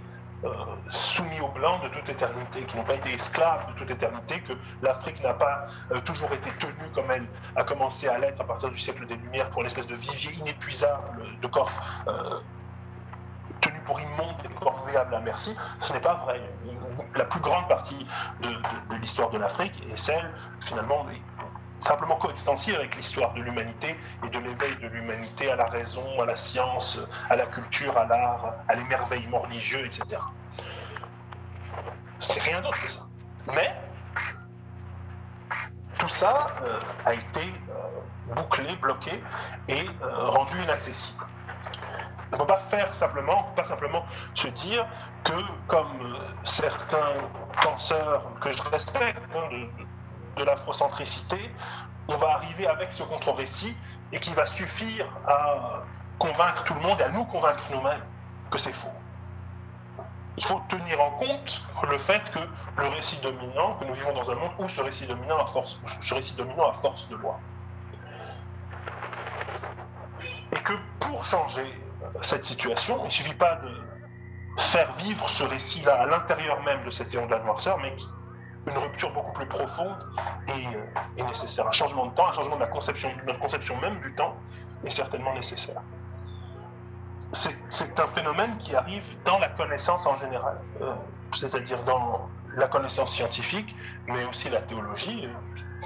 euh, 0.45 0.49
soumis 0.91 1.41
aux 1.41 1.49
Blancs 1.49 1.83
de 1.85 1.89
toute 1.89 2.09
éternité, 2.09 2.65
qui 2.65 2.77
n'ont 2.77 2.85
pas 2.85 2.95
été 2.95 3.15
esclaves 3.15 3.67
de 3.69 3.73
toute 3.79 3.91
éternité, 3.91 4.41
que 4.43 4.53
l'Afrique 4.83 5.23
n'a 5.23 5.33
pas 5.35 5.67
euh, 5.93 6.01
toujours 6.01 6.33
été 6.33 6.51
tenue 6.59 6.91
comme 6.95 7.11
elle 7.11 7.27
a 7.57 7.63
commencé 7.65 8.09
à 8.09 8.19
l'être 8.19 8.41
à 8.41 8.45
partir 8.45 8.69
du 8.71 8.79
siècle 8.79 9.07
des 9.07 9.17
Lumières 9.17 9.49
pour 9.51 9.61
une 9.63 9.69
espèce 9.69 9.87
de 9.87 9.95
vivier 9.95 10.33
inépuisable 10.35 11.23
de 11.41 11.47
corps 11.47 11.71
pour 13.85 14.01
immondes 14.01 14.37
et 14.45 14.49
corvéables 14.63 15.15
à 15.15 15.21
merci. 15.21 15.57
Ce 15.81 15.93
n'est 15.93 16.01
pas 16.01 16.15
vrai. 16.15 16.41
La 17.15 17.25
plus 17.25 17.41
grande 17.41 17.69
partie 17.69 18.07
de 18.41 18.95
l'histoire 18.97 19.31
de 19.31 19.39
l'Afrique 19.39 19.83
est 19.93 19.97
celle, 19.97 20.31
finalement, 20.61 21.07
simplement 21.83 22.17
coextensive 22.17 22.77
avec 22.77 22.97
l'histoire 22.97 23.35
de 23.35 23.43
l'humanité 23.43 23.99
et 24.25 24.31
de 24.31 24.39
l'éveil 24.39 24.77
de 24.77 24.89
l'humanité 24.89 25.51
à 25.51 25.57
la 25.57 25.67
raison, 25.67 26.05
à 26.21 26.27
la 26.27 26.37
science, 26.37 27.01
à 27.29 27.37
la 27.37 27.47
culture, 27.47 27.97
à 27.99 28.07
l'art, 28.07 28.55
à 28.69 28.75
l'émerveillement 28.75 29.41
religieux, 29.41 29.85
etc. 29.85 30.21
C'est 32.21 32.41
rien 32.41 32.61
d'autre 32.61 32.81
que 32.81 32.91
ça. 32.91 33.01
Mais 33.53 33.75
tout 35.99 36.09
ça 36.09 36.49
euh, 36.63 36.81
a 37.05 37.15
été 37.15 37.41
euh, 37.41 38.35
bouclé, 38.35 38.77
bloqué 38.77 39.23
et 39.69 39.87
euh, 40.03 40.29
rendu 40.29 40.63
inaccessible. 40.63 41.25
On 42.33 42.37
ne 42.37 42.41
peut 42.41 42.47
pas 42.47 42.61
faire 42.61 42.95
simplement, 42.95 43.41
on 43.41 43.43
peut 43.51 43.63
pas 43.63 43.69
simplement 43.69 44.07
se 44.35 44.49
dire 44.49 44.87
que 45.23 45.35
comme 45.67 46.01
euh, 46.01 46.17
certains 46.45 47.13
penseurs 47.63 48.25
que 48.41 48.51
je 48.51 48.63
respecte 48.63 49.21
hein, 49.37 49.49
de, 50.39 50.45
l'afrocentricité, 50.45 51.55
on 52.09 52.17
va 52.17 52.31
arriver 52.31 52.67
avec 52.67 52.91
ce 52.91 53.03
contre-récit 53.03 53.77
et 54.13 54.19
qui 54.19 54.33
va 54.33 54.47
suffire 54.47 55.07
à 55.29 55.83
convaincre 56.19 56.65
tout 56.65 56.73
le 56.75 56.81
monde 56.81 56.99
et 57.01 57.05
à 57.05 57.11
nous 57.11 57.27
convaincre 57.27 57.65
nous-mêmes 57.71 58.03
que 58.51 58.57
c'est 58.57 58.73
faux. 58.73 58.89
Il 60.39 60.45
faut 60.45 60.63
tenir 60.71 61.03
en 61.03 61.11
compte 61.11 61.63
le 61.91 61.99
fait 61.99 62.31
que 62.31 62.39
le 62.81 62.89
récit 62.89 63.21
dominant, 63.23 63.75
que 63.75 63.85
nous 63.85 63.93
vivons 63.93 64.15
dans 64.15 64.31
un 64.31 64.37
monde 64.37 64.53
où 64.59 64.67
ce 64.69 64.81
récit 64.81 65.07
dominant 65.07 65.47
force, 65.47 65.79
ce 66.01 66.15
récit 66.15 66.35
dominant 66.35 66.71
a 66.71 66.73
force 66.73 67.07
de 67.11 67.17
loi. 67.17 67.39
Et 70.57 70.61
que 70.61 70.73
pour 70.99 71.23
changer 71.25 71.82
cette 72.21 72.45
situation, 72.45 72.99
il 73.01 73.05
ne 73.07 73.11
suffit 73.11 73.35
pas 73.35 73.57
de 73.57 74.63
faire 74.63 74.93
vivre 74.95 75.29
ce 75.29 75.45
récit-là 75.45 76.03
à 76.03 76.07
l'intérieur 76.07 76.63
même 76.63 76.85
de 76.85 76.91
cet 76.91 77.15
éon 77.15 77.27
de 77.27 77.31
la 77.33 77.39
noirceur, 77.41 77.79
mais 77.79 77.95
une 78.67 78.79
rupture 78.79 79.13
beaucoup 79.13 79.33
plus 79.33 79.47
profonde 79.47 79.97
est, 80.49 80.67
euh, 80.77 80.85
est 81.17 81.25
nécessaire. 81.25 81.67
Un 81.67 81.73
changement 81.73 82.07
de 82.07 82.15
temps, 82.15 82.29
un 82.29 82.33
changement 82.33 82.57
de 82.57 82.61
la 82.61 82.67
conception, 82.67 83.11
de 83.17 83.27
notre 83.27 83.41
conception 83.41 83.81
même 83.81 84.01
du 84.01 84.15
temps 84.15 84.37
est 84.85 84.91
certainement 84.91 85.35
nécessaire. 85.35 85.81
C'est 87.33 87.99
un 87.99 88.07
phénomène 88.09 88.59
qui 88.59 88.77
arrive 88.77 89.05
dans 89.25 89.39
la 89.39 89.49
connaissance 89.49 90.07
en 90.07 90.17
général, 90.17 90.59
euh, 90.83 90.93
c'est-à-dire 91.35 91.83
dans 91.85 92.29
la 92.57 92.69
connaissance 92.69 93.15
scientifique, 93.15 93.75
mais 94.07 94.25
aussi 94.25 94.51
la 94.51 94.61
théologie. 94.61 95.25
euh, 95.27 95.31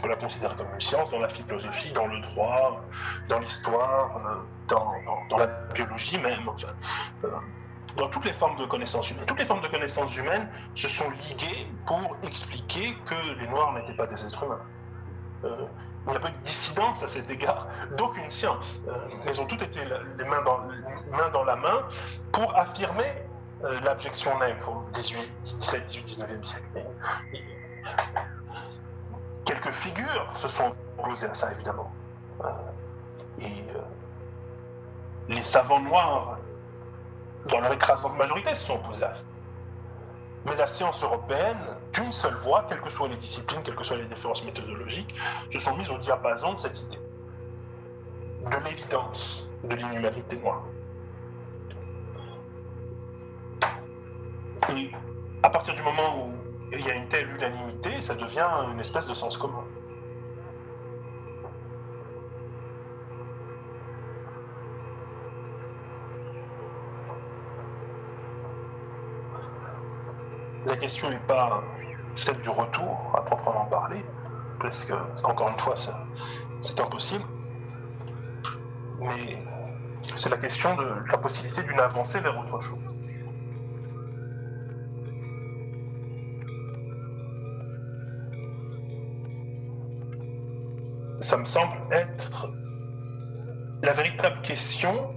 On 0.03 0.07
la 0.07 0.17
considérer 0.17 0.55
comme 0.57 0.73
une 0.75 0.81
science, 0.81 1.11
dans 1.11 1.21
la 1.21 1.29
philosophie, 1.29 1.93
dans 1.93 2.07
le 2.07 2.21
droit, 2.21 2.83
dans 3.29 3.39
l'histoire, 3.39 4.21
euh, 4.27 4.43
dans, 4.69 5.39
la 5.39 5.47
biologie 5.75 6.19
même. 6.19 6.49
Enfin, 6.49 6.69
euh, 7.25 7.29
dans 7.97 8.09
toutes 8.09 8.25
les 8.25 8.33
formes 8.33 8.57
de 8.57 8.67
connaissances 8.67 9.11
humaines. 9.11 9.27
Toutes 9.27 9.39
les 9.39 9.45
formes 9.45 9.63
de 9.63 9.69
connaissances 9.69 10.15
humaines 10.17 10.49
se 10.75 10.89
sont 10.89 11.11
liguées 11.11 11.67
pour 11.87 12.17
expliquer 12.23 12.97
que 13.07 13.15
les 13.41 13.49
Noirs 13.49 13.73
n'étaient 13.73 13.95
pas 13.95 14.07
des 14.07 14.23
êtres 14.25 14.45
humains. 14.45 14.61
Euh, 15.45 15.67
il 16.07 16.11
n'y 16.11 16.17
a 16.17 16.21
pas 16.21 16.29
eu 16.29 16.33
de 16.33 16.45
dissidence 16.45 17.03
à 17.03 17.09
cet 17.09 17.29
égard 17.31 17.67
d'aucune 17.97 18.31
science. 18.31 18.81
Euh, 18.87 18.93
elles 19.27 19.41
ont 19.41 19.47
toutes 19.47 19.63
été 19.63 19.81
les 19.85 20.25
mains 20.25 20.43
dans, 20.43 21.45
la 21.45 21.57
main 21.57 21.83
pour 22.33 22.57
affirmer 22.57 23.13
euh, 23.65 23.81
l'abjection 23.81 24.39
nègre 24.39 24.69
au 24.69 24.91
18, 24.93 25.33
17, 25.59 25.87
18, 25.87 26.07
19e 26.07 26.45
siècle. 26.45 26.65
Quelques 29.47 29.71
figures 29.71 30.31
se 30.35 30.49
sont 30.49 30.75
opposées 30.99 31.27
à 31.27 31.35
ça, 31.35 31.51
évidemment. 31.53 31.91
Euh, 32.45 32.49
et 33.41 33.45
euh, 33.45 33.81
les 35.29 35.45
savants 35.45 35.81
noirs 35.81 36.39
dans 37.49 37.61
leur 37.61 37.73
écrasante 37.73 38.17
majorité, 38.17 38.55
se 38.55 38.67
sont 38.67 38.75
opposés 38.75 39.05
à 39.05 39.15
ça. 39.15 39.23
Mais 40.45 40.55
la 40.57 40.67
science 40.67 41.03
européenne, 41.03 41.59
d'une 41.93 42.13
seule 42.13 42.35
voix, 42.35 42.65
quelles 42.69 42.81
que 42.81 42.91
soient 42.91 43.09
les 43.09 43.17
disciplines, 43.17 43.63
quelles 43.65 43.75
que 43.75 43.85
soient 43.85 43.97
les 43.97 44.05
différences 44.05 44.45
méthodologiques, 44.45 45.15
se 45.53 45.59
sont 45.59 45.77
mises 45.77 45.91
au 45.91 45.99
diapason 45.99 46.55
de 46.55 46.61
cette 46.61 46.81
idée, 46.83 46.99
de 48.51 48.57
l'évidence 48.65 49.49
de 49.65 49.75
l'inhumanité 49.75 50.37
noire. 50.37 50.63
Et 54.71 54.91
à 55.43 55.51
partir 55.51 55.75
du 55.75 55.83
moment 55.83 56.27
où 56.27 56.46
il 56.73 56.87
y 56.87 56.91
a 56.91 56.95
une 56.95 57.09
telle 57.09 57.29
unanimité, 57.35 58.03
ça 58.03 58.15
devient 58.15 58.47
une 58.73 58.81
espèce 58.81 59.07
de 59.07 59.15
sens 59.15 59.37
commun. 59.39 59.65
La 70.67 70.77
question 70.77 71.09
n'est 71.11 71.17
pas 71.29 71.63
celle 72.17 72.41
du 72.41 72.49
retour 72.49 73.13
à 73.17 73.21
proprement 73.23 73.67
parler, 73.67 74.05
parce 74.61 74.85
que, 74.85 74.95
encore 75.25 75.49
une 75.51 75.59
fois, 75.61 75.75
c'est 76.61 76.81
impossible. 76.81 77.25
Mais 79.01 79.39
C'est 80.15 80.31
la 80.31 80.39
question 80.39 80.75
de 80.77 80.87
la 81.11 81.19
possibilité 81.19 81.63
d'une 81.63 81.81
avancée 81.81 82.21
vers 82.21 82.39
autre 82.39 82.61
chose. 82.61 82.86
Ça 91.27 91.37
me 91.37 91.45
semble 91.45 91.75
être 91.91 92.49
la 93.83 93.93
véritable 93.95 94.43
question 94.43 95.13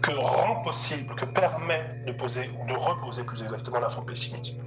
que 0.00 0.12
rend 0.12 0.62
possible, 0.62 1.12
que 1.16 1.24
permet 1.24 2.04
de 2.06 2.12
poser, 2.12 2.48
ou 2.56 2.66
de 2.68 2.74
reposer 2.74 3.24
plus 3.24 3.42
exactement 3.42 3.80
l'afro-pessimisme. 3.80 4.62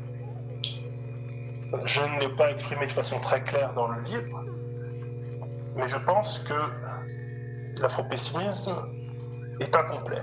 Je 1.86 2.02
ne 2.02 2.20
l'ai 2.20 2.36
pas 2.36 2.52
exprimé 2.52 2.86
de 2.86 2.92
façon 2.92 3.18
très 3.22 3.46
claire 3.46 3.74
dans 3.76 3.88
le 3.88 4.02
livre, 4.02 4.44
mais 5.78 5.88
je 5.88 5.96
pense 6.00 6.40
que 6.40 6.54
l'afro-pessimisme 7.80 8.76
est 9.62 9.74
incomplet. 9.74 10.22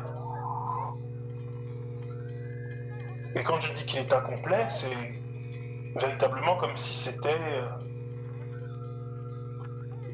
Et 3.34 3.42
quand 3.42 3.60
je 3.60 3.72
dis 3.72 3.86
qu'il 3.86 4.00
est 4.00 4.12
incomplet, 4.12 4.66
c'est 4.68 5.98
véritablement 5.98 6.58
comme 6.58 6.76
si 6.76 6.94
c'était, 6.94 7.30
euh, 7.30 7.66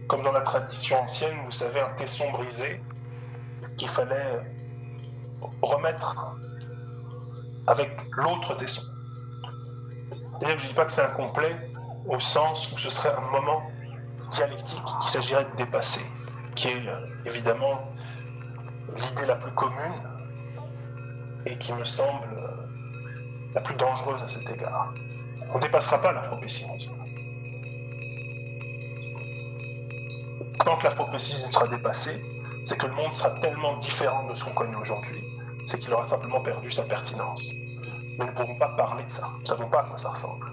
comme 0.09 0.23
dans 0.23 0.33
la 0.33 0.41
tradition 0.41 1.03
ancienne, 1.03 1.37
vous 1.45 1.51
savez, 1.51 1.81
un 1.81 1.95
tesson 1.97 2.31
brisé 2.33 2.83
qu'il 3.77 3.89
fallait 3.89 4.41
remettre 5.63 6.35
avec 7.67 7.91
l'autre 8.13 8.57
tesson. 8.57 8.83
Que 10.41 10.47
je 10.49 10.53
ne 10.53 10.59
dis 10.59 10.75
pas 10.75 10.87
que 10.87 10.93
c'est 10.93 11.03
incomplet 11.03 11.71
au 12.07 12.19
sens 12.21 12.73
où 12.73 12.79
ce 12.79 12.91
serait 12.91 13.15
un 13.15 13.31
moment 13.31 13.63
dialectique 14.33 14.83
qu'il 15.01 15.11
s'agirait 15.11 15.45
de 15.45 15.57
dépasser, 15.57 16.07
qui 16.55 16.69
est 16.69 16.89
euh, 16.89 17.07
évidemment 17.27 17.93
l'idée 18.97 19.27
la 19.27 19.37
plus 19.37 19.53
commune 19.53 20.03
et 21.45 21.59
qui 21.59 21.73
me 21.73 21.85
semble 21.85 22.29
euh, 22.33 22.49
la 23.55 23.61
plus 23.61 23.75
dangereuse 23.75 24.23
à 24.23 24.29
cet 24.29 24.49
égard. 24.49 24.95
On 25.53 25.57
ne 25.57 25.61
dépassera 25.61 26.01
pas 26.01 26.13
l'afro-pessimisme. 30.69 30.75
Quand 30.75 30.83
l'afro-pessimisme 30.83 31.53
sera 31.53 31.69
dépassé, 31.69 32.25
c'est 32.65 32.77
que 32.77 32.87
le 32.87 32.95
monde 32.95 33.15
sera 33.15 33.31
tellement 33.41 33.77
différent 33.79 34.27
de 34.27 34.35
ce 34.35 34.45
qu'on 34.45 34.53
connaît 34.53 34.77
aujourd'hui, 34.77 35.25
c'est 35.65 35.79
qu'il 35.79 35.93
aura 35.93 36.05
simplement 36.05 36.41
perdu 36.41 36.71
sa 36.71 36.83
pertinence. 36.85 37.55
Nous 38.19 38.27
ne 38.27 38.33
pourrons 38.33 38.57
pas 38.57 38.69
parler 38.71 39.05
de 39.05 39.11
ça, 39.11 39.31
nous 39.35 39.41
ne 39.41 39.47
savons 39.47 39.69
pas 39.69 39.81
à 39.81 39.85
quoi 39.85 39.99
ça 39.99 40.11
ressemble. 40.11 40.47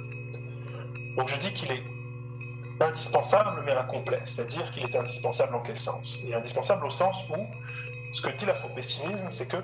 Donc 1.18 1.28
je 1.28 1.38
dis 1.40 1.52
qu'il 1.54 1.72
est 1.72 1.84
indispensable 2.80 3.62
mais 3.66 3.74
incomplet, 3.74 4.22
c'est-à-dire 4.26 4.70
qu'il 4.72 4.84
est 4.84 4.96
indispensable 4.96 5.56
en 5.56 5.62
quel 5.62 5.78
sens? 5.78 6.20
Il 6.24 6.32
est 6.32 6.36
indispensable 6.36 6.86
au 6.86 6.90
sens 6.90 7.28
où 7.30 7.46
ce 8.14 8.22
que 8.22 8.30
dit 8.38 8.46
l'afro-pessimisme, 8.46 9.28
c'est 9.30 9.50
que 9.50 9.58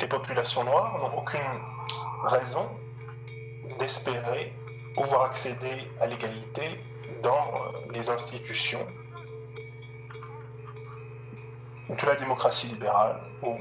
les 0.00 0.08
populations 0.08 0.64
noires 0.64 0.98
n'ont 0.98 1.18
aucune 1.18 1.40
raison 2.24 2.68
d'espérer 3.78 4.52
pouvoir 4.94 5.24
accéder 5.24 5.88
à 6.00 6.06
l'égalité 6.06 6.80
dans 7.22 7.32
euh, 7.32 7.92
les 7.92 8.10
institutions 8.10 8.86
de 11.88 12.06
la 12.06 12.14
démocratie 12.16 12.68
libérale 12.68 13.20
ou 13.42 13.58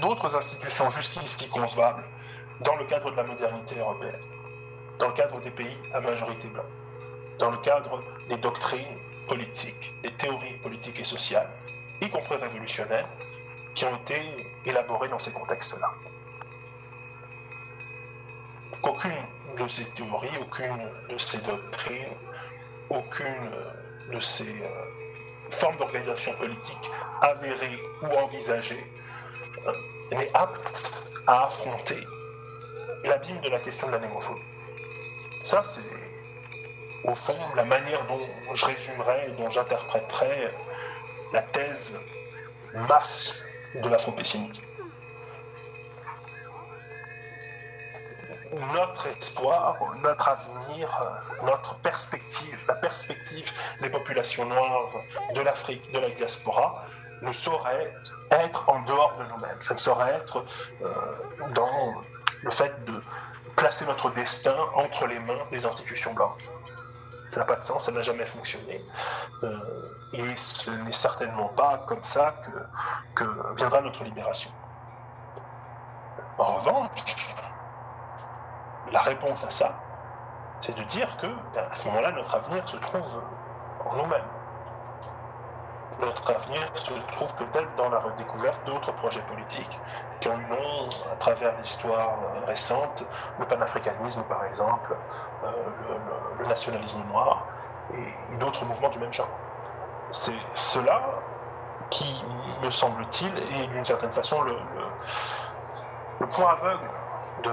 d'autres 0.00 0.34
institutions 0.36 0.90
jusqu'ici 0.90 1.48
concevables 1.48 2.04
dans 2.60 2.76
le 2.76 2.84
cadre 2.84 3.10
de 3.10 3.16
la 3.16 3.24
modernité 3.24 3.78
européenne, 3.78 4.20
dans 4.98 5.08
le 5.08 5.14
cadre 5.14 5.40
des 5.40 5.50
pays 5.50 5.76
à 5.92 6.00
majorité 6.00 6.48
blanche, 6.48 6.64
dans 7.38 7.50
le 7.50 7.58
cadre 7.58 8.02
des 8.28 8.36
doctrines 8.38 8.96
politiques, 9.28 9.92
des 10.02 10.12
théories 10.12 10.54
politiques 10.62 11.00
et 11.00 11.04
sociales, 11.04 11.48
y 12.00 12.08
compris 12.08 12.36
révolutionnaires, 12.36 13.08
qui 13.74 13.84
ont 13.84 13.96
été 13.96 14.48
élaborées 14.64 15.08
dans 15.08 15.18
ces 15.18 15.32
contextes-là. 15.32 15.90
Aucune 18.82 19.12
de 19.58 19.68
ces 19.68 19.84
théories, 19.90 20.38
aucune 20.40 20.90
de 21.10 21.18
ces 21.18 21.38
doctrines, 21.38 22.14
aucune 22.88 23.50
de 24.12 24.20
ces 24.20 24.54
euh, 25.46 25.50
formes 25.50 25.76
d'organisation 25.76 26.34
politique 26.34 26.90
avérées 27.20 27.78
ou 28.02 28.06
envisagées 28.06 28.84
euh, 29.66 29.72
n'est 30.12 30.30
apte 30.34 30.92
à 31.26 31.46
affronter 31.46 32.04
l'abîme 33.04 33.40
de 33.40 33.50
la 33.50 33.58
question 33.60 33.86
de 33.88 33.92
la 33.92 33.98
némophobie. 33.98 34.40
Ça, 35.42 35.62
c'est 35.64 35.80
au 37.04 37.14
fond 37.14 37.38
la 37.54 37.64
manière 37.64 38.04
dont 38.06 38.26
je 38.54 38.66
résumerais, 38.66 39.30
dont 39.38 39.48
j'interpréterais 39.50 40.52
la 41.32 41.42
thèse 41.42 41.92
masse 42.88 43.44
de 43.74 43.88
l'afro-pessimisme. 43.88 44.62
Notre 48.72 49.06
espoir, 49.08 49.76
notre 50.02 50.28
avenir, 50.28 50.88
notre 51.42 51.74
perspective, 51.76 52.58
la 52.66 52.74
perspective 52.74 53.52
des 53.82 53.90
populations 53.90 54.46
noires 54.46 54.90
de 55.34 55.40
l'Afrique, 55.40 55.92
de 55.92 55.98
la 55.98 56.10
diaspora, 56.10 56.84
ne 57.22 57.32
saurait 57.32 57.94
être 58.30 58.68
en 58.68 58.80
dehors 58.82 59.16
de 59.18 59.24
nous-mêmes. 59.24 59.60
Ça 59.60 59.74
ne 59.74 59.78
saurait 59.78 60.14
être 60.14 60.44
euh, 60.82 60.92
dans 61.54 61.94
le 62.42 62.50
fait 62.50 62.84
de 62.84 63.02
placer 63.56 63.86
notre 63.86 64.10
destin 64.10 64.56
entre 64.74 65.06
les 65.06 65.18
mains 65.18 65.44
des 65.50 65.64
institutions 65.64 66.12
blanches. 66.14 66.48
Ça 67.32 67.40
n'a 67.40 67.46
pas 67.46 67.56
de 67.56 67.64
sens, 67.64 67.84
ça 67.84 67.92
n'a 67.92 68.02
jamais 68.02 68.26
fonctionné. 68.26 68.82
Euh, 69.42 69.58
et 70.12 70.36
ce 70.36 70.70
n'est 70.70 70.92
certainement 70.92 71.48
pas 71.48 71.84
comme 71.86 72.02
ça 72.02 72.34
que 73.14 73.24
viendra 73.56 73.80
notre 73.80 74.04
libération. 74.04 74.50
En 76.38 76.54
revanche, 76.56 76.90
la 78.92 79.00
réponse 79.00 79.44
à 79.44 79.50
ça, 79.50 79.74
c'est 80.60 80.76
de 80.76 80.82
dire 80.84 81.16
que, 81.18 81.26
à 81.26 81.74
ce 81.74 81.84
moment-là, 81.86 82.12
notre 82.12 82.34
avenir 82.34 82.68
se 82.68 82.76
trouve 82.76 83.22
en 83.84 83.96
nous-mêmes 83.96 84.22
notre 86.00 86.30
avenir 86.30 86.62
se 86.74 86.92
trouve 87.14 87.34
peut-être 87.36 87.74
dans 87.76 87.88
la 87.88 87.98
redécouverte 87.98 88.58
d'autres 88.66 88.92
projets 88.92 89.22
politiques 89.22 89.80
qui 90.20 90.28
ont 90.28 90.38
eu 90.38 90.46
nom 90.46 90.88
à 91.12 91.16
travers 91.16 91.56
l'histoire 91.58 92.18
récente, 92.46 93.04
le 93.38 93.46
panafricanisme 93.46 94.22
par 94.24 94.44
exemple, 94.44 94.94
euh, 95.44 95.50
le, 96.38 96.46
nationalisme 96.46 97.02
noir 97.08 97.46
et, 97.94 98.36
d'autres 98.36 98.64
mouvements 98.64 98.90
du 98.90 98.98
même 98.98 99.12
genre. 99.12 99.28
C'est 100.10 100.38
cela 100.54 101.00
qui, 101.90 102.24
me 102.62 102.70
semble-t-il, 102.70 103.62
est 103.62 103.66
d'une 103.68 103.84
certaine 103.84 104.12
façon 104.12 104.42
le, 104.42 104.56
point 106.26 106.50
aveugle 106.50 106.88
de, 107.42 107.50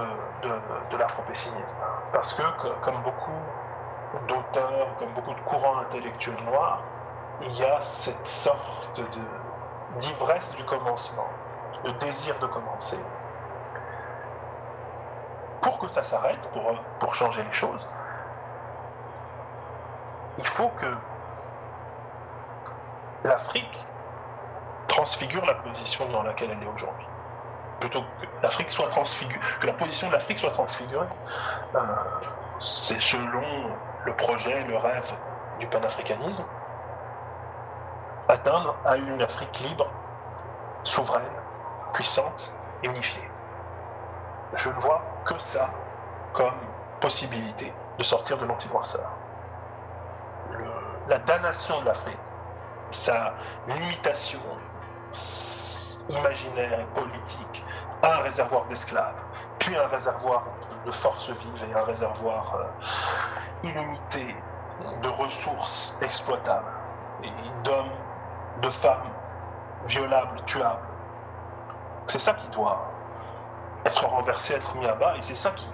de, 0.90 0.96
l'afro-pessimisme. 0.96 1.76
Parce 2.12 2.32
que, 2.32 2.42
comme 2.82 3.02
beaucoup 3.02 3.30
d'auteurs, 4.28 4.96
comme 4.98 5.12
beaucoup 5.12 5.34
de 5.34 5.40
courants 5.40 5.78
intellectuels 5.78 6.42
noirs, 6.44 6.82
il 7.42 7.52
y 7.56 7.64
a 7.64 7.80
cette 7.80 8.26
sorte 8.26 9.00
d'ivresse 9.98 10.54
du 10.54 10.64
commencement, 10.64 11.28
de 11.84 11.90
désir 11.92 12.38
de 12.38 12.46
commencer. 12.46 12.98
Pour 15.60 15.78
que 15.78 15.88
ça 15.88 16.02
s'arrête, 16.02 16.48
pour, 16.52 16.74
pour 17.00 17.14
changer 17.14 17.42
les 17.42 17.52
choses, 17.52 17.88
il 20.38 20.46
faut 20.46 20.68
que 20.68 20.94
l'Afrique 23.24 23.84
transfigure 24.88 25.44
la 25.46 25.54
position 25.54 26.06
dans 26.10 26.22
laquelle 26.22 26.50
elle 26.50 26.62
est 26.62 26.72
aujourd'hui. 26.72 27.06
Plutôt 27.84 28.00
que 28.00 28.26
l'Afrique 28.42 28.70
soit 28.70 28.88
transfigurée, 28.88 29.38
que 29.60 29.66
la 29.66 29.74
position 29.74 30.08
de 30.08 30.14
l'Afrique 30.14 30.38
soit 30.38 30.52
transfigurée. 30.52 31.06
Euh, 31.74 31.80
c'est 32.58 32.98
selon 32.98 33.44
le 34.06 34.16
projet, 34.16 34.64
le 34.64 34.78
rêve 34.78 35.12
du 35.60 35.66
panafricanisme, 35.66 36.46
atteindre 38.26 38.74
à 38.86 38.96
une 38.96 39.20
Afrique 39.20 39.60
libre, 39.60 39.86
souveraine, 40.82 41.28
puissante 41.92 42.50
et 42.82 42.86
unifiée. 42.86 43.30
Je 44.54 44.70
ne 44.70 44.80
vois 44.80 45.02
que 45.26 45.38
ça 45.38 45.68
comme 46.32 46.54
possibilité 47.02 47.70
de 47.98 48.02
sortir 48.02 48.38
de 48.38 48.46
l'anti-noirceur. 48.46 49.10
La 51.06 51.18
damnation 51.18 51.82
de 51.82 51.84
l'Afrique, 51.84 52.16
sa 52.92 53.34
limitation 53.68 54.40
imaginaire 56.08 56.80
et 56.80 57.00
politique 57.00 57.64
un 58.04 58.18
réservoir 58.18 58.64
d'esclaves, 58.66 59.14
puis 59.58 59.76
un 59.76 59.86
réservoir 59.88 60.44
de 60.84 60.92
forces 60.92 61.30
vives 61.30 61.64
et 61.70 61.74
un 61.74 61.84
réservoir 61.84 62.56
euh, 62.56 63.68
illimité 63.68 64.36
de 65.02 65.08
ressources 65.08 65.96
exploitables 66.02 66.64
d'hommes 67.62 67.90
de 68.62 68.68
femmes 68.68 69.10
violables, 69.86 70.42
tuables. 70.46 70.86
C'est 72.06 72.18
ça 72.18 72.34
qui 72.34 72.46
doit 72.48 72.90
être 73.84 74.06
renversé, 74.06 74.54
être 74.54 74.76
mis 74.76 74.86
à 74.86 74.94
bas, 74.94 75.16
et 75.16 75.22
c'est 75.22 75.34
ça 75.34 75.50
qui 75.50 75.66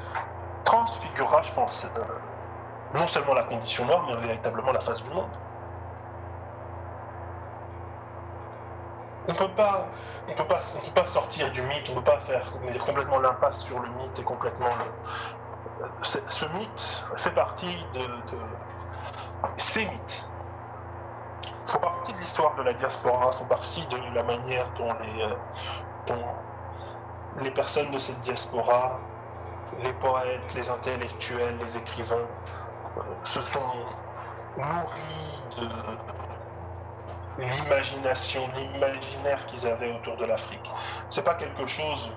transfigurera, 0.65 1.43
je 1.43 1.53
pense, 1.53 1.85
euh, 1.85 2.99
non 2.99 3.07
seulement 3.07 3.35
la 3.35 3.45
condition 3.45 3.85
noire, 3.87 4.05
mais 4.07 4.17
véritablement 4.17 4.73
la 4.73 4.81
face 4.81 5.03
du 5.03 5.11
monde. 5.11 5.31
On 9.29 9.35
peut 9.35 9.49
pas, 9.49 9.87
on 10.29 10.35
peut 10.35 10.47
pas, 10.47 11.07
sortir 11.07 11.51
du 11.53 11.63
mythe, 11.63 11.89
on 11.91 11.95
peut 11.95 12.03
pas 12.11 12.21
faire 12.21 12.43
complètement 12.85 13.19
l'impasse 13.19 13.61
sur 13.63 13.79
le 13.81 13.89
mythe 13.89 14.19
et 14.19 14.23
complètement. 14.23 14.71
ce 16.03 16.45
mythe 16.47 17.05
fait 17.17 17.31
partie 17.33 17.87
de, 17.95 18.01
de- 18.01 18.39
ces 19.57 19.87
mythes 19.87 20.27
font 21.67 21.79
partie 21.79 22.13
de 22.13 22.19
l'histoire 22.19 22.55
de 22.57 22.63
la 22.63 22.73
diaspora, 22.73 23.31
font 23.33 23.45
partie 23.45 23.87
de 23.87 23.97
la 24.15 24.23
manière 24.25 24.67
dont 24.77 24.93
les, 25.01 25.23
euh, 25.23 25.35
dont 26.07 26.25
les 27.41 27.51
personnes 27.51 27.91
de 27.93 27.99
cette 27.99 28.21
diaspora, 28.21 28.99
les 29.79 29.93
poètes, 29.95 30.53
les 30.55 30.69
intellectuels, 30.69 31.57
les 31.59 31.77
écrivains, 31.77 32.17
euh, 32.97 33.01
se 33.25 33.41
sont 33.41 33.61
nourris 34.57 35.43
de 35.59 35.69
l'imagination, 37.39 38.49
l'imaginaire 38.55 39.45
qu'ils 39.47 39.67
avaient 39.67 39.93
autour 39.93 40.17
de 40.17 40.25
l'Afrique. 40.25 40.71
C'est 41.09 41.25
pas 41.25 41.35
quelque 41.35 41.67
chose 41.67 42.13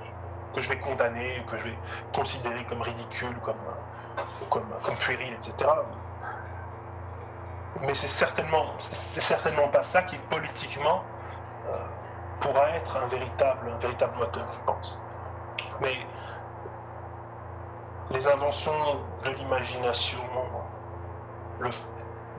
que 0.54 0.62
je 0.62 0.70
vais 0.70 0.80
condamner, 0.80 1.44
que 1.50 1.58
je 1.58 1.64
vais 1.66 1.78
considérer 2.14 2.64
comme 2.66 2.82
ridicule, 2.82 3.36
comme, 3.44 3.56
comme, 4.50 4.68
comme 4.84 4.96
puéril, 4.96 5.34
etc. 5.34 5.70
Mais 7.82 7.96
c'est 7.96 8.08
certainement, 8.08 8.66
c'est 8.80 9.22
certainement 9.22 9.68
pas 9.68 9.84
ça 9.84 10.04
qui 10.04 10.18
politiquement 10.18 11.04
euh, 11.68 11.78
pourra 12.40 12.70
être 12.72 12.98
un 12.98 13.08
véritable, 13.08 13.72
un 13.74 13.80
véritable 13.80 14.18
moteur, 14.18 14.46
je 14.54 14.60
pense. 14.66 15.02
Mais 15.82 15.98
les 18.12 18.28
inventions 18.28 19.00
de 19.24 19.30
l'imagination, 19.32 20.20
le 21.60 21.70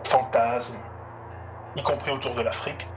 fantasme, 0.04 0.78
y 1.76 1.82
compris 1.82 2.10
autour 2.10 2.34
de 2.34 2.42
l'Afrique, 2.42 2.88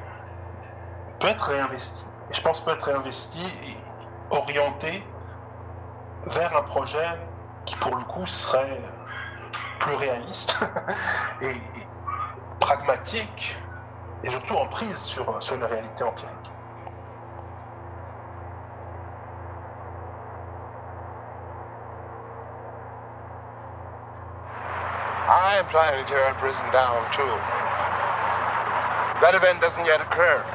peut 1.20 1.28
être 1.28 1.50
réinvesti. 1.50 2.06
Et 2.30 2.34
je 2.34 2.42
pense 2.42 2.62
peut 2.62 2.72
être 2.72 2.84
réinvesti 2.84 3.42
et 3.66 3.76
orienté 4.30 5.04
vers 6.28 6.56
un 6.56 6.64
projet 6.64 7.08
qui, 7.66 7.76
pour 7.78 7.96
le 7.96 8.04
coup, 8.04 8.26
serait 8.26 8.82
plus 9.80 9.96
réaliste 9.96 10.60
et, 11.42 11.56
pragmatique 12.60 13.56
et 14.24 14.30
surtout 14.30 14.56
en 14.56 14.68
prise 14.68 14.98
sur, 14.98 15.42
sur 15.42 15.58
la 15.58 15.68
réalité 15.68 16.04
empirique. 16.04 16.34
I 25.30 25.58
am 25.58 25.70
trying 25.70 26.04
to 26.04 26.10
tear 26.10 26.34
prison 26.40 26.72
down 26.72 27.04
too. 27.14 27.67
That 29.22 29.34
event 29.34 29.62
doesn't 29.62 29.86
yet 29.86 29.98
occur 29.98 30.46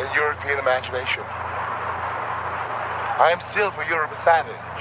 in 0.00 0.08
European 0.16 0.58
imagination. 0.58 1.20
I 3.20 3.30
am 3.30 3.38
still 3.52 3.70
for 3.76 3.84
Europe 3.84 4.10
a 4.10 4.18
savage. 4.24 4.74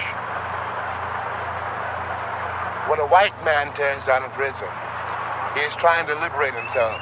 When 2.90 3.04
a 3.04 3.08
white 3.12 3.36
man 3.44 3.70
tears 3.76 4.02
down 4.08 4.24
a 4.24 4.32
prison, 4.34 4.72
he 5.54 5.62
is 5.62 5.76
trying 5.78 6.08
to 6.08 6.16
liberate 6.18 6.56
himself. 6.56 6.98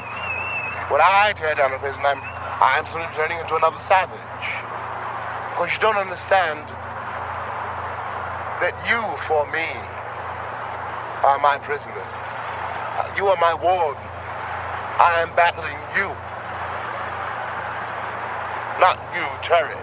When 0.91 0.99
I 0.99 1.31
tear 1.39 1.55
down 1.55 1.71
a 1.71 1.79
prison, 1.79 2.03
I'm, 2.03 2.19
I'm 2.59 2.83
simply 2.91 3.07
turning 3.15 3.39
into 3.39 3.55
another 3.55 3.79
savage. 3.87 4.45
Because 5.55 5.71
you 5.71 5.79
don't 5.79 5.95
understand 5.95 6.67
that 8.59 8.75
you, 8.89 8.99
for 9.29 9.47
me, 9.55 9.71
are 11.23 11.39
my 11.39 11.61
prisoner. 11.63 12.03
You 13.15 13.31
are 13.31 13.39
my 13.39 13.55
warden. 13.55 14.10
I 15.01 15.25
am 15.25 15.33
battling 15.33 15.81
you. 15.97 16.13
Not 18.77 19.01
you, 19.17 19.25
Terry. 19.41 19.81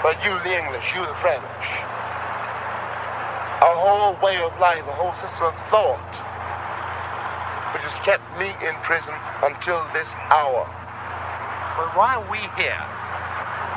But 0.00 0.16
you, 0.24 0.32
the 0.48 0.56
English, 0.56 0.88
you, 0.96 1.04
the 1.04 1.12
French. 1.20 1.44
A 3.60 3.74
whole 3.76 4.16
way 4.24 4.40
of 4.40 4.56
life, 4.56 4.80
a 4.88 4.96
whole 4.96 5.12
system 5.20 5.44
of 5.44 5.56
thought, 5.68 6.08
which 7.76 7.84
has 7.84 7.96
kept 8.00 8.24
me 8.40 8.48
in 8.64 8.72
prison 8.88 9.12
until 9.44 9.84
this 9.92 10.08
hour. 10.32 10.64
But 11.76 11.92
why 12.00 12.16
are 12.16 12.26
we 12.32 12.40
here? 12.56 12.80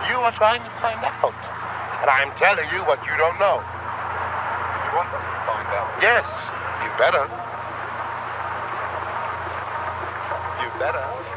You 0.08 0.16
are 0.24 0.32
trying 0.40 0.64
to 0.64 0.72
find 0.80 1.04
out. 1.04 1.36
And 2.00 2.08
I'm 2.08 2.32
telling 2.40 2.72
you 2.72 2.88
what 2.88 3.04
you 3.04 3.12
don't 3.20 3.36
know. 3.36 3.60
You 3.60 4.92
want 4.96 5.12
us 5.12 5.28
to 5.28 5.40
find 5.44 5.68
out? 5.76 5.92
Yes, 6.00 6.24
you 6.88 6.90
better. 6.96 7.28
You 10.64 10.71
better. 10.82 11.31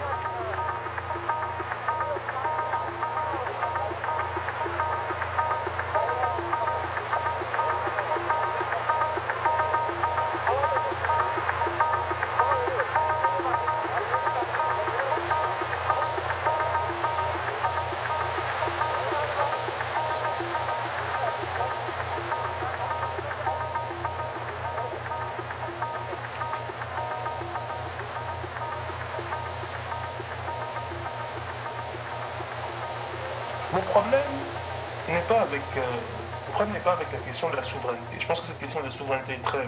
La 37.15 37.21
question 37.21 37.51
de 37.51 37.57
la 37.57 37.62
souveraineté. 37.62 38.17
Je 38.19 38.27
pense 38.27 38.41
que 38.41 38.47
cette 38.47 38.59
question 38.59 38.81
de 38.81 38.87
la 38.87 38.91
souveraineté 38.91 39.35
est, 39.35 39.43
très, 39.43 39.67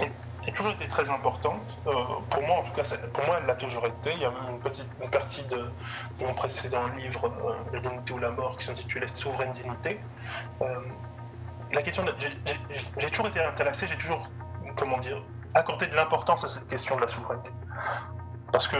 est, 0.00 0.52
toujours 0.54 0.72
été 0.72 0.86
très 0.88 1.10
importante. 1.10 1.78
Euh, 1.86 1.92
pour 2.30 2.42
moi, 2.42 2.58
en 2.58 2.62
tout 2.62 2.72
cas, 2.72 2.82
pour 3.12 3.24
moi, 3.26 3.38
elle 3.40 3.46
l'a 3.46 3.56
toujours 3.56 3.86
été. 3.86 4.12
Il 4.12 4.20
y 4.20 4.24
a 4.24 4.30
même 4.30 4.50
une 4.50 4.60
petite 4.60 4.86
une 5.02 5.10
partie 5.10 5.42
de, 5.44 5.70
mon 6.20 6.34
précédent 6.34 6.86
livre, 6.96 7.26
euh, 7.26 7.54
La 7.72 7.80
dignité 7.80 8.12
ou 8.12 8.18
la 8.18 8.30
mort, 8.30 8.56
qui 8.56 8.64
s'intitulait 8.66 9.06
Souveraine 9.14 9.52
dignité. 9.52 10.00
Euh, 10.62 10.66
la 11.72 11.82
question, 11.82 12.04
j'ai- 12.18 13.10
toujours 13.10 13.26
été 13.26 13.40
intéressé, 13.40 13.86
j'ai 13.88 13.98
toujours, 13.98 14.28
comment 14.76 14.98
dire, 14.98 15.20
accordé 15.54 15.88
de 15.88 15.96
l'importance 15.96 16.44
à 16.44 16.48
cette 16.48 16.68
question 16.68 16.96
de 16.96 17.00
la 17.00 17.08
souveraineté. 17.08 17.50
Parce 18.52 18.68
que 18.68 18.76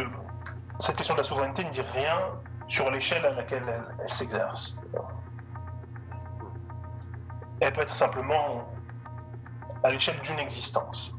cette 0.78 0.96
question 0.96 1.14
de 1.14 1.20
la 1.20 1.24
souveraineté 1.24 1.64
ne 1.64 1.70
dit 1.70 1.82
rien 1.92 2.18
sur 2.68 2.90
l'échelle 2.90 3.26
à 3.26 3.30
laquelle 3.30 3.64
elle, 3.66 3.84
elle 4.00 4.12
s'exerce. 4.12 4.76
Elle 7.60 7.72
peut 7.72 7.82
être 7.82 7.94
simplement 7.94 8.68
à 9.82 9.90
l'échelle 9.90 10.20
d'une 10.20 10.38
existence. 10.38 11.12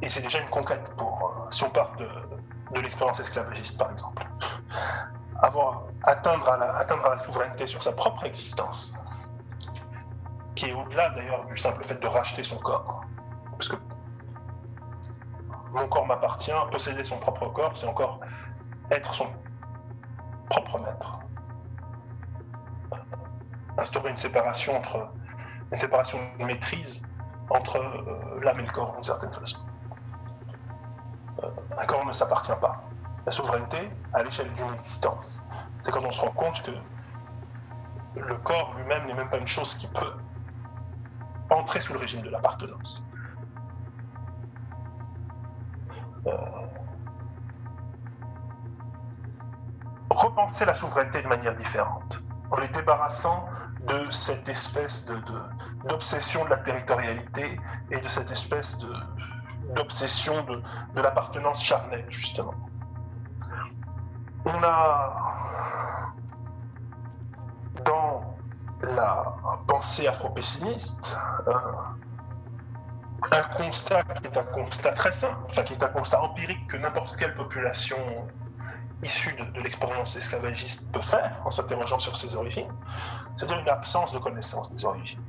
Et 0.00 0.08
c'est 0.08 0.20
déjà 0.20 0.40
une 0.40 0.48
conquête 0.48 0.94
pour, 0.96 1.22
euh, 1.22 1.50
si 1.50 1.64
on 1.64 1.70
part 1.70 1.96
de, 1.96 2.08
de 2.72 2.80
l'expérience 2.80 3.18
esclavagiste 3.20 3.78
par 3.78 3.90
exemple. 3.90 4.26
Avoir, 5.40 5.82
atteindre, 6.02 6.48
à 6.48 6.56
la, 6.56 6.76
atteindre 6.76 7.08
la 7.08 7.18
souveraineté 7.18 7.66
sur 7.66 7.82
sa 7.82 7.92
propre 7.92 8.24
existence, 8.24 8.94
qui 10.54 10.66
est 10.66 10.72
au-delà 10.72 11.10
d'ailleurs 11.10 11.44
du 11.46 11.56
simple 11.56 11.84
fait 11.84 12.00
de 12.00 12.06
racheter 12.06 12.42
son 12.42 12.56
corps. 12.58 13.04
Parce 13.52 13.68
que 13.68 13.76
mon 15.72 15.86
corps 15.88 16.06
m'appartient, 16.06 16.52
posséder 16.70 17.04
son 17.04 17.18
propre 17.18 17.48
corps, 17.48 17.76
c'est 17.76 17.86
encore 17.86 18.20
être 18.90 19.14
son 19.14 19.26
propre 20.48 20.78
maître. 20.78 21.18
Instaurer 23.78 24.10
une 24.10 24.16
séparation 24.16 24.76
entre 24.76 25.08
une 25.70 25.76
séparation 25.76 26.18
de 26.38 26.44
maîtrise 26.44 27.02
entre 27.50 27.78
euh, 27.78 28.40
l'âme 28.42 28.60
et 28.60 28.66
le 28.66 28.72
corps 28.72 28.92
d'une 28.92 29.04
certaine 29.04 29.32
façon. 29.32 29.58
Euh, 31.42 31.48
un 31.78 31.86
corps 31.86 32.04
ne 32.04 32.12
s'appartient 32.12 32.52
pas. 32.60 32.84
La 33.24 33.32
souveraineté 33.32 33.90
à 34.12 34.22
l'échelle 34.22 34.52
d'une 34.54 34.72
existence. 34.72 35.42
C'est 35.84 35.90
quand 35.90 36.04
on 36.04 36.10
se 36.10 36.20
rend 36.20 36.30
compte 36.30 36.62
que 36.62 36.72
le 38.16 38.34
corps 38.36 38.74
lui-même 38.76 39.06
n'est 39.06 39.14
même 39.14 39.28
pas 39.28 39.38
une 39.38 39.46
chose 39.46 39.74
qui 39.76 39.86
peut 39.86 40.12
entrer 41.50 41.80
sous 41.80 41.92
le 41.92 41.98
régime 41.98 42.22
de 42.22 42.30
l'appartenance. 42.30 43.02
Euh, 46.26 46.32
repenser 50.10 50.64
la 50.64 50.74
souveraineté 50.74 51.22
de 51.22 51.28
manière 51.28 51.54
différente, 51.54 52.22
en 52.50 52.56
les 52.56 52.68
débarrassant 52.68 53.46
de 53.88 54.10
cette 54.10 54.48
espèce 54.48 55.06
de, 55.06 55.14
de- 55.16 55.42
d'obsession 55.88 56.44
de 56.44 56.50
la 56.50 56.58
territorialité 56.58 57.58
et 57.90 58.00
de 58.00 58.08
cette 58.08 58.30
espèce 58.30 58.78
de, 58.78 58.92
d'obsession 59.74 60.42
de, 60.44 60.62
de 60.94 61.00
l'appartenance 61.00 61.64
charnelle, 61.64 62.06
justement. 62.08 62.54
On 64.44 64.62
a, 64.62 66.12
dans 67.84 68.36
la 68.82 69.34
pensée 69.66 70.06
afro-pessimiste, 70.06 71.18
euh, 71.48 71.52
un 73.32 73.42
constat 73.56 74.02
qui 74.04 74.26
est 74.26 74.36
un 74.38 74.44
constat 74.44 74.92
très 74.92 75.12
simple, 75.12 75.38
enfin 75.48 75.62
qui 75.64 75.72
est 75.74 75.82
un 75.82 75.88
constat 75.88 76.22
empirique 76.22 76.66
que 76.68 76.76
n'importe 76.76 77.16
quelle 77.16 77.34
population 77.34 77.96
issue 79.02 79.32
de, 79.34 79.60
l'expérience 79.60 80.16
esclavagiste 80.16 80.90
peut 80.92 81.02
faire 81.02 81.40
en 81.44 81.50
s'interrogeant 81.50 81.98
sur 81.98 82.16
ses 82.16 82.34
origines, 82.34 82.72
c'est-à-dire 83.36 83.58
une 83.58 83.68
absence 83.68 84.12
de 84.12 84.18
connaissance 84.18 84.72
des 84.72 84.84
origines. 84.84 85.22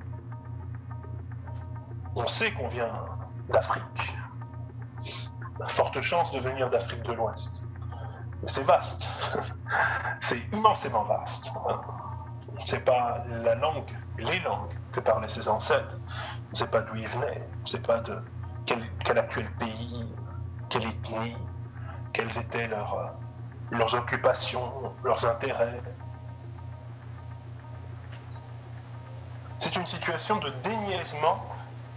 On 2.16 2.26
sait 2.26 2.52
qu'on 2.54 2.68
vient 2.68 2.92
d'Afrique. 3.50 4.14
Forte 5.68 6.02
chance 6.02 6.32
de 6.32 6.40
venir 6.40 6.70
d'Afrique 6.70 7.04
de 7.04 7.14
l'Ouest. 7.14 7.64
Mais 8.42 8.48
c'est 8.48 8.64
vaste. 8.64 9.08
c'est 10.20 10.40
immensément 10.52 11.04
vaste. 11.04 11.52
C'est 12.66 12.84
pas 12.84 13.24
la 13.44 13.56
langue, 13.56 13.92
les 14.18 14.40
langues 14.40 14.74
que 14.92 15.00
parlaient 15.00 15.30
ses 15.30 15.48
ancêtres. 15.48 15.98
C'est 16.54 16.70
pas 16.70 16.82
d'où 16.82 16.96
ils 16.96 17.08
venaient. 17.08 17.48
C'est 17.66 17.86
pas 17.86 18.00
de 18.00 18.18
quel, 18.66 18.80
quel 19.06 19.18
actuel 19.18 19.50
pays, 19.60 20.08
quelle 20.70 20.86
ethnie, 20.86 21.38
quelles 22.14 22.38
étaient 22.38 22.68
leurs, 22.68 23.14
leurs 23.72 23.94
occupations, 23.96 24.72
leurs 25.04 25.26
intérêts. 25.26 25.82
C'est 29.58 29.76
une 29.76 29.86
situation 29.86 30.38
de 30.38 30.50
déniaisement 30.64 31.44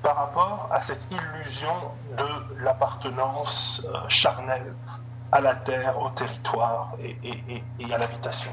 par 0.02 0.16
rapport 0.16 0.68
à 0.72 0.82
cette 0.82 1.06
illusion 1.12 1.74
de 2.16 2.62
l'appartenance 2.62 3.82
euh, 3.86 3.98
charnelle 4.08 4.74
à 5.30 5.40
la 5.40 5.54
terre, 5.54 5.98
au 5.98 6.10
territoire 6.10 6.92
et, 7.00 7.92
à 7.92 7.98
l'habitation. 7.98 8.50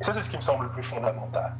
Ça, 0.00 0.12
c'est 0.12 0.22
ce 0.22 0.30
qui 0.30 0.36
me 0.36 0.42
semble 0.42 0.64
le 0.64 0.70
plus 0.70 0.82
fondamental. 0.82 1.54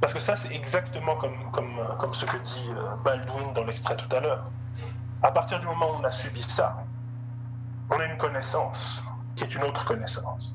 Parce 0.00 0.14
que 0.14 0.20
ça, 0.20 0.36
c'est 0.36 0.54
exactement 0.54 1.16
comme, 1.16 1.50
comme, 1.52 1.78
comme 1.98 2.14
ce 2.14 2.24
que 2.24 2.36
dit 2.38 2.70
euh, 2.70 2.96
Baldwin 3.04 3.52
dans 3.52 3.64
l'extrait 3.64 3.96
tout 3.96 4.16
à 4.16 4.20
l'heure. 4.20 4.44
À 5.22 5.30
partir 5.30 5.58
du 5.58 5.66
moment 5.66 5.90
où 5.90 5.94
on 6.00 6.04
a 6.04 6.10
subi 6.10 6.42
ça, 6.42 6.78
on 7.90 8.00
a 8.00 8.04
une 8.04 8.16
connaissance 8.16 9.04
qui 9.40 9.44
est 9.44 9.58
une 9.58 9.64
autre 9.64 9.86
connaissance. 9.86 10.54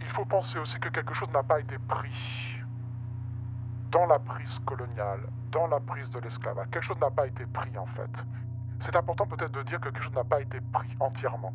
Il 0.00 0.06
faut 0.10 0.24
penser 0.24 0.58
aussi 0.58 0.78
que 0.78 0.88
quelque 0.88 1.14
chose 1.14 1.28
n'a 1.32 1.42
pas 1.42 1.60
été 1.60 1.76
pris 1.78 2.10
dans 3.90 4.06
la 4.06 4.18
prise 4.18 4.58
coloniale, 4.66 5.20
dans 5.50 5.66
la 5.66 5.80
prise 5.80 6.08
de 6.10 6.20
l'esclavage. 6.20 6.68
Quelque 6.70 6.84
chose 6.84 7.00
n'a 7.00 7.10
pas 7.10 7.26
été 7.26 7.44
pris 7.46 7.76
en 7.76 7.86
fait. 7.86 8.10
C'est 8.80 8.94
important 8.94 9.26
peut-être 9.26 9.52
de 9.52 9.62
dire 9.64 9.80
que 9.80 9.88
quelque 9.88 10.02
chose 10.02 10.14
n'a 10.14 10.24
pas 10.24 10.40
été 10.40 10.60
pris 10.72 10.88
entièrement. 11.00 11.52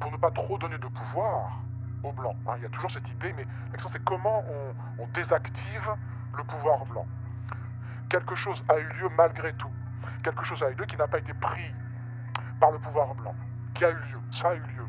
Pour 0.00 0.10
ne 0.10 0.16
pas 0.16 0.30
trop 0.32 0.58
donner 0.58 0.78
de 0.78 0.88
pouvoir 0.88 1.60
aux 2.06 2.12
Blancs. 2.12 2.36
hein. 2.46 2.54
Il 2.56 2.62
y 2.62 2.66
a 2.66 2.70
toujours 2.70 2.90
cette 2.90 3.08
idée, 3.08 3.32
mais 3.36 3.44
la 3.66 3.72
question 3.72 3.90
c'est 3.92 4.04
comment 4.04 4.44
on, 4.98 5.06
désactive 5.14 5.90
le 6.36 6.44
pouvoir 6.44 6.84
blanc. 6.86 7.06
Quelque 8.10 8.34
chose 8.34 8.62
a 8.68 8.78
eu 8.78 8.88
lieu 9.00 9.08
malgré 9.16 9.52
tout. 9.54 9.70
Quelque 10.22 10.44
chose 10.44 10.62
a 10.62 10.70
eu 10.70 10.74
lieu 10.74 10.84
qui 10.84 10.96
n'a 10.96 11.08
pas 11.08 11.18
été 11.18 11.32
pris 11.34 11.72
par 12.60 12.70
le 12.70 12.78
pouvoir 12.78 13.14
blanc. 13.14 13.34
Qui 13.74 13.84
a 13.84 13.90
eu 13.90 13.94
lieu. 13.94 14.20
Ça 14.40 14.50
a 14.50 14.54
eu 14.54 14.60
lieu 14.60 14.86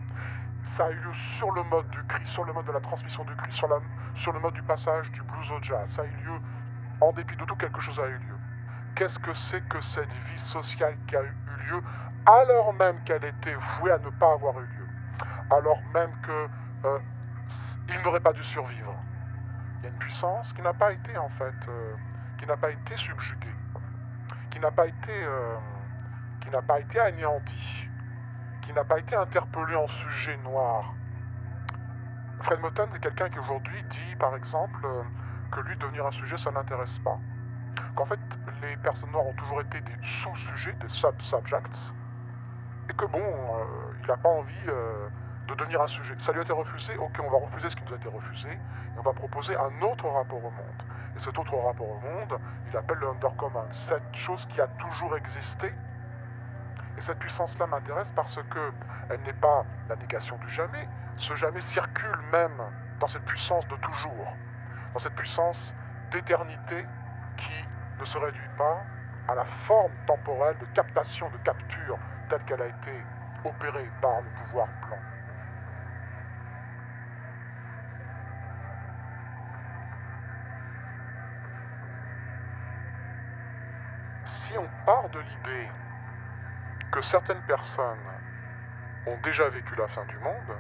ça 0.77 0.85
a 0.85 0.91
eu 0.91 0.95
lieu 0.95 1.13
sur 1.39 1.51
le 1.51 1.63
mode 1.63 1.89
du 1.89 2.03
cri, 2.03 2.23
sur 2.33 2.45
le 2.45 2.53
mode 2.53 2.67
de 2.67 2.71
la 2.71 2.79
transmission 2.79 3.23
du 3.25 3.35
cri, 3.35 3.51
sur, 3.53 3.67
sur 4.15 4.31
le 4.31 4.39
mode 4.39 4.53
du 4.53 4.61
passage 4.61 5.09
du 5.11 5.21
blues 5.23 5.51
au 5.51 5.61
jazz. 5.63 5.89
Ça 5.95 6.03
a 6.03 6.05
eu 6.05 6.09
lieu, 6.09 6.39
en 7.01 7.11
dépit 7.13 7.35
de 7.35 7.43
tout, 7.45 7.55
quelque 7.55 7.81
chose 7.81 7.99
a 7.99 8.07
eu 8.07 8.17
lieu. 8.17 8.37
Qu'est-ce 8.95 9.17
que 9.19 9.33
c'est 9.49 9.67
que 9.69 9.81
cette 9.81 10.07
vie 10.09 10.41
sociale 10.51 10.95
qui 11.07 11.15
a 11.15 11.23
eu 11.23 11.33
lieu, 11.67 11.81
alors 12.27 12.73
même 12.73 13.03
qu'elle 13.05 13.25
était 13.25 13.55
vouée 13.79 13.91
à 13.91 13.97
ne 13.97 14.09
pas 14.11 14.33
avoir 14.33 14.59
eu 14.59 14.65
lieu, 14.65 14.87
alors 15.49 15.79
même 15.93 16.11
que 16.21 16.47
euh, 16.85 16.99
il 17.89 18.01
n'aurait 18.03 18.19
pas 18.19 18.33
dû 18.33 18.43
survivre 18.43 18.93
Il 19.79 19.83
y 19.83 19.87
a 19.87 19.89
une 19.89 19.97
puissance 19.97 20.51
qui 20.53 20.61
n'a 20.61 20.73
pas 20.73 20.91
été, 20.91 21.17
en 21.17 21.29
fait, 21.29 21.55
euh, 21.67 21.95
qui 22.39 22.45
n'a 22.45 22.57
pas 22.57 22.69
été 22.69 22.95
subjuguée, 22.97 23.55
qui 24.51 24.59
n'a 24.59 24.71
pas 24.71 24.87
été, 24.87 25.11
euh, 25.11 25.55
qui 26.41 26.49
n'a 26.49 26.61
pas 26.61 26.79
été 26.79 26.99
anéantie 26.99 27.87
qui 28.63 28.73
n'a 28.73 28.83
pas 28.83 28.99
été 28.99 29.15
interpellé 29.15 29.75
en 29.75 29.87
sujet 29.87 30.37
noir. 30.43 30.93
Fred 32.41 32.59
Moten 32.59 32.89
est 32.93 32.99
quelqu'un 32.99 33.29
qui 33.29 33.39
aujourd'hui 33.39 33.81
dit, 33.83 34.15
par 34.19 34.35
exemple, 34.35 34.85
que 35.53 35.61
lui, 35.61 35.77
devenir 35.77 36.05
un 36.05 36.11
sujet, 36.11 36.37
ça 36.37 36.51
n'intéresse 36.51 36.99
pas. 36.99 37.17
Qu'en 37.95 38.05
fait, 38.05 38.19
les 38.61 38.75
personnes 38.75 39.09
noires 39.11 39.25
ont 39.25 39.33
toujours 39.35 39.61
été 39.61 39.79
des 39.79 39.95
sous-sujets, 40.21 40.73
des 40.73 40.89
sub-subjects, 40.89 41.93
et 42.89 42.93
que 42.93 43.05
bon, 43.05 43.23
il 44.01 44.07
n'a 44.07 44.17
pas 44.17 44.29
envie 44.29 44.69
de 45.47 45.55
devenir 45.55 45.81
un 45.81 45.87
sujet. 45.87 46.15
Ça 46.19 46.31
lui 46.31 46.39
a 46.39 46.43
été 46.43 46.53
refusé, 46.53 46.97
ok, 46.97 47.19
on 47.23 47.29
va 47.29 47.45
refuser 47.45 47.69
ce 47.69 47.75
qui 47.75 47.83
nous 47.85 47.93
a 47.93 47.97
été 47.97 48.09
refusé, 48.09 48.49
et 48.49 48.99
on 48.99 49.01
va 49.01 49.13
proposer 49.13 49.55
un 49.55 49.81
autre 49.81 50.07
rapport 50.07 50.43
au 50.43 50.51
monde. 50.51 50.83
Et 51.15 51.19
cet 51.23 51.37
autre 51.37 51.55
rapport 51.55 51.89
au 51.89 51.99
monde, 51.99 52.39
il 52.69 52.77
appelle 52.77 52.97
le 52.97 53.09
undercommon, 53.09 53.65
cette 53.87 54.15
chose 54.15 54.45
qui 54.53 54.61
a 54.61 54.67
toujours 54.67 55.15
existé, 55.17 55.73
et 56.97 57.01
cette 57.01 57.19
puissance-là 57.19 57.67
m'intéresse 57.67 58.07
parce 58.15 58.35
que 58.35 58.71
elle 59.09 59.21
n'est 59.21 59.33
pas 59.33 59.63
la 59.87 59.95
négation 59.95 60.37
du 60.37 60.49
jamais. 60.49 60.87
Ce 61.15 61.35
jamais 61.35 61.61
circule 61.73 62.17
même 62.31 62.61
dans 62.99 63.07
cette 63.07 63.23
puissance 63.25 63.67
de 63.67 63.75
toujours, 63.75 64.33
dans 64.93 64.99
cette 64.99 65.15
puissance 65.15 65.73
d'éternité 66.11 66.85
qui 67.37 67.65
ne 67.99 68.05
se 68.05 68.17
réduit 68.17 68.49
pas 68.57 68.81
à 69.27 69.35
la 69.35 69.45
forme 69.67 69.91
temporelle 70.07 70.57
de 70.59 70.65
captation, 70.73 71.29
de 71.29 71.37
capture 71.37 71.97
telle 72.29 72.43
qu'elle 72.45 72.61
a 72.61 72.67
été 72.67 73.03
opérée 73.45 73.89
par 74.01 74.21
le 74.21 74.29
pouvoir 74.43 74.67
blanc. 74.87 75.16
Si 84.47 84.57
on 84.57 84.69
part 84.85 85.09
de 85.09 85.19
l'idée 85.19 85.69
que 86.91 87.01
certaines 87.01 87.41
personnes 87.41 88.07
ont 89.07 89.17
déjà 89.17 89.49
vécu 89.49 89.75
la 89.75 89.87
fin 89.89 90.05
du 90.05 90.17
monde, 90.19 90.55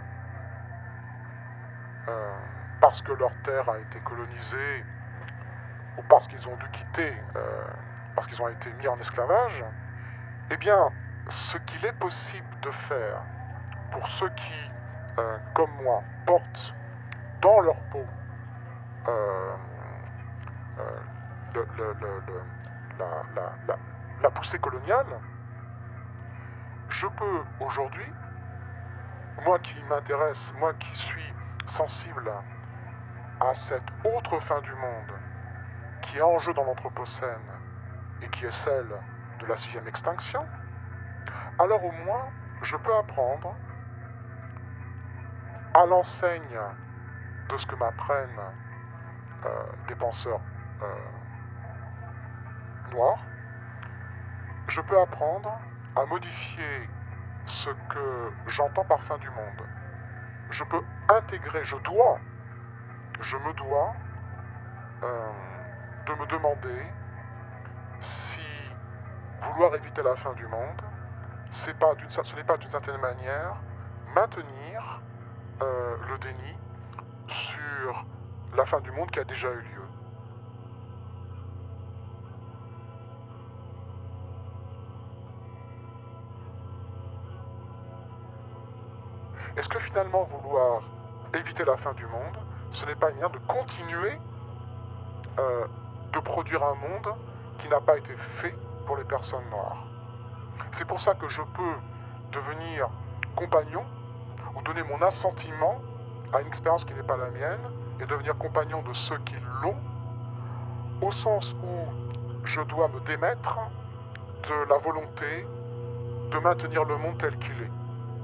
euh, 2.09 2.37
parce 2.81 3.01
que 3.01 3.13
leur 3.13 3.33
terre 3.43 3.69
a 3.69 3.79
été 3.79 3.97
colonisée, 4.01 4.85
ou 5.95 6.01
parce 6.03 6.27
qu'ils 6.27 6.45
ont 6.49 6.55
dû 6.57 6.69
quitter, 6.69 7.17
euh, 7.37 7.67
parce 8.13 8.27
qu'ils 8.27 8.41
ont 8.41 8.49
été 8.49 8.73
mis 8.73 8.89
en 8.89 8.99
esclavage, 8.99 9.63
eh 10.49 10.57
bien, 10.57 10.91
ce 11.29 11.57
qu'il 11.59 11.85
est 11.85 11.97
possible 11.99 12.59
de 12.63 12.71
faire 12.71 13.21
pour 13.91 14.05
ceux 14.19 14.29
qui, 14.31 14.71
euh, 15.19 15.39
comme 15.53 15.71
moi, 15.81 16.03
portent 16.25 16.75
dans 17.41 17.61
leur 17.61 17.81
peau 17.83 18.05
le- 22.27 22.56
la- 22.97 24.31
poussée 24.31 24.59
coloniale, 24.59 25.19
je 26.89 27.07
peux 27.07 27.43
aujourd'hui, 27.59 28.13
moi 29.43 29.59
qui 29.59 29.83
m'intéresse, 29.83 30.53
moi 30.59 30.73
qui 30.73 30.95
suis 30.95 31.33
sensible 31.77 32.31
à 33.39 33.53
cette 33.55 33.87
autre 34.03 34.39
fin 34.41 34.61
du 34.61 34.73
monde 34.75 35.13
qui 36.01 36.17
est 36.17 36.21
en 36.21 36.39
jeu 36.39 36.53
dans 36.53 36.63
l'Anthropocène 36.63 37.51
et 38.21 38.29
qui 38.29 38.45
est 38.45 38.63
celle 38.63 38.91
de 39.39 39.45
la 39.45 39.57
sixième 39.57 39.87
extinction, 39.87 40.45
alors 41.59 41.83
au 41.83 41.91
moins 41.91 42.31
je 42.63 42.75
peux 42.77 42.95
apprendre 42.95 43.55
à 45.73 45.85
l'enseigne 45.85 46.59
de 47.49 47.57
ce 47.57 47.65
que 47.67 47.75
m'apprennent 47.75 48.41
euh, 49.45 49.65
des 49.87 49.95
penseurs 49.95 50.41
euh, 50.81 50.95
noirs, 52.91 53.19
je 54.69 54.81
peux 54.81 54.99
apprendre 54.99 55.59
à 55.95 56.05
modifier 56.05 56.89
ce 57.47 57.69
que 57.69 58.31
j'entends 58.47 58.85
par 58.85 59.01
fin 59.03 59.17
du 59.17 59.29
monde. 59.29 59.67
Je 60.51 60.63
peux 60.65 60.81
intégrer, 61.09 61.63
je 61.65 61.77
dois, 61.77 62.19
je 63.21 63.37
me 63.37 63.53
dois 63.53 63.93
euh, 65.03 65.31
de 66.07 66.13
me 66.13 66.25
demander 66.27 66.85
si 68.01 68.41
vouloir 69.41 69.75
éviter 69.75 70.01
la 70.03 70.15
fin 70.17 70.33
du 70.33 70.47
monde, 70.47 70.81
pas 71.79 71.93
ce 72.23 72.35
n'est 72.35 72.43
pas 72.43 72.57
d'une 72.57 72.71
certaine 72.71 72.97
manière 72.97 73.55
maintenir 74.15 75.01
euh, 75.61 75.97
le 76.09 76.17
déni 76.19 76.57
sur 77.27 78.05
la 78.55 78.65
fin 78.65 78.79
du 78.81 78.91
monde 78.91 79.09
qui 79.11 79.19
a 79.19 79.23
déjà 79.23 79.49
eu 79.49 79.61
lieu. 79.61 79.76
Est-ce 89.57 89.67
que 89.69 89.79
finalement 89.79 90.23
vouloir 90.25 90.83
éviter 91.33 91.65
la 91.65 91.77
fin 91.77 91.91
du 91.93 92.05
monde, 92.05 92.37
ce 92.73 92.85
n'est 92.85 92.93
pas 92.93 93.09
une 93.09 93.15
manière 93.15 93.31
de 93.31 93.39
continuer 93.39 94.19
euh, 95.39 95.65
de 96.13 96.19
produire 96.19 96.63
un 96.63 96.75
monde 96.75 97.15
qui 97.57 97.67
n'a 97.67 97.81
pas 97.81 97.97
été 97.97 98.15
fait 98.39 98.55
pour 98.85 98.97
les 98.97 99.03
personnes 99.03 99.49
noires? 99.49 99.83
C'est 100.77 100.85
pour 100.85 101.01
ça 101.01 101.15
que 101.15 101.27
je 101.27 101.41
peux 101.41 101.73
devenir 102.33 102.87
compagnon 103.35 103.83
ou 104.55 104.61
donner 104.61 104.83
mon 104.83 105.01
assentiment 105.01 105.81
à 106.33 106.41
une 106.41 106.47
expérience 106.47 106.85
qui 106.85 106.93
n'est 106.93 107.01
pas 107.01 107.17
la 107.17 107.31
mienne 107.31 107.71
et 107.99 108.05
devenir 108.05 108.37
compagnon 108.37 108.83
de 108.83 108.93
ceux 108.93 109.17
qui 109.25 109.35
l'ont, 109.63 109.77
au 111.01 111.11
sens 111.11 111.55
où 111.63 112.45
je 112.45 112.61
dois 112.61 112.89
me 112.89 112.99
démettre 113.01 113.57
de 114.43 114.69
la 114.69 114.77
volonté 114.77 115.47
de 116.31 116.37
maintenir 116.37 116.83
le 116.83 116.97
monde 116.97 117.17
tel 117.17 117.35
qu'il 117.39 117.59
est. 117.63 117.71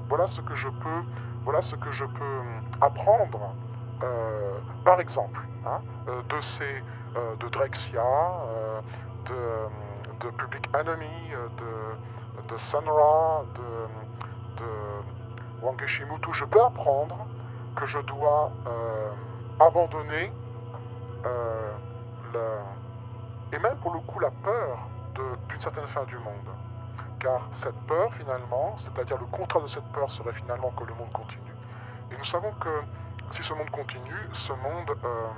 Voilà 0.08 0.28
ce 0.28 0.40
que 0.42 0.54
je 0.54 0.68
peux, 0.68 1.02
voilà 1.44 1.60
ce 1.62 1.76
que 1.76 1.92
je 1.92 2.04
peux 2.04 2.40
apprendre, 2.80 3.54
euh, 4.02 4.58
par 4.84 5.00
exemple, 5.00 5.40
hein, 5.66 5.80
euh, 6.08 6.22
de 6.22 6.40
ces, 6.56 6.82
euh, 7.16 7.36
de 7.36 7.48
Drexia, 7.48 8.02
euh, 8.02 8.80
de, 9.26 10.30
Public 10.38 10.66
Enemy, 10.74 11.32
de, 12.48 12.56
Sunra, 12.70 13.44
de, 13.54 14.62
de 14.62 14.70
Wang 15.62 15.78
Geshimutu. 15.78 16.32
Je 16.32 16.46
peux 16.46 16.62
apprendre 16.62 17.26
que 17.76 17.84
je 17.86 17.98
dois 17.98 18.50
abandonner 19.60 20.32
et 23.52 23.58
même 23.58 23.76
pour 23.82 23.92
le 23.92 24.00
coup 24.00 24.18
la 24.18 24.30
peur 24.30 24.78
d'une 25.14 25.60
certaine 25.60 25.86
fin 25.88 26.04
du 26.04 26.16
monde. 26.16 26.48
Car 27.24 27.40
cette 27.62 27.80
peur 27.86 28.12
finalement, 28.18 28.76
c'est-à-dire 28.76 29.16
le 29.16 29.24
contrat 29.24 29.60
de 29.60 29.66
cette 29.68 29.90
peur 29.94 30.10
serait 30.10 30.34
finalement 30.34 30.70
que 30.72 30.84
le 30.84 30.92
monde 30.92 31.10
continue. 31.10 31.54
Et 32.12 32.18
nous 32.18 32.24
savons 32.26 32.52
que 32.60 32.82
si 33.32 33.42
ce 33.42 33.54
monde 33.54 33.70
continue, 33.70 34.28
ce 34.46 34.52
monde, 34.52 34.94
euh, 35.04 35.30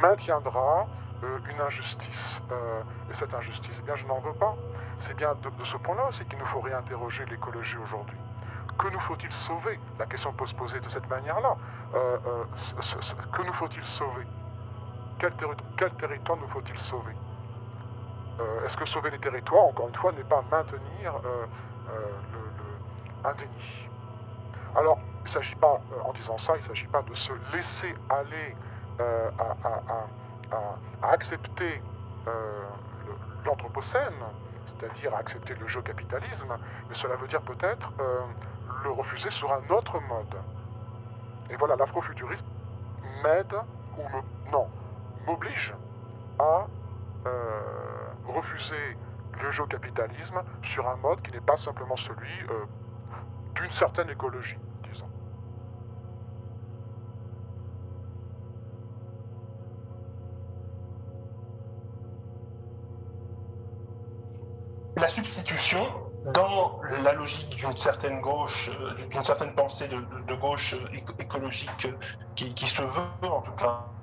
maintiendra 0.00 0.86
euh, 1.22 1.38
une 1.50 1.60
injustice. 1.60 2.40
Euh, 2.50 2.82
et 3.10 3.14
cette 3.18 3.34
injustice, 3.34 3.74
eh 3.78 3.82
bien 3.82 3.96
je 3.96 4.06
n'en 4.06 4.20
veux 4.20 4.32
pas. 4.32 4.56
C'est 5.02 5.14
bien 5.14 5.34
de, 5.34 5.64
ce 5.66 5.76
point-là 5.76 6.06
aussi 6.08 6.24
qu'il 6.24 6.38
nous 6.38 6.46
faut 6.46 6.60
réinterroger 6.60 7.26
l'écologie 7.26 7.76
aujourd'hui. 7.76 8.16
Que 8.78 8.88
nous 8.88 9.00
faut-il 9.00 9.30
sauver? 9.46 9.78
La 9.98 10.06
question 10.06 10.32
peut 10.32 10.46
se 10.46 10.54
poser 10.54 10.80
de 10.80 10.88
cette 10.88 11.06
manière-là. 11.10 11.54
Que 11.92 13.42
nous 13.42 13.52
faut-il 13.52 13.84
sauver? 13.98 14.26
Quel, 15.18 15.34
quel 15.76 15.90
territoire 15.96 16.38
nous 16.38 16.48
faut-il 16.48 16.80
sauver? 16.80 17.14
Est-ce 18.66 18.76
que 18.76 18.86
sauver 18.86 19.10
les 19.10 19.18
territoires, 19.18 19.64
encore 19.64 19.88
une 19.88 19.94
fois, 19.94 20.12
n'est 20.12 20.24
pas 20.24 20.42
maintenir 20.50 21.14
euh, 21.24 21.46
euh, 21.90 23.28
un 23.28 23.34
déni? 23.34 23.88
Alors, 24.76 24.98
il 25.20 25.24
ne 25.24 25.30
s'agit 25.30 25.54
pas, 25.56 25.80
euh, 25.92 26.00
en 26.04 26.12
disant 26.12 26.38
ça, 26.38 26.54
il 26.56 26.62
ne 26.62 26.68
s'agit 26.68 26.86
pas 26.86 27.02
de 27.02 27.14
se 27.14 27.32
laisser 27.52 27.94
aller 28.08 28.56
euh, 29.00 29.30
à, 30.52 31.08
accepter 31.12 31.80
euh, 32.26 32.64
l'anthropocène, 33.44 34.22
c'est-à-dire 34.66 35.14
à 35.14 35.18
accepter 35.18 35.54
le 35.54 35.66
jeu 35.68 35.80
capitalisme, 35.82 36.56
mais 36.88 36.94
cela 36.94 37.16
veut 37.16 37.28
dire 37.28 37.40
peut-être 37.42 37.92
euh, 38.00 38.20
le 38.84 38.90
refuser 38.90 39.30
sur 39.30 39.52
un 39.52 39.62
autre 39.70 39.98
mode. 40.00 40.36
Et 41.50 41.56
voilà, 41.56 41.76
l'afrofuturisme 41.76 42.44
m'aide, 43.22 43.54
ou 43.98 44.50
non, 44.50 44.68
m'oblige 45.26 45.74
à 46.38 46.42
euh, 46.42 46.79
refuser 48.26 48.96
le 49.42 49.52
géocapitalisme 49.52 50.42
sur 50.62 50.88
un 50.88 50.96
mode 50.96 51.22
qui 51.22 51.32
n'est 51.32 51.40
pas 51.40 51.56
simplement 51.56 51.96
celui 51.96 52.30
euh, 52.50 52.64
d'une 53.54 53.70
certaine 53.72 54.10
écologie, 54.10 54.58
disons. 54.90 55.08
la 64.96 65.08
substitution 65.08 65.86
dans 66.34 66.80
la 67.02 67.12
logique 67.14 67.56
d'une 67.56 67.76
certaine 67.76 68.20
gauche, 68.20 68.70
euh, 68.78 69.06
d'une 69.08 69.24
certaine 69.24 69.54
pensée 69.54 69.88
de, 69.88 70.34
gauche 70.34 70.74
euh, 70.74 70.88
éco- 70.92 71.14
écologique 71.18 71.86
euh, 71.86 71.96
qui, 72.34 72.68
se 72.68 72.82
veut 72.82 73.28
en 73.28 73.40
tout 73.40 73.52
cas, 73.52 73.86
euh, 73.86 73.99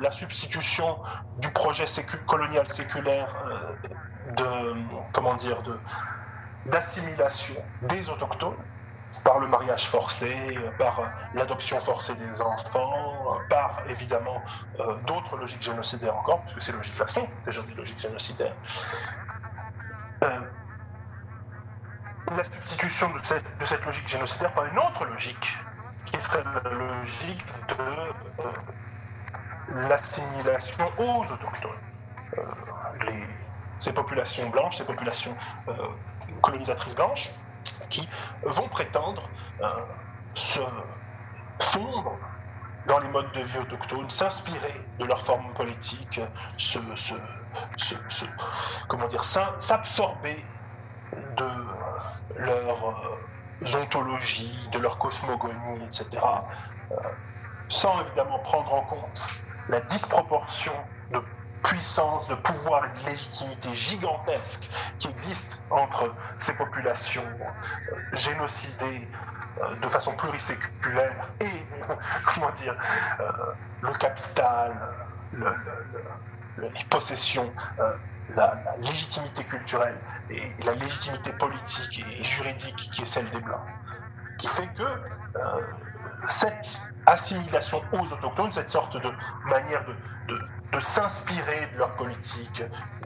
la 0.00 0.12
substitution 0.12 0.98
du 1.38 1.48
projet 1.50 1.84
colonial 2.26 2.70
séculaire 2.70 3.34
euh, 3.46 3.72
de 4.32 4.74
comment 5.12 5.36
d'assimilation 6.66 7.54
des 7.82 8.10
autochtones 8.10 8.56
par 9.24 9.38
le 9.38 9.48
mariage 9.48 9.86
forcé, 9.86 10.34
euh, 10.56 10.70
par 10.78 11.00
euh, 11.00 11.06
l'adoption 11.34 11.80
forcée 11.80 12.14
des 12.14 12.40
enfants, 12.40 13.34
euh, 13.34 13.48
par 13.48 13.82
évidemment 13.88 14.42
euh, 14.78 14.94
d'autres 15.06 15.36
logiques 15.36 15.62
génocidaires 15.62 16.16
encore, 16.16 16.40
puisque 16.42 16.62
ces 16.62 16.72
logiques-là 16.72 17.06
sont 17.06 17.28
déjà 17.44 17.62
des 17.62 17.74
logiques 17.74 18.00
génocidaires. 18.00 18.54
Euh, 20.22 20.40
la 22.36 22.44
substitution 22.44 23.10
de 23.10 23.18
cette, 23.22 23.84
logique 23.84 24.08
génocidaire 24.08 24.52
par 24.52 24.66
une 24.66 24.78
autre 24.78 25.04
logique, 25.04 25.58
qui 26.06 26.20
serait 26.20 26.44
la 26.64 26.70
logique 26.70 27.44
de 27.68 27.82
euh, 27.82 28.52
l'assimilation 29.74 30.90
aux 30.98 31.22
autochtones. 31.24 31.70
Euh, 32.38 32.42
ces 33.78 33.92
populations 33.92 34.48
blanches, 34.50 34.76
ces 34.76 34.84
populations 34.84 35.34
euh, 35.68 35.72
colonisatrices 36.42 36.94
blanches, 36.94 37.30
qui 37.88 38.08
vont 38.42 38.68
prétendre 38.68 39.28
euh, 39.62 39.66
se 40.34 40.60
fondre 41.60 42.12
dans 42.86 42.98
les 42.98 43.08
modes 43.08 43.30
de 43.32 43.40
vie 43.40 43.58
autochtones, 43.58 44.08
s'inspirer 44.10 44.80
de 44.98 45.04
leur 45.04 45.20
forme 45.20 45.52
politique, 45.54 46.20
se, 46.56 46.78
se- 46.96 47.14
se- 47.76 47.94
se- 48.08 48.24
comment 48.88 49.06
dire, 49.06 49.24
s'absorber 49.24 50.44
de 51.36 51.48
leur 52.38 52.88
euh, 52.88 53.78
ontologie, 53.82 54.68
de 54.72 54.78
leur 54.78 54.98
cosmogonie, 54.98 55.84
etc., 55.84 56.06
sans 57.68 58.00
évidemment 58.02 58.38
prendre 58.40 58.72
en 58.74 58.82
compte 58.82 59.26
la 59.70 59.80
disproportion 59.80 60.72
de 61.12 61.22
puissance, 61.62 62.26
de 62.28 62.34
pouvoir 62.34 62.84
et 62.86 63.00
de 63.00 63.06
légitimité 63.10 63.74
gigantesque 63.74 64.68
qui 64.98 65.08
existe 65.08 65.58
entre 65.70 66.12
ces 66.38 66.54
populations 66.54 67.24
euh, 67.24 67.94
génocidées 68.12 69.06
euh, 69.62 69.76
de 69.76 69.88
façon 69.88 70.12
pluriséculaire 70.16 71.28
et, 71.40 71.66
comment 72.34 72.50
dire, 72.52 72.76
euh, 73.20 73.30
le 73.82 73.92
capital, 73.92 74.72
le- 75.32 75.44
le- 75.44 75.86
le- 76.58 76.68
les 76.68 76.84
possessions, 76.84 77.50
la, 78.36 78.54
la 78.64 78.76
légitimité 78.78 79.44
culturelle 79.44 79.96
et 80.30 80.42
la 80.64 80.72
légitimité 80.74 81.32
politique 81.32 82.04
et 82.06 82.22
juridique 82.22 82.76
qui 82.92 83.02
est 83.02 83.06
celle 83.06 83.30
des 83.30 83.40
Blancs, 83.40 83.64
qui 84.38 84.46
fait 84.48 84.68
que 84.74 84.82
cette 86.26 86.80
assimilation 87.06 87.82
aux 87.92 88.12
autochtones, 88.12 88.52
cette 88.52 88.70
sorte 88.70 88.96
de 88.96 89.12
manière 89.48 89.84
de, 89.84 89.94
de- 90.72 90.80
s'inspirer 90.80 91.68
de 91.74 91.78
leur 91.78 91.94
politique, 91.96 92.62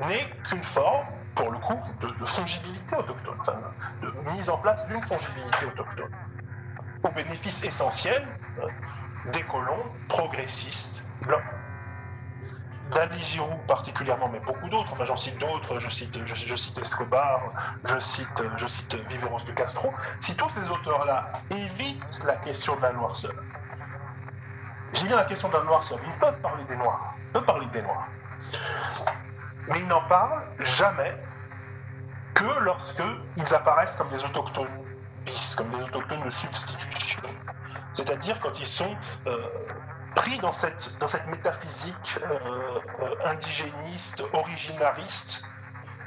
n'est 0.06 0.30
qu'une 0.48 0.62
forme, 0.62 1.06
pour 1.34 1.50
le 1.50 1.58
coup, 1.58 1.78
de, 2.00 2.24
fongibilité 2.26 2.94
autochtone, 2.94 3.62
de 4.02 4.30
mise 4.30 4.48
en 4.50 4.58
place 4.58 4.86
d'une 4.86 5.02
fongibilité 5.02 5.66
autochtone, 5.66 6.10
au 7.02 7.08
bénéfice 7.10 7.64
essentiel 7.64 8.26
euh, 8.62 8.68
des 9.32 9.42
colons 9.42 9.84
progressistes 10.08 11.04
blancs. 11.22 11.42
d'Ali 12.94 13.20
Giroud 13.20 13.66
particulièrement, 13.66 14.28
mais 14.28 14.40
beaucoup 14.40 14.68
d'autres, 14.68 14.92
enfin 14.92 15.04
j'en 15.04 15.16
cite 15.16 15.38
d'autres, 15.38 15.78
je 15.78 15.88
cite, 15.88 16.18
je, 16.24 16.56
cite 16.56 16.78
Escobar, 16.78 17.40
je 17.84 17.98
cite, 17.98 18.42
je 18.56 18.66
cite 18.66 18.96
de 18.96 19.52
Castro, 19.52 19.92
si 20.20 20.36
tous 20.36 20.48
ces 20.48 20.70
auteurs-là 20.70 21.42
évitent 21.50 22.20
la 22.24 22.36
question 22.36 22.76
de 22.76 22.82
la 22.82 22.92
noirceur, 22.92 23.34
j'ai 24.92 25.06
bien 25.08 25.16
la 25.16 25.24
question 25.24 25.48
de 25.48 25.54
la 25.54 25.64
noirceur, 25.64 25.98
ils 26.06 26.18
peuvent 26.18 26.40
parler 26.40 26.64
des 26.64 26.76
noirs, 26.76 27.14
ils 27.18 27.32
peuvent 27.32 27.44
parler 27.44 27.66
des 27.66 27.82
noirs, 27.82 28.08
mais 29.68 29.80
ils 29.80 29.88
n'en 29.88 30.02
parlent 30.08 30.44
jamais 30.60 31.16
que 32.34 32.60
lorsque 32.60 33.02
ils 33.36 33.54
apparaissent 33.54 33.96
comme 33.96 34.10
des 34.10 34.24
autochtones 34.24 34.68
bis, 35.24 35.56
comme 35.56 35.70
des 35.70 35.82
autochtones 35.82 36.22
de 36.24 36.30
substitution. 36.30 37.20
C'est-à-dire 37.92 38.40
quand 38.40 38.58
ils 38.58 38.66
sont 38.66 38.94
euh, 39.26 39.48
pris 40.14 40.38
dans 40.38 40.52
cette, 40.52 40.96
dans 40.98 41.08
cette 41.08 41.26
métaphysique 41.26 42.18
euh, 42.22 42.80
euh, 43.00 43.14
indigéniste, 43.26 44.22
originariste, 44.32 45.44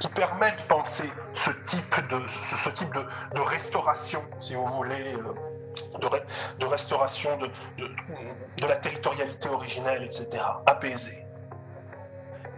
qui 0.00 0.08
permet 0.08 0.52
de 0.52 0.62
penser 0.62 1.12
ce 1.34 1.50
type 1.66 2.08
de, 2.08 2.26
ce, 2.26 2.70
type 2.70 2.92
de, 2.94 3.40
restauration, 3.40 4.22
si 4.38 4.54
vous 4.54 4.66
voulez, 4.66 5.14
euh, 5.14 5.98
de, 5.98 6.06
re- 6.06 6.22
de 6.58 6.66
restauration 6.66 7.36
de, 7.36 7.50
de, 7.78 8.66
la 8.66 8.76
territorialité 8.76 9.48
originelle, 9.48 10.04
etc., 10.04 10.28
apaisée. 10.66 11.24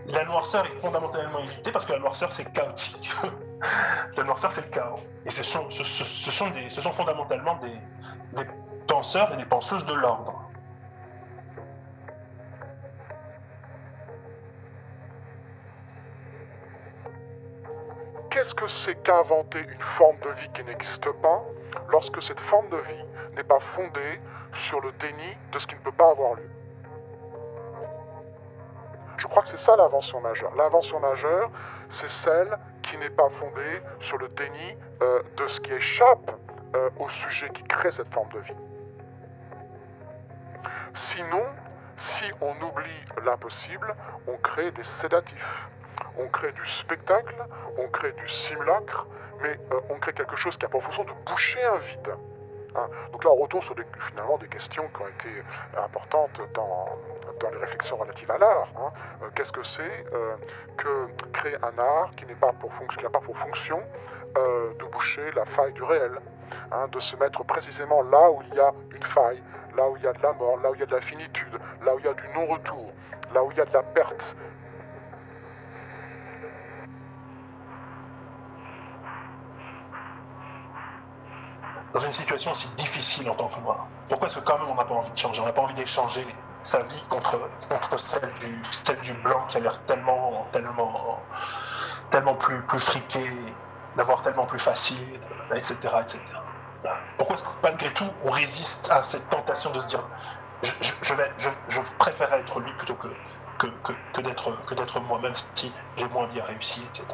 La 0.07 0.25
noirceur 0.25 0.67
est 0.67 0.81
fondamentalement 0.81 1.39
évitée 1.39 1.73
parce 1.73 1.85
que 1.85 1.93
la 1.93 1.99
noirceur, 2.01 2.33
c'est 2.33 2.53
chaotique. 2.53 3.11
la 4.17 4.25
noirceur, 4.25 4.53
c'est 4.53 4.67
le 4.67 4.71
chaos. 4.71 5.01
Et 5.25 5.31
ce 5.31 5.43
sont, 5.43 5.71
ce 5.71 5.85
sont, 5.85 6.51
des, 6.51 6.69
ce 6.69 6.83
sont 6.83 6.93
fondamentalement 6.93 7.57
des, 7.57 8.43
des 8.43 8.49
penseurs 8.87 9.33
et 9.33 9.37
des 9.37 9.45
penseuses 9.45 9.87
de 9.87 9.95
l'ordre. 9.95 10.50
Qu'est-ce 18.41 18.55
que 18.55 18.69
c'est 18.69 18.95
qu'inventer 19.03 19.59
une 19.59 19.83
forme 19.99 20.19
de 20.21 20.31
vie 20.31 20.49
qui 20.55 20.65
n'existe 20.65 21.13
pas 21.21 21.43
lorsque 21.91 22.23
cette 22.23 22.41
forme 22.41 22.71
de 22.71 22.79
vie 22.79 23.05
n'est 23.37 23.43
pas 23.43 23.61
fondée 23.61 24.19
sur 24.67 24.81
le 24.81 24.93
déni 24.93 25.37
de 25.53 25.59
ce 25.59 25.67
qui 25.67 25.75
ne 25.75 25.81
peut 25.81 25.93
pas 25.93 26.09
avoir 26.09 26.37
lieu? 26.37 26.51
Je 29.19 29.27
crois 29.27 29.43
que 29.43 29.49
c'est 29.51 29.59
ça 29.59 29.77
l'invention 29.77 30.23
majeure. 30.23 30.55
L'invention 30.57 30.99
majeure, 31.01 31.51
c'est 31.91 32.09
celle 32.09 32.59
qui 32.83 32.97
n'est 32.97 33.11
pas 33.11 33.29
fondée 33.29 33.83
sur 34.01 34.17
le 34.17 34.29
déni 34.31 34.75
euh, 35.03 35.23
de 35.37 35.47
ce 35.49 35.61
qui 35.61 35.75
échappe 35.75 36.31
euh, 36.75 36.89
au 36.99 37.11
sujet 37.11 37.51
qui 37.51 37.63
crée 37.65 37.91
cette 37.91 38.09
forme 38.09 38.31
de 38.33 38.39
vie. 38.39 38.57
Sinon, 40.95 41.45
si 41.99 42.33
on 42.41 42.53
oublie 42.53 43.05
l'impossible, 43.23 43.95
on 44.27 44.39
crée 44.39 44.71
des 44.71 44.85
sédatifs, 45.03 45.69
on 46.19 46.29
crée 46.29 46.53
du 46.53 46.67
spectacle, 46.81 47.35
on 47.79 47.89
crée 47.89 48.13
du 48.13 48.29
simulacre, 48.29 49.07
mais 49.43 49.59
euh, 49.73 49.81
on 49.91 49.99
crée 49.99 50.13
quelque 50.13 50.37
chose 50.37 50.57
qui 50.57 50.65
a 50.65 50.69
pour 50.69 50.83
fonction 50.83 51.05
de 51.05 51.13
boucher 51.27 51.63
un 51.65 51.79
vide. 51.79 52.15
Hein. 52.77 52.89
Donc 53.13 53.25
là, 53.25 53.31
on 53.31 53.37
retourne 53.37 53.63
sur 53.63 53.75
des, 53.75 53.85
finalement 54.09 54.39
des 54.39 54.49
questions 54.49 54.85
qui 54.95 55.03
ont 55.03 55.09
été 55.09 55.43
importantes 55.77 56.41
dans, 56.55 56.89
dans 57.41 57.51
les 57.51 57.59
réflexions 57.59 57.97
relatives 57.97 58.31
à 58.31 58.39
l'art. 58.39 58.69
Hein. 58.77 58.93
Euh, 59.23 59.31
qu'est-ce 59.35 59.53
que 59.53 59.65
c'est 59.65 60.05
euh, 60.13 60.37
que 60.77 61.07
créer 61.33 61.57
un 61.63 61.79
art 61.79 62.11
qui 62.17 62.27
n'a 62.27 62.35
pas, 62.35 62.53
pour 62.53 62.71
pas 62.71 63.21
pour 63.21 63.37
fonction 63.39 63.81
de 64.33 64.85
boucher 64.85 65.33
la 65.35 65.45
faille 65.45 65.73
du 65.73 65.83
réel, 65.83 66.13
hein, 66.71 66.87
de 66.93 67.01
se 67.01 67.17
mettre 67.17 67.43
précisément 67.43 68.01
là 68.03 68.31
où 68.31 68.43
il 68.43 68.55
y 68.55 68.61
a 68.61 68.73
une 68.95 69.03
faille, 69.03 69.43
là 69.77 69.89
où 69.89 69.97
il 69.97 70.05
y 70.05 70.07
a 70.07 70.13
de 70.13 70.23
la 70.23 70.33
mort, 70.35 70.57
là 70.63 70.71
où 70.71 70.75
il 70.75 70.81
y 70.81 70.83
a 70.85 70.87
de 70.87 70.95
la 70.95 71.01
finitude, 71.01 71.59
là 71.85 71.95
où 71.95 71.99
il 71.99 72.05
y 72.05 72.09
a 72.09 72.15
du 72.15 72.29
non-retour, 72.35 72.93
là 73.35 73.43
où 73.43 73.51
il 73.51 73.59
y 73.59 73.61
a 73.61 73.65
de 73.65 73.73
la 73.73 73.83
perte. 73.83 74.37
Dans 81.93 82.01
une 82.01 82.13
situation 82.13 82.53
aussi 82.53 82.69
difficile 82.77 83.29
en 83.29 83.35
tant 83.35 83.49
que 83.49 83.59
moi, 83.61 83.87
pourquoi 84.09 84.29
est-ce 84.29 84.39
que 84.39 84.45
quand 84.45 84.59
même 84.59 84.69
on 84.69 84.75
n'a 84.75 84.85
pas 84.85 84.95
envie 84.95 85.11
de 85.11 85.19
changer? 85.19 85.41
On 85.41 85.47
n'a 85.47 85.53
pas 85.53 85.63
envie 85.63 85.75
d'échanger 85.75 86.25
sa 86.63 86.83
vie 86.83 87.05
contre, 87.09 87.41
contre 87.69 87.99
celle, 87.99 88.33
du, 88.41 88.63
celle 88.71 89.01
du 89.01 89.13
blanc 89.15 89.45
qui 89.49 89.57
a 89.57 89.61
l'air 89.61 89.81
tellement, 89.87 90.47
tellement, 90.53 91.21
tellement 92.11 92.35
plus, 92.35 92.63
plus 92.63 92.79
friqué, 92.79 93.33
d'avoir 93.97 94.23
tellement 94.23 94.47
plus 94.47 94.59
facile, 94.59 95.21
etc. 95.55 95.75
etc. 96.01 96.21
Pourquoi 97.17 97.37
est-ce 97.37 97.45
que 97.45 97.49
malgré 97.63 97.91
tout 97.91 98.09
on 98.25 98.31
résiste 98.31 98.91
à 98.91 99.03
cette 99.03 99.29
tentation 99.29 99.71
de 99.71 99.81
se 99.81 99.87
dire 99.87 100.03
je, 100.63 101.15
vais, 101.15 101.31
je, 101.39 101.81
préfère 101.99 102.33
être 102.35 102.61
lui 102.61 102.73
plutôt 102.75 102.95
que, 102.95 103.09
que, 103.59 103.67
que, 103.83 103.93
que 104.13 104.75
d'être 104.75 105.01
moi, 105.01 105.19
même 105.21 105.35
si 105.55 105.73
j'ai 105.97 106.09
moins 106.09 106.27
bien 106.29 106.45
réussi, 106.45 106.83
etc. 106.91 107.05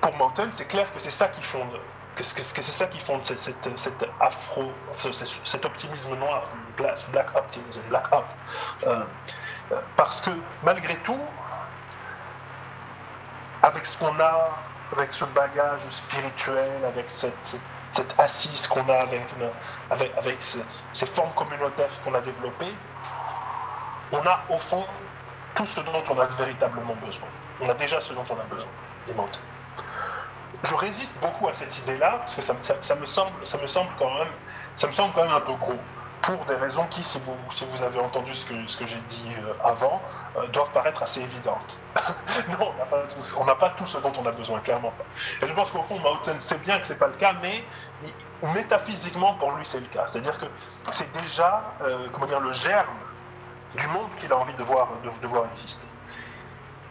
pour 0.00 0.16
Mountain, 0.16 0.48
c'est 0.52 0.66
clair 0.66 0.92
que 0.92 1.00
c'est 1.00 1.10
ça 1.10 1.28
qui 1.28 1.42
fonde 1.42 1.78
que 2.18 2.24
c'est 2.24 2.62
ça 2.62 2.86
qui 2.86 2.98
fonde 2.98 3.24
cette, 3.24 4.06
afro, 4.20 4.72
cet 5.44 5.64
optimisme 5.64 6.16
noir, 6.16 6.48
black 6.76 7.28
optimism, 7.34 7.80
black 7.88 8.12
up. 8.12 8.24
Euh, 8.84 9.04
euh, 9.70 9.80
parce 9.96 10.20
que 10.20 10.30
malgré 10.64 10.96
tout, 10.96 11.20
avec 13.62 13.86
ce 13.86 13.98
qu'on 13.98 14.18
a 14.18 14.50
avec 14.96 15.12
ce 15.12 15.24
bagage 15.26 15.82
spirituel, 15.90 16.70
avec 16.86 17.10
cette, 17.10 17.60
cette, 17.92 18.14
assise 18.18 18.66
qu'on 18.66 18.88
a 18.88 19.00
avec, 19.90 20.16
avec, 20.16 20.36
ces, 20.40 21.06
formes 21.06 21.32
communautaires 21.34 21.90
qu'on 22.02 22.14
a 22.14 22.20
développées, 22.20 22.74
on 24.12 24.26
a 24.26 24.40
au 24.48 24.58
fond 24.58 24.84
tout 25.54 25.66
ce 25.66 25.80
dont 25.80 26.02
on 26.08 26.18
a 26.18 26.24
véritablement 26.26 26.94
besoin. 27.04 27.28
On 27.60 27.68
a 27.68 27.74
déjà 27.74 28.00
ce 28.00 28.14
dont 28.14 28.24
on 28.30 28.40
a 28.40 28.44
besoin, 28.44 28.68
des 29.06 29.14
Je 30.62 30.74
résiste 30.74 31.20
beaucoup 31.20 31.48
à 31.48 31.54
cette 31.54 31.76
idée-là, 31.78 32.16
parce 32.18 32.34
que 32.34 32.42
ça, 32.42 32.54
me 32.54 32.62
semble, 33.06 33.32
ça, 33.44 33.58
me 33.58 33.66
semble 33.66 33.90
quand 33.98 34.12
même, 34.14 34.28
ça 34.76 34.86
me 34.86 34.92
semble 34.92 35.14
quand 35.14 35.22
même 35.22 35.32
un 35.34 35.40
peu 35.40 35.54
gros 35.54 35.78
pour 36.22 36.44
des 36.46 36.56
raisons 36.56 36.84
qui, 36.90 37.02
si 37.02 37.18
vous, 37.20 37.36
si 37.48 37.64
vous 37.64 37.82
avez 37.82 38.00
entendu 38.00 38.34
ce 38.34 38.44
que, 38.44 38.54
ce 38.66 38.76
que 38.76 38.86
j'ai 38.86 39.00
dit 39.08 39.28
euh, 39.38 39.52
avant, 39.64 40.02
euh, 40.36 40.46
doivent 40.48 40.72
paraître 40.72 41.02
assez 41.02 41.22
évidentes. 41.22 41.78
non, 42.58 42.72
on 43.38 43.44
n'a 43.44 43.54
pas, 43.54 43.70
tout 43.70 43.86
ce 43.86 43.98
dont 43.98 44.12
on 44.20 44.26
a 44.26 44.32
besoin, 44.32 44.58
clairement 44.60 44.90
pas. 44.90 45.04
Et 45.40 45.48
je 45.48 45.54
pense 45.54 45.70
qu'au 45.70 45.82
fond, 45.82 45.98
Mountain 46.00 46.40
sait 46.40 46.58
bien 46.58 46.78
que 46.80 46.86
ce 46.86 46.92
n'est 46.92 46.98
pas 46.98 47.06
le 47.06 47.14
cas, 47.14 47.34
mais 47.40 47.64
métaphysiquement, 48.42 49.34
pour 49.34 49.52
lui, 49.52 49.64
c'est 49.64 49.80
le 49.80 49.86
cas. 49.86 50.06
C'est-à-dire 50.06 50.38
que 50.38 50.46
c'est 50.90 51.12
déjà 51.12 51.62
euh, 51.82 52.08
comment 52.12 52.26
dire, 52.26 52.40
le 52.40 52.52
germe 52.52 52.86
du 53.76 53.86
monde 53.88 54.14
qu'il 54.16 54.32
a 54.32 54.36
envie 54.36 54.54
de 54.54 54.62
voir, 54.62 54.88
de, 55.02 55.26
voir 55.26 55.44
exister. 55.52 55.86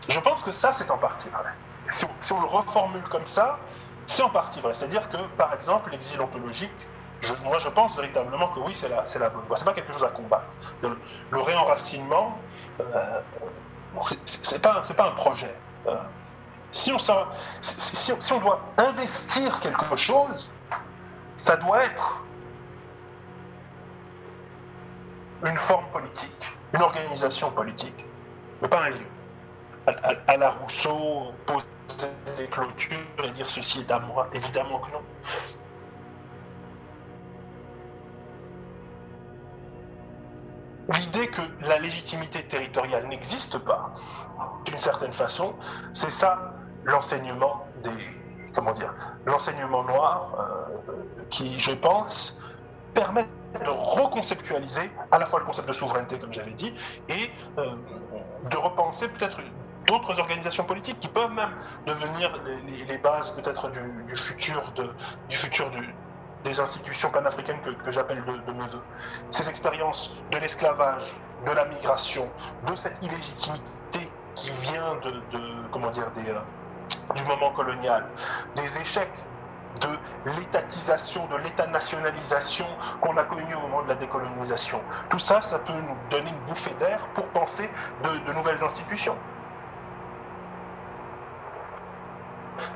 Je 0.08 0.20
pense 0.20 0.44
que 0.44 0.52
ça, 0.52 0.72
c'est 0.74 0.90
en 0.90 0.98
partie 0.98 1.30
vrai. 1.30 1.52
Si 1.90 2.34
on, 2.34 2.42
le 2.42 2.48
reformule 2.48 3.04
comme 3.10 3.26
ça, 3.26 3.60
c'est 4.06 4.24
en 4.24 4.30
partie 4.30 4.60
vrai. 4.60 4.74
C'est-à-dire 4.74 5.10
que, 5.10 5.18
par 5.38 5.54
exemple, 5.54 5.92
l'exil 5.92 6.20
ontologique, 6.22 6.88
moi, 7.44 7.58
je 7.58 7.70
pense 7.70 7.96
véritablement 7.96 8.50
que 8.50 8.60
oui, 8.60 8.74
c'est 8.76 8.90
la, 8.90 9.04
la 9.20 9.30
bonne 9.30 9.46
voie. 9.48 9.58
C'est 9.58 9.66
pas 9.66 9.74
quelque 9.74 9.92
chose 9.92 10.04
à 10.04 10.10
combattre. 10.10 10.46
Le, 10.82 11.42
réenracinement, 11.42 12.38
euh, 12.80 13.22
pas, 14.62 14.82
c'est 14.84 14.96
pas 14.96 15.08
un 15.08 15.16
projet. 15.16 15.56
Euh, 15.88 15.96
si, 16.72 16.92
on 16.92 18.40
doit 18.40 18.62
investir 18.78 19.60
quelque 19.60 19.96
chose, 19.96 20.52
ça 21.36 21.56
doit 21.56 21.84
être 21.84 22.24
une 25.46 25.58
forme 25.58 25.86
politique, 25.92 26.52
une 26.74 26.82
organisation 26.82 27.52
politique, 27.52 28.06
mais 28.62 28.68
pas 28.68 28.84
un 28.84 28.90
lieu. 28.90 29.08
À, 29.88 30.36
la 30.36 30.50
Rousseau, 30.50 31.32
poser 31.46 31.66
des 32.38 32.48
clôtures 32.48 32.98
et 33.24 33.30
dire 33.30 33.50
ceci 33.50 33.80
est 33.80 33.92
à 33.92 34.00
moi, 34.00 34.28
évidemment 34.34 34.80
que 34.80 34.92
non. 34.92 35.02
l'idée 40.94 41.28
que 41.28 41.42
la 41.62 41.80
légitimité 41.80 42.44
territoriale 42.44 43.08
n'existe 43.08 43.58
pas, 43.60 43.94
d'une 44.66 44.80
certaine 44.80 45.14
façon, 45.14 45.56
c'est 45.94 46.10
ça 46.10 46.54
l'enseignement 46.86 47.66
des 47.84 47.92
comment 48.58 48.72
dire 48.72 48.94
l'enseignement 49.26 49.84
noir 49.84 50.34
euh, 50.40 51.24
qui, 51.30 51.60
je 51.60 51.74
pense, 51.74 52.42
permet 52.94 53.28
de 53.54 53.70
reconceptualiser 53.70 54.90
à 55.12 55.20
la 55.20 55.26
fois 55.26 55.40
le 55.40 55.46
concept 55.46 55.68
de 55.68 55.74
souveraineté, 55.74 56.18
comme 56.18 56.34
j'avais 56.34 56.52
dit, 56.52 56.74
et 57.08 57.30
euh, 57.60 57.76
de 58.50 58.58
repenser 58.58 59.10
peut-être 59.10 59.42
d'autres 59.88 60.20
organisations 60.20 60.66
politiques 60.66 61.00
qui 61.00 61.08
peuvent 61.08 61.32
même 61.32 61.54
devenir 61.86 62.38
les, 62.88 62.98
bases 62.98 63.32
peut-être 63.32 63.72
du, 63.72 64.16
futur 64.16 64.62
du 65.30 65.36
futur 65.36 65.72
des 66.44 66.60
institutions 66.60 67.10
panafricaines 67.10 67.60
que, 67.62 67.72
que 67.72 67.92
j'appelle 67.92 68.24
de, 68.24 68.52
mes 68.52 68.66
voeux. 68.68 68.84
Ces 69.30 69.50
expériences 69.50 70.16
de 70.32 70.38
l'esclavage, 70.38 71.18
de 71.46 71.52
la 71.52 71.66
migration, 71.66 72.30
de 72.68 72.76
cette 72.76 73.02
illégitimité 73.02 74.12
qui 74.36 74.52
vient 74.62 74.96
de, 75.04 75.14
comment 75.72 75.90
dire, 75.90 76.06
euh, 76.18 76.40
du 77.16 77.24
moment 77.24 77.52
colonial, 77.52 78.06
des 78.56 78.80
échecs 78.80 79.18
de 79.82 80.32
l'étatisation, 80.40 81.28
de 81.28 81.38
l'état-nationalisation 81.38 82.68
qu'on 83.00 83.16
a 83.18 83.24
connu 83.24 83.54
au 83.56 83.60
moment 83.62 83.84
de 83.84 83.90
la 83.90 83.96
décolonisation. 83.96 84.82
Tout 85.10 85.20
ça, 85.20 85.42
ça 85.42 85.60
peut 85.60 85.74
nous 85.74 85.98
donner 86.10 86.30
une 86.30 86.50
bouffée 86.50 86.74
d'air 86.80 87.00
pour 87.14 87.28
penser 87.30 87.70
de 88.04 88.34
nouvelles 88.34 88.64
institutions. 88.64 89.16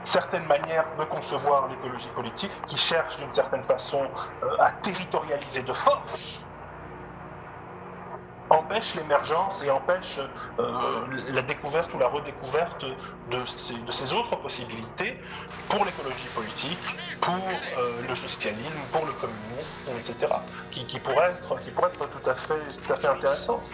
Certaines 0.04 0.46
manières 0.46 0.86
de 0.98 1.04
concevoir 1.06 1.68
l'écologie 1.68 2.10
politique 2.16 2.52
qui 2.68 2.78
cherchent 2.78 3.18
d'une 3.18 3.34
certaine 3.34 3.64
façon 3.64 4.04
euh, 4.44 4.48
à 4.60 4.72
territorialiser 4.72 5.64
de 5.64 5.74
force 5.74 6.42
empêchent 8.52 8.96
l'émergence 8.96 9.64
et 9.64 9.72
empêchent 9.72 10.20
euh, 10.60 11.24
la 11.30 11.42
découverte 11.42 11.94
ou 11.94 12.00
la 12.00 12.08
redécouverte 12.08 12.86
de 13.30 13.46
ces, 13.46 14.14
autres 14.14 14.36
possibilités 14.36 15.18
pour 15.70 15.86
l'écologie 15.86 16.28
politique, 16.36 16.98
pour 17.22 17.34
euh, 17.34 18.02
le 18.08 18.16
socialisme, 18.16 18.80
pour 18.92 19.06
le 19.06 19.14
communisme, 19.14 19.92
etc., 19.98 20.34
qui, 20.70 21.00
pourraient 21.00 21.32
être, 21.32 21.60
qui 21.62 21.70
être 21.70 22.10
tout 22.10 22.30
à 22.30 22.36
fait, 22.36 22.60
tout 22.86 22.94
à 22.94 22.96
fait 22.98 23.08
intéressantes. 23.08 23.72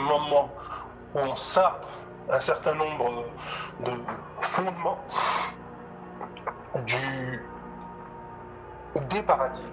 Moment 0.00 0.50
où 1.14 1.18
on 1.18 1.36
sape 1.36 1.86
un 2.30 2.40
certain 2.40 2.74
nombre 2.74 3.24
de 3.80 3.92
fondements 4.40 4.98
du, 6.86 7.42
des 9.08 9.22
paradigmes, 9.22 9.66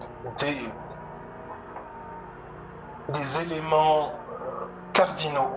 des, 3.09 3.41
éléments 3.41 4.11
euh, 4.31 4.65
cardinaux 4.93 5.55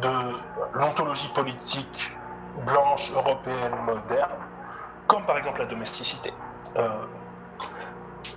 de 0.00 0.40
l'ontologie 0.74 1.32
politique 1.34 2.16
blanche 2.64 3.12
européenne 3.12 3.74
moderne, 3.84 4.30
comme 5.06 5.24
par 5.24 5.36
exemple 5.38 5.60
la 5.60 5.66
domesticité. 5.66 6.32
Euh, 6.76 6.88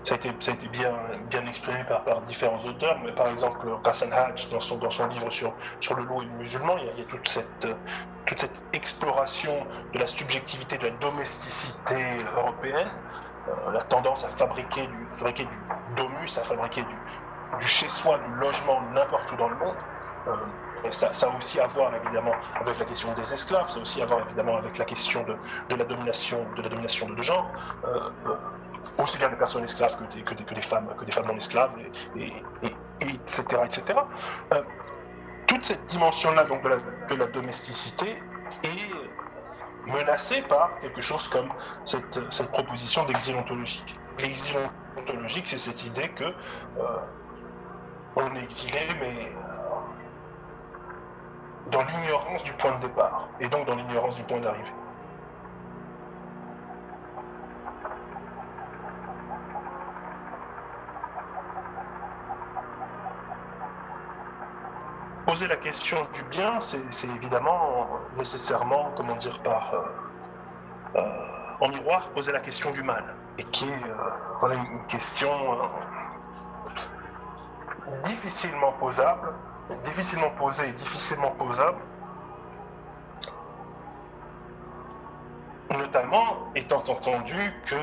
ça 0.10 0.16
a 0.16 0.53
été, 0.55 0.68
bien, 0.70 0.91
exprimé 1.47 1.84
par, 1.84 2.22
différents 2.22 2.60
auteurs, 2.66 2.97
mais 3.03 3.12
par 3.12 3.28
exemple 3.28 3.68
Hassan 3.86 4.12
Hajj, 4.12 4.49
dans 4.49 4.60
son, 4.60 5.07
livre 5.07 5.30
sur, 5.30 5.53
le 5.95 6.03
loup 6.03 6.24
et 6.24 6.26
le 6.26 6.32
musulman, 6.32 6.78
il 6.80 6.99
y 6.99 7.01
a, 7.01 7.05
toute, 7.05 7.28
cette, 7.28 8.51
exploration 8.74 9.68
de 9.93 9.99
la 9.99 10.07
subjectivité, 10.07 10.80
de 10.80 10.86
la 10.86 10.95
domesticité 10.97 12.18
européenne, 12.38 12.88
euh, 13.47 13.72
la 13.72 13.82
tendance 13.82 14.26
à 14.26 14.30
fabriquer 14.30 14.88
du, 14.88 15.47
domus, 15.95 16.38
à 16.38 16.41
fabriquer 16.41 16.84
du, 17.60 17.68
chez-soi, 17.68 18.18
du 18.18 18.34
logement 18.39 18.82
n'importe 18.93 19.32
où 19.32 19.36
dans 19.36 19.49
le 19.49 19.55
monde. 19.57 19.76
Euh, 20.28 20.32
ça, 20.89 21.28
a 21.28 21.38
aussi 21.38 21.60
à 21.60 21.68
voir 21.68 21.91
évidemment 22.03 22.34
avec 22.55 22.80
la 22.80 22.86
question 22.86 23.14
des 23.14 23.34
esclaves, 23.34 23.70
ça 23.70 23.80
a 23.80 23.82
aussi 23.82 24.01
à 24.01 24.05
voir 24.05 24.22
évidemment 24.22 24.57
avec 24.57 24.78
la 24.78 24.86
question 24.86 25.24
de, 25.70 25.76
la 25.76 25.84
domination 25.84 26.45
de 26.55 26.62
la 26.62 26.70
domination 26.70 27.07
euh, 27.10 28.10
aussi 28.98 29.18
bien 29.18 29.30
des 29.30 29.36
personnes 29.36 29.64
esclaves 29.64 29.98
que 29.98 30.16
des, 30.16 30.22
que 30.24 30.34
des, 30.34 30.44
que 30.44 30.54
des, 30.54 30.62
femmes 30.62 30.88
que 30.98 31.06
des 31.06 31.12
femmes 31.12 31.28
non 31.28 31.38
esclaves, 31.38 31.72
et, 32.16 32.20
et, 32.20 32.34
et, 32.64 32.76
et 33.02 33.10
etc. 33.10 33.44
etc. 33.66 34.00
Euh, 34.54 34.62
toute 35.48 35.64
cette 35.64 35.86
dimension-là 35.88 36.44
donc 36.44 36.62
de 36.64 36.70
la, 36.70 36.78
de 37.10 37.16
la 37.16 37.28
domesticité 37.28 38.22
est 38.64 39.90
menacée 39.90 40.42
par 40.44 40.78
quelque 40.80 41.02
chose 41.02 41.28
comme 41.28 41.50
cette, 41.86 42.20
cette 42.32 42.52
proposition 42.52 43.06
d'exil 43.06 43.36
ontologique. 43.36 43.98
L'exil 44.18 44.56
ontologique, 44.98 45.48
c'est 45.48 45.58
cette 45.58 45.84
idée 45.86 46.10
que 46.10 46.34
on 48.16 48.36
est 48.36 48.44
exilé, 48.44 48.82
mais 49.00 49.32
dans 51.72 51.84
l'ignorance 51.84 52.44
du 52.44 52.54
point 52.54 52.78
de 52.78 52.88
départ, 52.88 53.30
et 53.40 53.48
donc 53.48 53.66
dans 53.68 53.76
l'ignorance 53.76 54.16
du 54.16 54.24
point 54.24 54.40
d'arrivée. 54.40 54.74
Poser 65.30 65.48
la 65.48 65.58
question 65.58 66.08
du 66.16 66.24
bien, 66.24 66.60
c'est 66.60 67.08
évidemment 67.08 67.88
nécessairement, 68.18 68.92
comment 68.96 69.16
dire, 69.16 69.40
par 69.44 69.72
euh, 69.76 69.82
euh, 70.96 71.02
en 71.60 71.68
miroir, 71.68 72.10
poser 72.16 72.32
la 72.32 72.40
question 72.40 72.72
du 72.72 72.82
mal, 72.82 73.04
et 73.38 73.44
qui 73.44 73.66
est 73.66 73.84
euh, 74.48 74.54
une 74.54 74.88
question 74.88 75.30
difficilement 78.06 78.72
posable, 78.80 79.34
difficilement 79.84 80.32
posée 80.32 80.70
et 80.70 80.72
difficilement 80.72 81.30
posable, 81.38 81.78
notamment 85.70 86.50
étant 86.56 86.84
entendu 86.90 87.54
que 87.68 87.76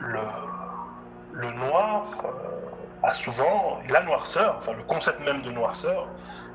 le, 0.00 1.50
noir 1.52 2.06
a 3.02 3.14
souvent, 3.14 3.78
la 3.88 4.02
noirceur, 4.02 4.56
enfin 4.58 4.72
le 4.72 4.82
concept 4.82 5.20
même 5.20 5.42
de 5.42 5.50
noirceur, 5.50 6.08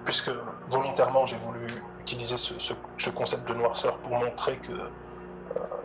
puisque 0.06 0.32
volontairement 0.70 1.26
j'ai 1.26 1.38
voulu 1.38 1.68
utiliser 2.02 2.38
ce, 2.38 2.60
ce, 2.60 2.74
ce, 2.98 3.10
concept 3.10 3.48
de 3.48 3.54
noirceur 3.54 3.98
pour 3.98 4.12
montrer 4.12 4.58
que 4.58 4.72
euh, 4.72 4.90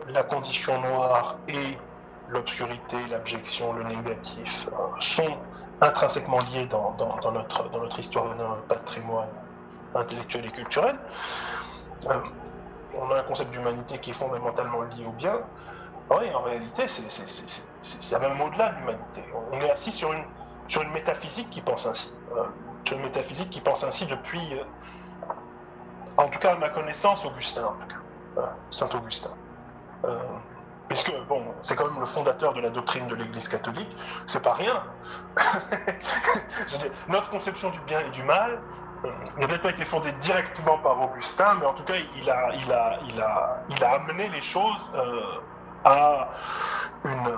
la 0.09 0.23
condition 0.23 0.79
noire 0.81 1.37
et 1.47 1.77
l'obscurité, 2.29 2.97
l'abjection, 3.09 3.73
le 3.73 3.83
négatif 3.83 4.67
sont 4.99 5.37
intrinsèquement 5.81 6.39
liés 6.51 6.65
dans, 6.65 6.95
notre, 7.31 7.69
dans 7.69 7.79
notre 7.79 7.99
histoire 7.99 8.33
et 8.33 8.37
dans 8.37 8.49
notre 8.49 8.63
patrimoine 8.63 9.29
intellectuel 9.95 10.45
et 10.45 10.51
culturel. 10.51 10.95
Euh, 12.07 12.19
on 12.95 13.09
a 13.11 13.19
un 13.19 13.23
concept 13.23 13.51
d'humanité 13.51 13.97
qui 13.99 14.11
est 14.11 14.13
fondamentalement 14.13 14.81
lié 14.81 15.05
au 15.07 15.11
bien. 15.11 15.39
Oui, 16.09 16.33
en 16.33 16.41
réalité, 16.41 16.87
c'est 16.87 18.19
même 18.19 18.41
au-delà 18.41 18.69
de 18.69 18.79
l'humanité. 18.79 19.23
On 19.51 19.61
est 19.61 19.69
assis 19.69 19.91
sur 19.91 20.11
une, 20.11 20.23
sur 20.69 20.81
une 20.81 20.91
métaphysique 20.91 21.49
qui 21.49 21.59
pense 21.59 21.85
ainsi. 21.85 22.15
Euh, 22.37 22.43
sur 22.85 22.97
une 22.97 23.03
métaphysique 23.03 23.49
qui 23.49 23.61
pense 23.61 23.83
ainsi 23.83 24.05
depuis, 24.07 24.53
euh, 24.53 24.63
en 26.17 26.27
tout 26.27 26.39
cas 26.39 26.53
à 26.53 26.55
ma 26.55 26.69
connaissance, 26.69 27.25
Augustin, 27.25 27.65
en 27.65 27.73
tout 27.73 27.87
cas, 27.87 28.41
euh, 28.41 28.45
Saint-Augustin. 28.71 29.31
Euh, 30.05 30.17
puisque 30.87 31.13
bon, 31.27 31.43
c'est 31.61 31.75
quand 31.75 31.85
même 31.85 31.99
le 31.99 32.05
fondateur 32.05 32.53
de 32.53 32.61
la 32.61 32.69
doctrine 32.69 33.05
de 33.07 33.15
l'Église 33.15 33.47
catholique, 33.47 33.95
c'est 34.25 34.41
pas 34.41 34.53
rien. 34.53 34.83
notre 37.07 37.29
conception 37.29 37.69
du 37.69 37.79
bien 37.81 37.99
et 37.99 38.09
du 38.09 38.23
mal 38.23 38.59
n'a 39.37 39.47
peut-être 39.47 39.61
pas 39.61 39.69
été 39.69 39.85
fondée 39.85 40.11
directement 40.13 40.77
par 40.79 40.99
Augustin, 40.99 41.57
mais 41.59 41.65
en 41.65 41.73
tout 41.73 41.83
cas, 41.83 41.93
il 42.17 42.29
a, 42.29 43.93
amené 43.93 44.29
les 44.29 44.41
choses 44.41 44.91
à, 45.85 46.29
une, 47.05 47.37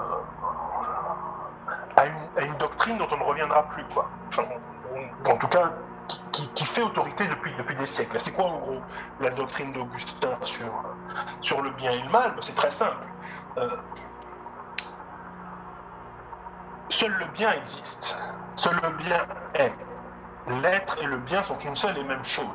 à, 2.01 2.41
une, 2.41 2.55
doctrine 2.57 2.97
dont 2.97 3.07
on 3.11 3.17
ne 3.17 3.23
reviendra 3.23 3.63
plus, 3.69 3.83
quoi. 3.85 4.09
En 5.29 5.37
tout 5.37 5.47
cas, 5.47 5.71
qui, 6.31 6.65
fait 6.65 6.81
autorité 6.81 7.27
depuis, 7.27 7.53
depuis 7.57 7.75
des 7.75 7.85
siècles. 7.85 8.19
C'est 8.19 8.33
quoi 8.33 8.45
en 8.45 8.59
gros 8.59 8.81
la 9.19 9.29
doctrine 9.29 9.71
d'Augustin 9.71 10.37
sur, 10.41 10.71
sur 11.41 11.61
le 11.61 11.69
bien 11.71 11.91
et 11.91 11.99
le 11.99 12.09
mal? 12.09 12.33
C'est 12.41 12.55
très 12.55 12.71
simple. 12.71 13.05
Euh, 13.57 13.69
seul 16.89 17.11
le 17.11 17.25
bien 17.33 17.53
existe. 17.53 18.21
Seul 18.55 18.75
le 18.83 18.89
bien 18.91 19.25
est. 19.53 19.73
L'être 20.61 20.97
et 21.01 21.05
le 21.05 21.17
bien 21.17 21.43
sont 21.43 21.57
une 21.59 21.75
seule 21.75 21.97
et 21.97 22.03
même 22.03 22.25
chose. 22.25 22.45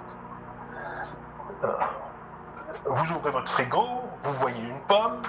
Euh, 1.65 1.73
vous 2.87 3.13
ouvrez 3.13 3.31
votre 3.31 3.51
frigo, 3.51 3.87
vous 4.23 4.33
voyez 4.33 4.63
une 4.63 4.81
pomme, 4.83 5.23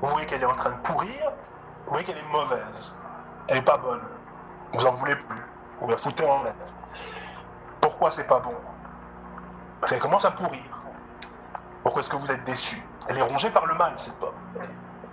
vous 0.00 0.08
voyez 0.08 0.26
qu'elle 0.26 0.42
est 0.42 0.46
en 0.46 0.54
train 0.54 0.70
de 0.70 0.78
pourrir, 0.78 1.32
vous 1.86 1.92
voyez 1.92 2.04
qu'elle 2.04 2.18
est 2.18 2.32
mauvaise, 2.32 2.96
elle 3.46 3.56
n'est 3.56 3.62
pas 3.62 3.78
bonne, 3.78 4.02
vous 4.72 4.84
en 4.84 4.90
voulez 4.90 5.14
plus, 5.14 5.42
vous 5.80 5.88
la 5.88 5.96
foutez 5.96 6.28
en 6.28 6.42
l'air. 6.42 6.54
Pourquoi 7.80 8.10
c'est 8.10 8.26
pas 8.26 8.40
bon? 8.40 8.54
Parce 9.80 9.92
qu'elle 9.92 10.00
commence 10.00 10.24
à 10.24 10.32
pourrir. 10.32 10.64
Pourquoi 11.84 12.00
est-ce 12.00 12.10
que 12.10 12.16
vous 12.16 12.32
êtes 12.32 12.44
déçu 12.44 12.82
Elle 13.06 13.18
est 13.18 13.22
rongée 13.22 13.50
par 13.50 13.66
le 13.66 13.74
mal, 13.76 13.92
cette 13.96 14.18
pomme. 14.18 14.34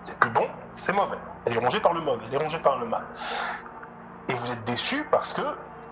C'est 0.01 0.17
plus 0.17 0.32
bon, 0.32 0.47
c'est 0.78 0.93
mauvais. 0.93 1.19
Elle 1.45 1.55
est 1.55 1.59
rongée 1.59 1.80
par 1.80 1.93
le 1.93 2.01
mauvais, 2.01 2.26
elle 2.28 2.34
est 2.34 2.43
rongée 2.43 2.59
par 2.59 2.80
le 2.80 2.88
mal. 2.88 3.03
Et 4.28 4.34
vous 4.34 4.51
êtes 4.51 4.63
déçu 4.63 5.05
parce 5.11 5.34
que 5.34 5.43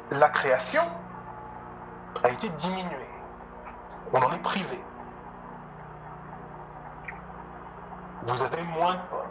la 0.10 0.30
création 0.30 0.84
a 2.24 2.30
été 2.30 2.50
diminuée. 2.50 3.10
On 4.14 4.20
en 4.20 4.32
est 4.34 4.42
privé. 4.42 4.84
Vous 8.26 8.42
avez 8.42 8.64
moins 8.64 8.96
de 8.96 9.00
pommes. 9.10 9.31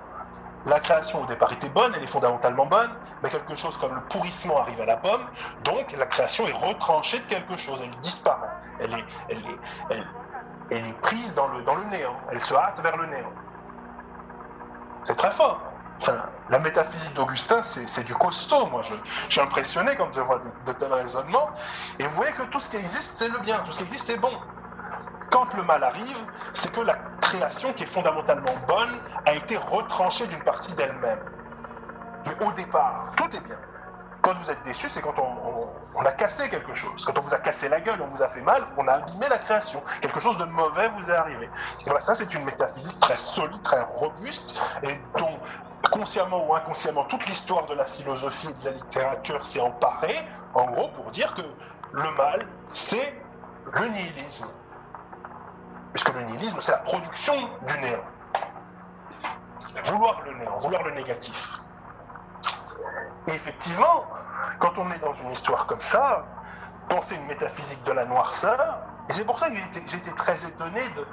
La 0.67 0.79
création 0.81 1.23
au 1.23 1.27
départ 1.27 1.53
était 1.53 1.71
bonne, 1.71 1.95
elle 1.97 2.03
est 2.03 2.11
fondamentalement 2.11 2.67
bonne, 2.67 2.91
mais 3.23 3.31
quelque 3.31 3.57
chose 3.57 3.79
comme 3.79 3.95
le 3.95 4.03
pourrissement 4.03 4.61
arrive 4.61 4.81
à 4.83 4.87
la 4.87 4.97
pomme, 4.99 5.25
donc 5.65 5.93
la 5.97 6.07
création 6.07 6.47
est 6.47 6.53
retranchée 6.53 7.19
de 7.21 7.25
quelque 7.25 7.57
chose, 7.57 7.81
elle 7.83 7.99
disparaît, 8.01 8.49
elle 8.79 8.95
est, 10.71 10.93
prise 11.01 11.35
dans 11.35 11.49
le, 11.49 11.63
dans 11.63 11.77
le 11.77 11.85
néant, 11.85 12.17
elle 12.31 12.43
se 12.43 12.55
hâte 12.55 12.79
vers 12.81 12.97
le 12.99 13.07
néant. 13.07 13.33
C'est 15.05 15.17
très 15.17 15.31
fort. 15.31 15.59
Enfin, 16.03 16.17
la 16.49 16.59
métaphysique 16.59 17.13
d'Augustin, 17.15 17.63
c'est 17.63 18.05
du 18.05 18.15
costaud. 18.15 18.67
Moi, 18.67 18.83
je, 18.83 18.95
je, 19.29 19.33
suis 19.33 19.41
impressionné 19.41 19.97
quand 19.97 20.11
je 20.13 20.21
vois 20.21 20.39
de, 20.39 20.51
de 20.67 20.73
tels 20.79 20.93
raisonnements. 20.93 21.51
Et 21.99 22.07
vous 22.07 22.15
voyez 22.15 22.33
que 22.33 22.43
tout 22.45 22.61
ce 22.61 22.71
qui 22.71 22.77
existe, 22.77 23.19
c'est 23.19 23.29
le 23.29 23.39
bien, 23.39 23.59
tout 23.65 23.71
ce 23.71 23.79
qui 23.79 23.85
existe 23.85 24.09
est 24.09 24.17
bon. 24.17 24.33
Quand 25.31 25.55
le 25.55 25.63
mal 25.63 25.83
arrive, 25.85 26.27
c'est 26.55 26.73
que 26.73 26.81
la 26.81 26.97
création, 27.21 27.73
qui 27.73 27.85
est 27.85 27.87
fondamentalement 27.87 28.55
bonne, 28.67 28.99
a 29.27 29.35
été 29.35 29.57
retranchée 29.57 30.27
d'une 30.27 30.43
partie 30.43 30.73
d'elle-même. 30.73 31.21
Mais 32.27 32.47
au 32.47 32.53
départ, 32.53 33.13
tout 33.17 33.35
est 33.35 33.41
bien. 33.41 33.57
Quand 34.23 34.35
vous 34.35 34.51
êtes 34.51 34.63
déçu, 34.65 34.89
c'est 34.89 35.01
quand 35.01 35.15
on, 35.19 36.05
a 36.05 36.13
cassé 36.13 36.49
quelque 36.49 36.75
chose. 36.75 37.05
Quand 37.05 37.19
on 37.19 37.23
vous 37.23 37.33
a 37.33 37.39
cassé 37.39 37.69
la 37.69 37.81
gueule, 37.81 38.01
on 38.03 38.09
vous 38.09 38.23
a 38.23 38.29
fait 38.29 38.41
mal, 38.41 38.67
on 38.77 38.87
a 38.87 38.93
abîmé 38.95 39.29
la 39.29 39.39
création. 39.39 39.83
Quelque 40.03 40.21
chose 40.21 40.37
de 40.37 40.45
mauvais 40.45 40.89
vous 40.89 41.11
est 41.11 41.15
arrivé. 41.15 41.49
Ça, 42.01 42.15
c'est 42.15 42.35
une 42.35 42.45
métaphysique 42.45 42.99
très 43.01 43.19
solide, 43.19 43.63
très 43.63 43.81
robuste, 43.83 44.55
et 44.83 45.01
dont, 45.17 45.39
consciemment 45.91 46.47
ou 46.47 46.55
inconsciemment, 46.55 47.05
toute 47.05 47.27
l'histoire 47.27 47.67
de 47.67 47.75
la 47.75 47.85
philosophie 47.85 48.49
et 48.49 48.65
de 48.65 48.65
la 48.67 48.71
littérature 48.73 49.47
s'est 49.47 49.61
emparée, 49.61 50.27
en 50.55 50.67
gros, 50.67 50.89
pour 50.89 51.11
dire 51.11 51.33
que 51.35 51.43
le 51.93 52.11
mal, 52.13 52.41
c'est 52.75 53.15
le 53.73 53.89
nihilisme. 53.89 54.49
Puisque 55.93 56.15
le 56.15 56.23
nihilisme, 56.23 56.61
c'est 56.61 56.73
la 56.73 56.79
production 56.79 57.35
du 57.67 57.79
néant. 57.81 58.05
Vouloir 59.87 60.23
le 60.25 60.35
néant, 60.35 60.59
vouloir 60.59 60.83
le 60.83 60.93
négatif. 60.93 61.61
Et 63.27 63.33
effectivement, 63.33 64.05
quand 64.59 64.79
on 64.79 64.91
est 64.91 64.99
dans 64.99 65.13
une 65.13 65.31
histoire 65.31 65.67
comme 65.67 65.81
ça, 65.81 66.25
penser 66.89 67.15
une 67.15 67.27
métaphysique 67.27 67.83
de 67.85 67.93
la 67.93 68.05
noirceur, 68.05 68.79
et 69.09 69.13
c'est 69.13 69.25
pour 69.25 69.39
ça 69.39 69.51
que 69.51 69.57
été, 69.57 70.13
très 70.13 70.45
étonné 70.45 70.83
de 70.91 71.07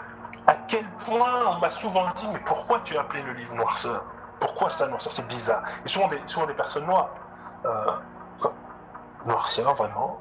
à 0.47 0.55
quel 0.67 0.87
point 1.05 1.45
on 1.47 1.59
m'a 1.59 1.69
souvent 1.69 2.09
dit 2.15 2.27
mais 2.31 2.39
pourquoi 2.39 2.79
tu 2.81 2.97
as 2.97 3.01
appelé 3.01 3.21
le 3.21 3.33
livre 3.33 3.53
noirceur? 3.53 4.03
Pourquoi 4.39 4.69
ça 4.69 4.87
noirceur? 4.87 5.11
C'est 5.11 5.27
bizarre. 5.27 5.63
Et 5.85 5.89
souvent 5.89 6.07
des, 6.07 6.21
souvent 6.25 6.45
des 6.45 6.53
personnes 6.53 6.85
noires. 6.85 7.09
Euh, 7.65 7.91
noirceur, 9.25 9.73
vraiment? 9.75 10.19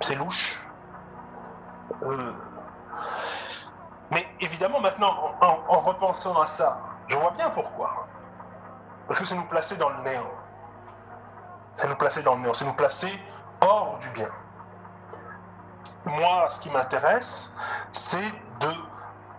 C'est 0.00 0.14
louche? 0.14 0.60
Euh, 2.02 2.32
mais 4.10 4.26
évidemment, 4.40 4.80
maintenant, 4.80 5.34
en, 5.40 5.78
repensant 5.78 6.40
à 6.40 6.46
ça, 6.46 6.80
je 7.08 7.16
vois 7.16 7.30
bien 7.30 7.50
pourquoi. 7.50 8.06
Parce 9.06 9.20
que 9.20 9.24
c'est 9.24 9.36
nous 9.36 9.44
placer 9.44 9.76
dans 9.76 9.88
le 9.90 10.02
néant. 10.02 10.30
C'est 11.74 11.88
nous 11.88 11.96
placer 11.96 12.22
dans 12.22 12.34
le 12.34 12.40
néant, 12.40 12.52
c'est 12.52 12.64
nous 12.64 12.74
placer 12.74 13.12
hors 13.60 13.98
du 13.98 14.08
bien. 14.10 14.28
Moi, 16.04 16.48
ce 16.50 16.60
qui 16.60 16.70
m'intéresse, 16.70 17.54
c'est 17.92 18.32
de 18.60 18.74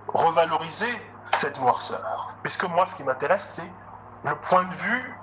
revaloriser 0.08 1.02
cette 1.34 1.60
noirceur. 1.60 2.36
Puisque 2.42 2.64
moi, 2.66 2.86
ce 2.86 2.96
qui 2.96 3.04
m'intéresse, 3.04 3.44
c'est 3.44 4.30
le 4.30 4.36
point 4.36 4.64
de 4.64 4.74
vue 4.74 5.16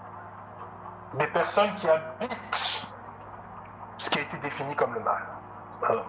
des 1.14 1.26
personnes 1.28 1.74
qui 1.76 1.88
habitent 1.88 2.88
ce 3.96 4.10
qui 4.10 4.18
a 4.18 4.22
été 4.22 4.36
défini 4.38 4.74
comme 4.76 4.94
le 4.94 5.00
mal. 5.00 5.22
Euh, 5.90 6.02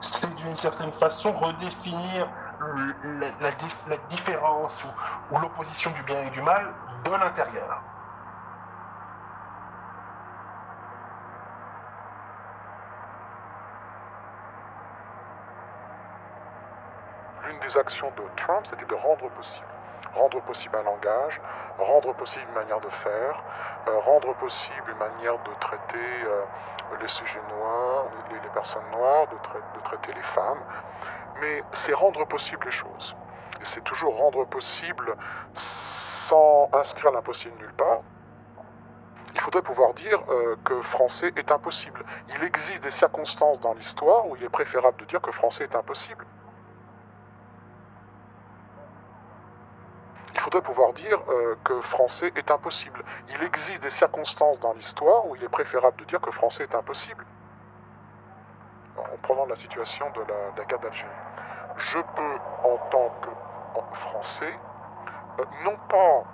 c'est 0.00 0.34
d'une 0.36 0.56
certaine 0.56 0.92
façon 0.92 1.32
redéfinir 1.32 2.28
la, 3.40 3.96
différence 4.08 4.84
ou 5.30 5.38
l'opposition 5.38 5.90
du 5.92 6.02
bien 6.02 6.22
et 6.22 6.30
du 6.30 6.42
mal 6.42 6.72
de 7.04 7.10
l'intérieur. 7.10 7.82
L'une 17.44 17.60
des 17.60 17.76
actions 17.76 18.10
de 18.16 18.22
Trump, 18.36 18.66
c'était 18.68 18.86
de 18.86 18.94
rendre 18.94 19.28
possible 19.30 19.75
rendre 20.14 20.40
possible 20.42 20.76
un 20.76 20.82
langage, 20.82 21.40
rendre 21.78 22.14
possible 22.14 22.44
une 22.48 22.54
manière 22.54 22.80
de 22.80 22.88
faire, 22.88 23.42
euh, 23.88 23.98
rendre 24.00 24.34
possible 24.34 24.90
une 24.90 24.98
manière 24.98 25.38
de 25.38 25.50
traiter 25.60 26.24
euh, 26.24 26.42
les 27.00 27.08
sujets 27.08 27.40
noirs, 27.50 28.06
les, 28.30 28.48
personnes 28.50 28.90
noires, 28.92 29.26
de, 29.28 29.80
traiter 29.84 30.12
les 30.14 30.22
femmes. 30.34 30.60
Mais 31.40 31.62
c'est 31.72 31.92
rendre 31.92 32.26
possible 32.26 32.66
les 32.66 32.72
choses. 32.72 33.14
C'est 33.64 33.84
toujours 33.84 34.16
rendre 34.16 34.44
possible 34.46 35.16
sans 36.28 36.68
inscrire 36.72 37.12
l'impossible 37.12 37.56
nulle 37.58 37.74
part. 37.74 38.00
Il 39.34 39.40
faudrait 39.40 39.62
pouvoir 39.62 39.92
dire 39.94 40.18
euh, 40.30 40.56
que 40.64 40.80
français 40.82 41.30
est 41.36 41.50
impossible. 41.50 42.04
Il 42.34 42.42
existe 42.42 42.82
des 42.82 42.90
circonstances 42.90 43.60
dans 43.60 43.74
l'histoire 43.74 44.26
où 44.26 44.36
il 44.36 44.42
est 44.42 44.48
préférable 44.48 44.98
de 45.00 45.04
dire 45.04 45.20
que 45.20 45.30
français 45.32 45.64
est 45.64 45.76
impossible. 45.76 46.24
Il 50.36 50.40
faudrait 50.40 50.60
pouvoir 50.60 50.92
dire 50.92 51.18
euh, 51.30 51.56
que 51.64 51.80
français 51.80 52.30
est 52.36 52.50
impossible. 52.50 53.02
Il 53.30 53.42
existe 53.42 53.80
des 53.80 53.90
circonstances 53.90 54.60
dans 54.60 54.74
l'histoire 54.74 55.26
où 55.26 55.34
il 55.34 55.42
est 55.42 55.48
préférable 55.48 55.96
de 55.96 56.04
dire 56.04 56.20
que 56.20 56.30
français 56.30 56.64
est 56.64 56.74
impossible. 56.74 57.24
En 58.98 59.16
prenant 59.22 59.46
la 59.46 59.56
situation 59.56 60.10
de 60.10 60.20
la, 60.20 60.64
guerre 60.66 60.78
d'Algérie. 60.78 61.08
Je 61.78 61.98
peux, 61.98 62.68
en 62.68 62.76
tant 62.90 63.10
que 63.22 63.96
français, 63.96 64.52
euh, 65.40 65.44
non 65.64 65.76
pas 65.88 66.24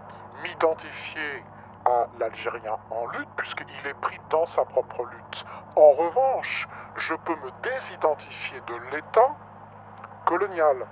m'identifier 0.43 1.45
à 1.85 2.07
l'Algérien 2.19 2.77
en 2.91 3.07
lutte, 3.07 3.29
puisqu'il 3.37 3.87
est 3.87 4.01
pris 4.01 4.19
dans 4.31 4.47
sa 4.47 4.65
propre 4.65 5.05
lutte. 5.05 5.45
En 5.77 5.93
revanche, 5.93 6.69
je 6.97 7.15
peux 7.15 7.37
me 7.37 7.51
désidentifier 7.63 8.61
de 8.67 8.97
l'État 8.97 9.31
colonial 10.25 10.87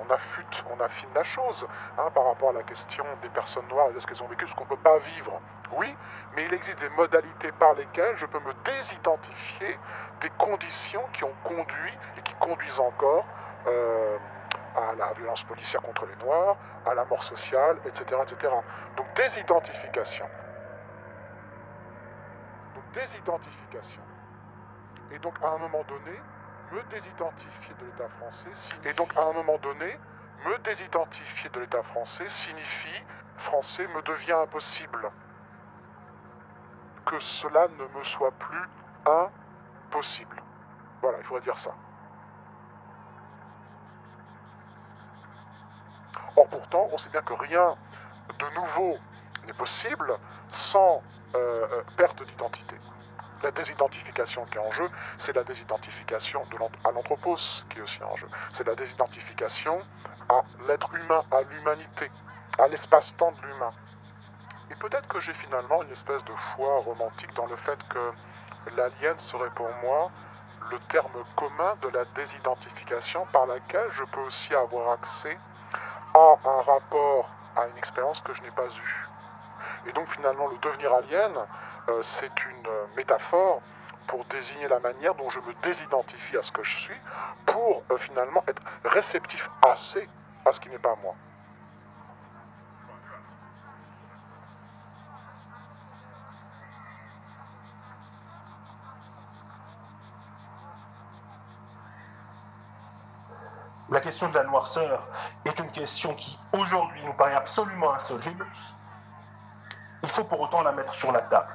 on 0.00 0.12
affûte, 0.12 0.64
on 0.70 0.80
affine 0.80 1.08
la 1.14 1.24
chose 1.24 1.66
hein, 1.98 2.10
par 2.14 2.26
rapport 2.26 2.50
à 2.50 2.52
la 2.52 2.62
question 2.62 3.04
des 3.22 3.28
personnes 3.28 3.66
noires 3.68 3.88
et 3.90 3.94
de 3.94 4.00
ce 4.00 4.06
qu'elles 4.06 4.22
ont 4.22 4.28
vécu, 4.28 4.46
ce 4.48 4.54
qu'on 4.54 4.64
ne 4.64 4.68
peut 4.68 4.76
pas 4.76 4.98
vivre. 4.98 5.40
Oui, 5.76 5.94
mais 6.34 6.44
il 6.44 6.54
existe 6.54 6.78
des 6.78 6.88
modalités 6.90 7.52
par 7.52 7.74
lesquelles 7.74 8.16
je 8.16 8.26
peux 8.26 8.40
me 8.40 8.52
désidentifier 8.64 9.78
des 10.20 10.30
conditions 10.38 11.02
qui 11.12 11.24
ont 11.24 11.34
conduit 11.44 11.98
et 12.16 12.22
qui 12.22 12.34
conduisent 12.34 12.80
encore 12.80 13.24
euh, 13.66 14.18
à 14.76 14.94
la 14.94 15.12
violence 15.14 15.42
policière 15.44 15.82
contre 15.82 16.06
les 16.06 16.24
Noirs, 16.24 16.56
à 16.86 16.94
la 16.94 17.04
mort 17.04 17.22
sociale, 17.24 17.78
etc. 17.86 18.04
etc. 18.22 18.52
Donc 18.96 19.06
désidentification. 19.16 20.26
Donc 22.74 22.84
désidentification. 22.92 24.02
Et 25.10 25.18
donc 25.18 25.34
à 25.42 25.48
un 25.48 25.58
moment 25.58 25.82
donné, 25.88 26.20
me 26.72 26.82
désidentifier 26.90 27.74
de 27.80 27.86
l'État 27.86 28.08
français 28.20 28.48
signifie... 28.54 28.88
Et 28.88 28.92
donc 28.94 29.16
à 29.16 29.22
un 29.22 29.32
moment 29.32 29.58
donné, 29.58 29.98
me 30.44 30.58
désidentifier 30.58 31.50
de 31.50 31.60
l'État 31.60 31.82
français 31.82 32.28
signifie 32.46 33.04
français 33.38 33.86
me 33.88 34.02
devient 34.02 34.32
impossible. 34.32 35.10
Que 37.06 37.20
cela 37.20 37.68
ne 37.68 37.98
me 37.98 38.04
soit 38.04 38.32
plus 38.32 38.68
impossible. 39.06 40.42
Voilà, 41.00 41.18
il 41.18 41.24
faudrait 41.24 41.44
dire 41.44 41.58
ça. 41.58 41.74
Or 46.36 46.48
pourtant, 46.48 46.88
on 46.92 46.98
sait 46.98 47.08
bien 47.10 47.22
que 47.22 47.34
rien 47.34 47.76
de 48.38 48.54
nouveau 48.54 48.98
n'est 49.46 49.52
possible 49.52 50.18
sans 50.52 51.02
euh, 51.34 51.66
euh, 51.70 51.82
perte 51.96 52.22
d'identité 52.24 52.76
la 53.42 53.50
désidentification 53.50 54.44
qui 54.46 54.56
est 54.56 54.60
en 54.60 54.72
jeu, 54.72 54.88
c'est 55.18 55.34
la 55.34 55.44
désidentification 55.44 56.44
de 56.50 56.56
à 56.88 56.92
l'anthropos 56.92 57.36
qui 57.70 57.78
est 57.78 57.82
aussi 57.82 58.02
en 58.02 58.16
jeu. 58.16 58.28
C'est 58.54 58.66
la 58.66 58.74
désidentification 58.74 59.80
à 60.28 60.42
l'être 60.66 60.94
humain, 60.94 61.22
à 61.30 61.42
l'humanité, 61.42 62.10
à 62.58 62.68
l'espace-temps 62.68 63.32
de 63.32 63.46
l'humain. 63.46 63.72
Et 64.70 64.74
peut-être 64.76 65.06
que 65.08 65.20
j'ai 65.20 65.34
finalement 65.34 65.82
une 65.82 65.92
espèce 65.92 66.24
de 66.24 66.32
foi 66.54 66.80
romantique 66.80 67.32
dans 67.34 67.46
le 67.46 67.56
fait 67.56 67.78
que 67.88 68.12
l'alien 68.76 69.16
serait 69.18 69.50
pour 69.50 69.68
moi 69.82 70.10
le 70.70 70.78
terme 70.88 71.24
commun 71.36 71.74
de 71.82 71.88
la 71.88 72.04
désidentification 72.16 73.26
par 73.32 73.46
laquelle 73.46 73.88
je 73.92 74.04
peux 74.04 74.20
aussi 74.22 74.54
avoir 74.54 74.92
accès 74.92 75.38
à 76.14 76.36
un 76.44 76.62
rapport, 76.62 77.30
à 77.56 77.68
une 77.68 77.78
expérience 77.78 78.20
que 78.22 78.34
je 78.34 78.42
n'ai 78.42 78.50
pas 78.50 78.66
eue. 78.66 79.08
Et 79.86 79.92
donc 79.92 80.08
finalement 80.08 80.48
le 80.48 80.58
devenir 80.58 80.92
alien, 80.92 81.32
euh, 81.88 82.02
c'est 82.02 82.44
une 82.44 82.66
euh, 82.66 82.86
métaphore 82.96 83.62
pour 84.08 84.24
désigner 84.26 84.66
la 84.66 84.80
manière 84.80 85.14
dont 85.14 85.30
je 85.30 85.38
me 85.38 85.54
désidentifie 85.62 86.36
à 86.36 86.42
ce 86.42 86.50
que 86.50 86.62
je 86.64 86.76
suis, 86.78 87.00
pour 87.46 87.82
euh, 87.90 87.98
finalement 87.98 88.42
être 88.48 88.62
réceptif 88.84 89.48
assez 89.64 90.08
à 90.44 90.52
ce 90.52 90.58
qui 90.58 90.68
n'est 90.68 90.78
pas 90.78 90.96
moi. 91.02 91.14
La 103.88 104.00
question 104.00 104.28
de 104.28 104.34
la 104.34 104.42
noirceur 104.42 105.06
est 105.44 105.58
une 105.60 105.70
question 105.70 106.14
qui 106.14 106.36
aujourd'hui 106.52 107.00
nous 107.04 107.12
paraît 107.12 107.36
absolument 107.36 107.92
insoluble. 107.92 108.44
Il 110.02 110.08
faut 110.08 110.24
pour 110.24 110.40
autant 110.40 110.62
la 110.62 110.72
mettre 110.72 110.92
sur 110.92 111.12
la 111.12 111.20
table 111.20 111.54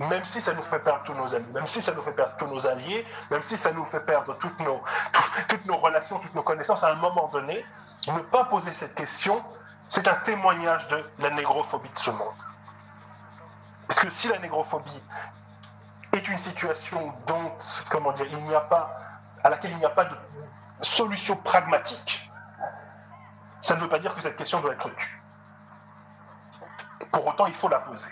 même 0.00 0.24
si 0.24 0.40
ça 0.40 0.54
nous 0.54 0.62
fait 0.62 0.78
perdre 0.78 1.02
tous 1.04 1.12
nos 1.12 1.34
amis, 1.34 1.52
même 1.52 1.66
si 1.66 1.82
ça 1.82 1.92
nous 1.92 2.00
fait 2.00 2.12
perdre 2.12 2.34
tous 2.38 2.46
nos 2.46 2.66
alliés, 2.66 3.06
même 3.30 3.42
si 3.42 3.58
ça 3.58 3.70
nous 3.70 3.84
fait 3.84 4.00
perdre 4.00 4.34
toutes 4.38 4.58
nos, 4.60 4.82
nos 5.66 5.76
relations, 5.76 6.18
toutes 6.18 6.34
nos 6.34 6.42
connaissances, 6.42 6.82
à 6.82 6.92
un 6.92 6.94
moment 6.94 7.28
donné, 7.28 7.66
ne 8.08 8.20
pas 8.20 8.46
poser 8.46 8.72
cette 8.72 8.94
question, 8.94 9.44
c'est 9.90 10.08
un 10.08 10.14
témoignage 10.14 10.88
de 10.88 11.04
la 11.18 11.28
négrophobie 11.28 11.90
de 11.90 11.98
ce 11.98 12.10
monde. 12.10 12.32
Parce 13.86 14.00
que 14.00 14.08
si 14.08 14.28
la 14.28 14.38
négrophobie 14.38 15.02
est 16.14 16.28
une 16.28 16.38
situation 16.38 17.12
dont, 17.26 17.52
comment 17.90 18.12
dire, 18.12 18.26
il 18.30 18.42
n'y 18.44 18.54
a 18.54 18.60
pas, 18.60 18.98
à 19.44 19.50
laquelle 19.50 19.72
il 19.72 19.76
n'y 19.76 19.84
a 19.84 19.90
pas 19.90 20.06
de 20.06 20.16
solution 20.80 21.36
pragmatique, 21.36 22.30
ça 23.60 23.76
ne 23.76 23.80
veut 23.80 23.88
pas 23.88 23.98
dire 23.98 24.14
que 24.14 24.22
cette 24.22 24.36
question 24.36 24.62
doit 24.62 24.72
être 24.72 24.88
tue. 24.96 25.22
Pour 27.12 27.26
autant, 27.26 27.44
il 27.44 27.54
faut 27.54 27.68
la 27.68 27.80
poser. 27.80 28.08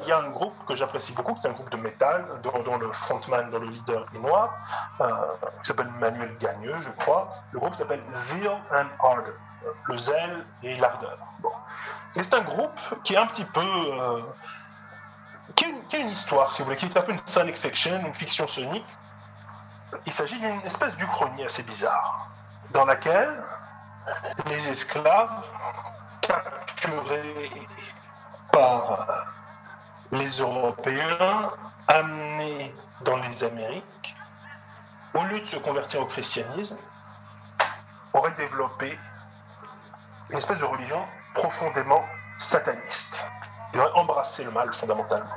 Il 0.00 0.06
y 0.06 0.12
a 0.12 0.18
un 0.18 0.28
groupe 0.28 0.54
que 0.66 0.76
j'apprécie 0.76 1.12
beaucoup, 1.12 1.34
qui 1.34 1.46
est 1.46 1.50
un 1.50 1.52
groupe 1.52 1.70
de 1.70 1.76
métal, 1.76 2.24
dont, 2.42 2.76
le 2.78 2.92
frontman, 2.92 3.50
dont 3.50 3.58
le 3.58 3.66
leader 3.66 4.06
est 4.14 4.18
noir, 4.18 4.50
euh, 5.00 5.10
qui 5.62 5.68
s'appelle 5.68 5.90
Manuel 5.98 6.36
Gagneux, 6.38 6.76
je 6.80 6.90
crois. 6.90 7.30
Le 7.50 7.58
groupe 7.58 7.74
s'appelle 7.74 8.02
Zeal 8.12 8.58
and 8.72 8.86
Ardor, 9.02 9.34
le 9.86 9.96
zèle 9.96 10.46
et 10.62 10.76
l'ardeur. 10.76 11.18
Bon. 11.40 11.50
Et 12.14 12.22
c'est 12.22 12.34
un 12.34 12.42
groupe 12.42 12.78
qui 13.02 13.14
est 13.14 13.18
un 13.18 13.26
petit 13.26 13.44
peu. 13.44 13.60
Euh, 13.60 14.22
qui, 15.56 15.64
a 15.64 15.98
une, 15.98 16.08
histoire, 16.08 16.54
si 16.54 16.62
vous 16.62 16.66
voulez, 16.66 16.76
qui 16.76 16.86
est 16.86 16.96
un 16.96 17.02
peu 17.02 17.12
une 17.12 17.26
sonic 17.26 17.58
fiction, 17.58 17.98
une 18.00 18.14
fiction 18.14 18.46
sonique. 18.46 18.86
Il 20.06 20.12
s'agit 20.12 20.38
d'une 20.38 20.60
espèce 20.60 20.96
d'Uchronie 20.96 21.44
assez 21.44 21.62
bizarre, 21.62 22.28
dans 22.70 22.84
laquelle 22.84 23.42
les 24.46 24.68
esclaves 24.68 25.44
capturés 26.20 27.50
par 28.52 29.27
les 30.12 30.40
Européens, 30.40 31.50
amenés 31.86 32.74
dans 33.02 33.16
les 33.16 33.44
Amériques, 33.44 34.16
au 35.14 35.24
lieu 35.24 35.40
de 35.40 35.46
se 35.46 35.56
convertir 35.56 36.00
au 36.00 36.06
christianisme, 36.06 36.78
auraient 38.12 38.34
développé 38.36 38.98
une 40.30 40.38
espèce 40.38 40.58
de 40.58 40.64
religion 40.64 41.02
profondément 41.34 42.04
sataniste. 42.38 43.24
Ils 43.72 43.80
auraient 43.80 43.92
embrassé 43.94 44.44
le 44.44 44.50
mal 44.50 44.72
fondamentalement. 44.72 45.28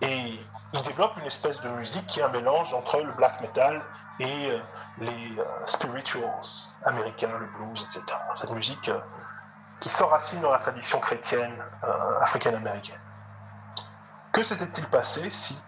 Et 0.00 0.40
ils 0.72 0.82
développent 0.82 1.16
une 1.18 1.26
espèce 1.26 1.60
de 1.60 1.68
musique 1.70 2.06
qui 2.06 2.20
est 2.20 2.22
un 2.22 2.28
mélange 2.28 2.74
entre 2.74 3.00
le 3.00 3.12
black 3.12 3.40
metal 3.40 3.82
et 4.20 4.50
euh, 4.50 4.58
les 4.98 5.38
euh, 5.38 5.44
spirituals 5.66 6.30
américains, 6.84 7.30
le 7.38 7.46
blues, 7.46 7.86
etc. 7.86 8.04
Cette 8.40 8.50
musique 8.50 8.88
euh, 8.88 8.98
qui 9.80 9.88
s'enracine 9.88 10.40
dans 10.40 10.50
la 10.50 10.58
tradition 10.58 10.98
chrétienne 10.98 11.54
africaine-américaine. 12.20 12.98
Que 14.32 14.42
s'était-il 14.42 14.86
passé 14.86 15.30
si, 15.30 15.58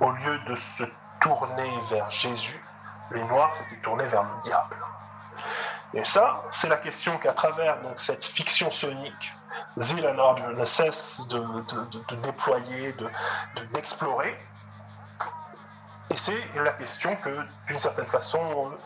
au 0.00 0.10
lieu 0.10 0.38
de 0.40 0.56
se 0.56 0.84
tourner 1.20 1.70
vers 1.90 2.10
Jésus, 2.10 2.62
les 3.12 3.22
Noirs 3.24 3.54
s'étaient 3.54 3.80
tournés 3.82 4.06
vers 4.06 4.22
le 4.22 4.40
diable? 4.42 4.76
Et 5.94 6.04
ça, 6.04 6.42
c'est 6.50 6.68
la 6.68 6.76
question 6.76 7.18
qu'à 7.18 7.32
travers 7.34 7.80
donc, 7.82 8.00
cette 8.00 8.24
fiction 8.24 8.70
sonique, 8.70 9.32
Zilanard 9.78 10.36
ne 10.54 10.64
cesse 10.64 11.26
de, 11.28 11.38
de- 11.38 11.98
de- 12.08 12.16
déployer, 12.16 12.92
de- 12.94 13.10
de- 13.56 13.64
d'explorer. 13.74 14.38
Et 16.10 16.16
c'est 16.16 16.42
la 16.54 16.70
question 16.72 17.14
que, 17.16 17.46
d'une 17.66 17.78
certaine 17.78 18.06
façon, 18.06 18.40
euh, 18.72 18.76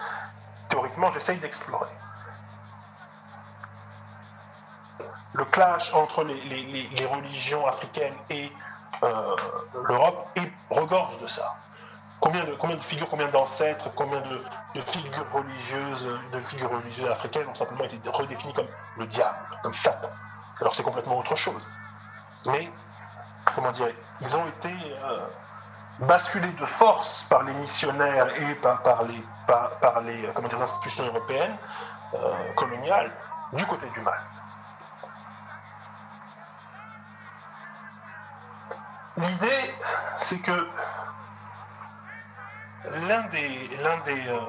théoriquement, 0.68 1.10
j'essaye 1.12 1.38
d'explorer. 1.38 1.90
Le 5.32 5.44
clash 5.44 5.92
entre 5.94 6.24
les- 6.24 6.40
les- 6.40 6.88
les 6.88 7.06
religions 7.06 7.66
africaines 7.66 8.16
et 8.30 8.50
euh, 9.02 9.36
l'Europe 9.84 10.28
regorge 10.70 11.18
de 11.20 11.26
ça. 11.26 11.54
Combien 12.20 12.44
de, 12.44 12.54
combien 12.54 12.76
de 12.76 12.82
figures, 12.82 13.08
combien 13.08 13.28
d'ancêtres, 13.28 13.90
combien 13.94 14.20
de, 14.20 14.80
figures 14.80 15.26
religieuses, 15.32 16.08
de 16.32 16.40
figures 16.40 16.70
religieuses 16.70 17.10
africaines 17.10 17.46
ont 17.48 17.54
simplement 17.54 17.84
été 17.84 17.98
redéfinies 18.08 18.54
comme 18.54 18.68
le 18.96 19.06
diable, 19.06 19.36
comme 19.62 19.74
Satan. 19.74 20.08
Alors 20.60 20.74
c'est 20.74 20.82
complètement 20.82 21.18
autre 21.18 21.36
chose. 21.36 21.68
Mais, 22.46 22.70
comment 23.54 23.70
dire, 23.70 23.88
ils 24.20 24.36
ont 24.36 24.46
été 24.46 24.70
euh, 24.70 25.26
basculés 25.98 26.52
de 26.52 26.64
force 26.64 27.24
par 27.24 27.42
les 27.42 27.54
missionnaires 27.54 28.28
et 28.40 28.54
par, 28.56 29.02
les, 29.04 29.22
par, 29.46 30.02
euh, 30.04 30.60
institutions 30.60 31.06
européennes 31.06 31.56
euh, 32.14 32.52
coloniales 32.54 33.12
du 33.52 33.64
côté 33.66 33.86
du 33.90 34.00
mal. 34.00 34.20
L'idée, 39.16 39.74
c'est 40.18 40.42
que 40.42 40.68
l'un 43.08 43.22
des, 43.28 43.68
l'un 43.82 43.96
des 43.98 44.28
euh, 44.28 44.40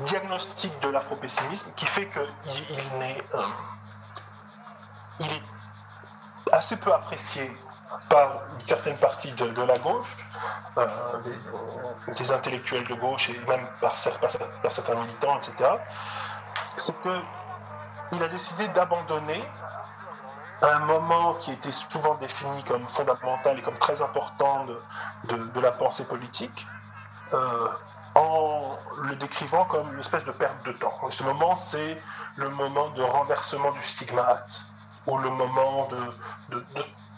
diagnostics 0.00 0.78
de 0.80 0.88
l'afropessimisme 0.90 1.72
qui 1.74 1.86
fait 1.86 2.08
qu'il 2.10 2.28
il 2.70 2.98
n'est, 2.98 3.22
euh, 3.34 3.46
il 5.20 5.26
est 5.26 5.42
assez 6.52 6.78
peu 6.78 6.92
apprécié 6.92 7.50
par 8.10 8.42
une 8.58 8.66
certaine 8.66 8.98
partie 8.98 9.32
de, 9.32 9.46
de 9.46 9.62
la 9.62 9.78
gauche, 9.78 10.16
euh, 10.76 10.86
des, 12.14 12.32
intellectuels 12.32 12.86
de 12.86 12.94
gauche 12.94 13.30
et 13.30 13.38
même 13.48 13.66
par, 13.80 13.94
par 14.62 14.72
certains 14.72 14.94
militants, 14.96 15.38
etc., 15.38 15.70
c'est 16.76 17.00
qu'il 17.00 18.22
a 18.22 18.28
décidé 18.28 18.68
d'abandonner 18.68 19.42
un 20.62 20.78
moment 20.80 21.34
qui 21.34 21.52
était 21.52 21.72
souvent 21.72 22.14
défini 22.14 22.62
comme 22.64 22.88
fondamental 22.88 23.58
et 23.58 23.62
comme 23.62 23.76
très 23.78 24.00
important 24.02 24.64
de, 24.64 24.80
de- 25.24 25.60
la 25.60 25.72
pensée 25.72 26.06
politique, 26.06 26.66
euh, 27.32 27.68
en 28.14 28.76
le 29.02 29.16
décrivant 29.16 29.64
comme 29.64 29.92
une 29.94 30.00
espèce 30.00 30.24
de 30.24 30.30
perte 30.32 30.64
de 30.64 30.72
temps. 30.72 30.94
Ce 31.10 31.22
moment, 31.24 31.56
c'est 31.56 32.00
le 32.36 32.48
moment 32.48 32.90
de 32.90 33.02
renversement 33.02 33.72
du 33.72 33.82
stigmate, 33.82 34.62
ou 35.06 35.18
le 35.18 35.30
moment 35.30 35.88
de, 35.88 36.56
de- 36.56 36.64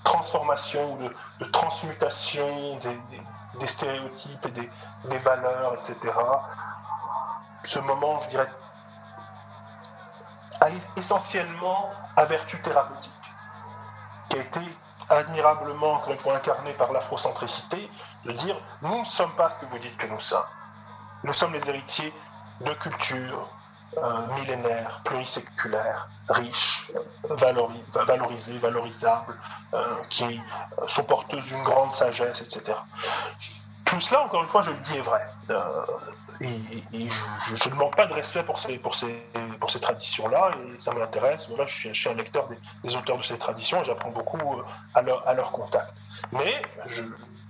transformation, 0.04 0.94
ou 0.94 1.08
de, 1.40 1.44
transmutation 1.50 2.76
des, 2.78 2.94
des- 3.10 3.22
des 3.60 3.66
stéréotypes 3.66 4.46
et 4.46 4.50
des, 4.52 4.70
des 5.06 5.18
valeurs, 5.18 5.74
etc. 5.74 6.12
Ce 7.64 7.78
moment, 7.80 8.20
je 8.22 8.28
dirais, 8.28 8.50
a 10.60 10.68
essentiellement 10.96 11.90
à 12.16 12.24
vertu 12.24 12.60
thérapeutique 12.62 13.12
a 14.36 14.40
été 14.40 14.60
admirablement, 15.08 15.94
encore 15.94 16.12
une 16.12 16.18
fois, 16.18 16.34
incarné 16.36 16.72
par 16.72 16.92
l'afrocentricité, 16.92 17.88
de 18.24 18.32
dire 18.32 18.56
nous 18.82 19.00
ne 19.00 19.04
sommes 19.04 19.32
pas 19.36 19.50
ce 19.50 19.60
que 19.60 19.66
vous 19.66 19.78
dites 19.78 19.96
que 19.96 20.06
nous 20.06 20.20
sommes. 20.20 20.44
Nous 21.24 21.32
sommes 21.32 21.52
les 21.52 21.68
héritiers 21.68 22.12
de 22.60 22.72
cultures 22.74 23.48
euh, 23.98 24.26
millénaires, 24.38 25.00
pluriséculaires, 25.04 26.08
riches, 26.28 26.90
valori- 27.30 27.82
va- 27.92 28.04
valorisées, 28.04 28.58
valorisables, 28.58 29.34
euh, 29.74 29.96
qui 30.10 30.40
sont 30.88 31.04
porteuses 31.04 31.46
d'une 31.46 31.62
grande 31.62 31.92
sagesse, 31.92 32.42
etc. 32.42 32.76
Tout 33.84 34.00
cela, 34.00 34.22
encore 34.24 34.42
une 34.42 34.48
fois, 34.48 34.62
je 34.62 34.70
le 34.70 34.78
dis, 34.78 34.96
est 34.96 35.00
vrai. 35.02 35.24
Euh, 35.50 35.86
et, 36.40 37.08
je, 37.08 37.68
ne 37.70 37.74
manque 37.74 37.96
pas 37.96 38.06
de 38.06 38.12
respect 38.12 38.42
pour 38.42 38.58
ces, 38.58 38.80
traditions-là, 39.80 40.50
et 40.74 40.78
ça 40.78 40.92
m'intéresse. 40.92 41.48
Voilà, 41.48 41.66
je, 41.66 41.92
suis, 41.92 42.08
un 42.08 42.14
lecteur 42.14 42.48
des, 42.82 42.96
auteurs 42.96 43.18
de 43.18 43.22
ces 43.22 43.38
traditions, 43.38 43.80
et 43.82 43.84
j'apprends 43.84 44.10
beaucoup 44.10 44.38
euh, 44.38 44.62
à 44.94 45.02
leur, 45.02 45.52
contact. 45.52 45.96
Mais 46.32 46.62
je 46.86 47.02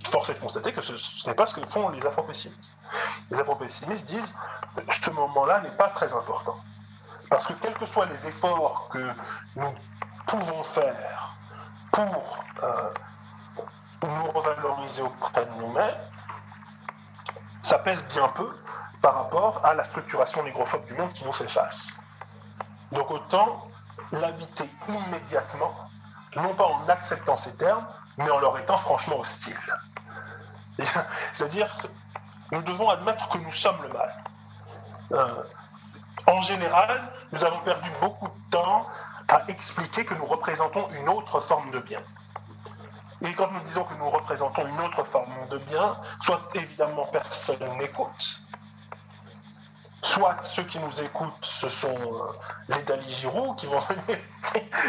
force 0.05 0.29
est 0.29 0.35
de 0.35 0.39
constater 0.39 0.71
que 0.71 0.81
ce, 0.81 1.27
n'est 1.27 1.35
pas 1.35 1.45
ce 1.45 1.59
que 1.59 1.65
font 1.65 1.89
les 1.89 2.05
afro-pessimistes. 2.05 2.79
Les 3.29 3.39
afro-pessimistes 3.39 4.07
disent 4.07 4.37
ce 4.89 5.09
moment-là 5.11 5.61
n'est 5.61 5.75
pas 5.75 5.89
très 5.89 6.13
important. 6.13 6.57
Parce 7.29 7.45
que 7.45 7.53
quels 7.53 7.73
que 7.73 7.85
soient 7.85 8.05
les 8.05 8.27
efforts 8.27 8.87
que 8.89 9.11
nous 9.55 9.73
pouvons 10.27 10.63
faire 10.63 11.35
pour 11.91 12.37
euh, 12.63 12.93
nous 14.03 14.31
revaloriser 14.31 15.01
auprès 15.01 15.45
de 15.45 15.51
nous-mêmes, 15.59 15.95
ça 17.61 17.79
pèse 17.79 18.07
bien 18.07 18.29
peu 18.29 18.49
par 19.01 19.15
rapport 19.15 19.61
à 19.63 19.73
la 19.73 19.83
structuration 19.83 20.43
négrophobe 20.43 20.85
du 20.85 20.93
monde 20.93 21.13
qui 21.13 21.23
nous 21.25 21.33
fait 21.33 21.47
face. 21.47 21.93
Donc 22.91 23.11
autant 23.11 23.67
l'habiter 24.11 24.69
immédiatement, 24.87 25.73
non 26.35 26.53
pas 26.53 26.65
en 26.65 26.87
acceptant 26.89 27.37
ces 27.37 27.57
termes, 27.57 27.85
mais 28.17 28.29
en 28.29 28.39
leur 28.39 28.57
étant 28.57 28.77
franchement 28.77 29.19
hostile. 29.19 29.59
C'est-à-dire 31.33 31.75
que 31.77 31.87
nous 32.51 32.61
devons 32.61 32.89
admettre 32.89 33.29
que 33.29 33.37
nous 33.37 33.51
sommes 33.51 33.81
le 33.83 33.89
mal. 33.89 34.23
Euh, 35.11 35.43
en 36.27 36.41
général, 36.41 37.11
nous 37.31 37.43
avons 37.43 37.59
perdu 37.59 37.89
beaucoup 38.01 38.27
de 38.27 38.51
temps 38.51 38.87
à 39.27 39.43
expliquer 39.47 40.05
que 40.05 40.13
nous 40.13 40.25
représentons 40.25 40.87
une 40.99 41.09
autre 41.09 41.39
forme 41.39 41.71
de 41.71 41.79
bien. 41.79 42.01
Et 43.21 43.33
quand 43.33 43.51
nous 43.51 43.61
disons 43.61 43.83
que 43.83 43.95
nous 43.95 44.09
représentons 44.09 44.65
une 44.67 44.79
autre 44.79 45.03
forme 45.03 45.47
de 45.49 45.57
bien, 45.57 45.97
soit 46.21 46.47
évidemment 46.53 47.05
personne 47.07 47.77
n'écoute, 47.77 48.41
soit 50.07 50.41
ceux 50.41 50.63
qui 50.63 50.79
nous 50.79 51.01
écoutent, 51.01 51.33
ce 51.41 51.67
sont 51.67 51.95
euh, 51.99 52.75
les 52.75 52.81
Dali 52.83 53.09
Giroud 53.09 53.57
qui 53.57 53.65
vont 53.65 53.79
venir, 53.79 54.19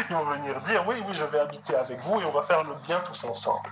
ils 0.09 0.15
vont 0.15 0.25
venir 0.25 0.61
dire 0.61 0.87
oui, 0.87 1.03
oui, 1.05 1.13
je 1.13 1.25
vais 1.25 1.39
habiter 1.39 1.75
avec 1.75 1.99
vous 2.01 2.21
et 2.21 2.25
on 2.25 2.31
va 2.31 2.41
faire 2.41 2.63
le 2.63 2.73
bien 2.85 3.01
tous 3.01 3.23
ensemble. 3.25 3.69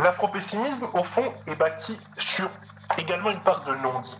L'afropessimisme, 0.00 0.88
au 0.92 1.04
fond, 1.04 1.32
est 1.46 1.54
bâti 1.54 2.00
sur 2.18 2.50
également 2.98 3.30
une 3.30 3.40
part 3.40 3.62
de 3.64 3.74
non-dit. 3.76 4.18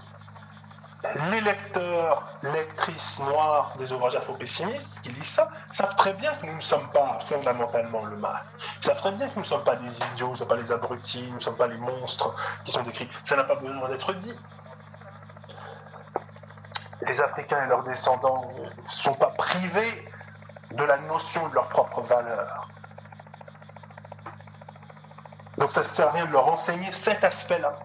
Les 1.30 1.40
lecteurs, 1.40 2.38
lectrices 2.42 3.20
noires 3.20 3.74
des 3.76 3.92
ouvrages 3.92 4.16
afro-pessimistes 4.16 5.02
qui 5.02 5.10
lisent 5.10 5.26
ça 5.34 5.50
savent 5.70 5.96
très 5.96 6.14
bien 6.14 6.34
que 6.36 6.46
nous 6.46 6.56
ne 6.56 6.60
sommes 6.60 6.88
pas 6.92 7.18
fondamentalement 7.20 8.04
le 8.04 8.16
mal. 8.16 8.42
Ils 8.78 8.84
savent 8.86 8.98
très 8.98 9.12
bien 9.12 9.28
que 9.28 9.34
nous 9.34 9.42
ne 9.42 9.46
sommes 9.46 9.64
pas 9.64 9.76
des 9.76 9.98
idiots, 10.12 10.26
nous 10.26 10.32
ne 10.32 10.36
sommes 10.36 10.48
pas 10.48 10.56
les 10.56 10.72
abrutis, 10.72 11.26
nous 11.28 11.34
ne 11.34 11.40
sommes 11.40 11.56
pas 11.56 11.66
les 11.66 11.76
monstres 11.76 12.34
qui 12.64 12.72
sont 12.72 12.82
décrits. 12.82 13.08
Ça 13.22 13.36
n'a 13.36 13.44
pas 13.44 13.56
besoin 13.56 13.88
d'être 13.88 14.14
dit. 14.14 14.38
Les 17.06 17.20
Africains 17.20 17.64
et 17.64 17.68
leurs 17.68 17.82
descendants 17.84 18.50
ne 18.58 18.90
sont 18.90 19.14
pas 19.14 19.30
privés 19.30 20.10
de 20.70 20.84
la 20.84 20.98
notion 20.98 21.48
de 21.48 21.54
leur 21.54 21.68
propre 21.68 22.00
valeur. 22.02 22.68
Donc 25.58 25.72
ça 25.72 25.84
sert 25.84 26.08
à 26.08 26.10
rien 26.12 26.26
de 26.26 26.32
leur 26.32 26.48
enseigner 26.48 26.90
cet 26.92 27.22
aspect-là. 27.24 27.78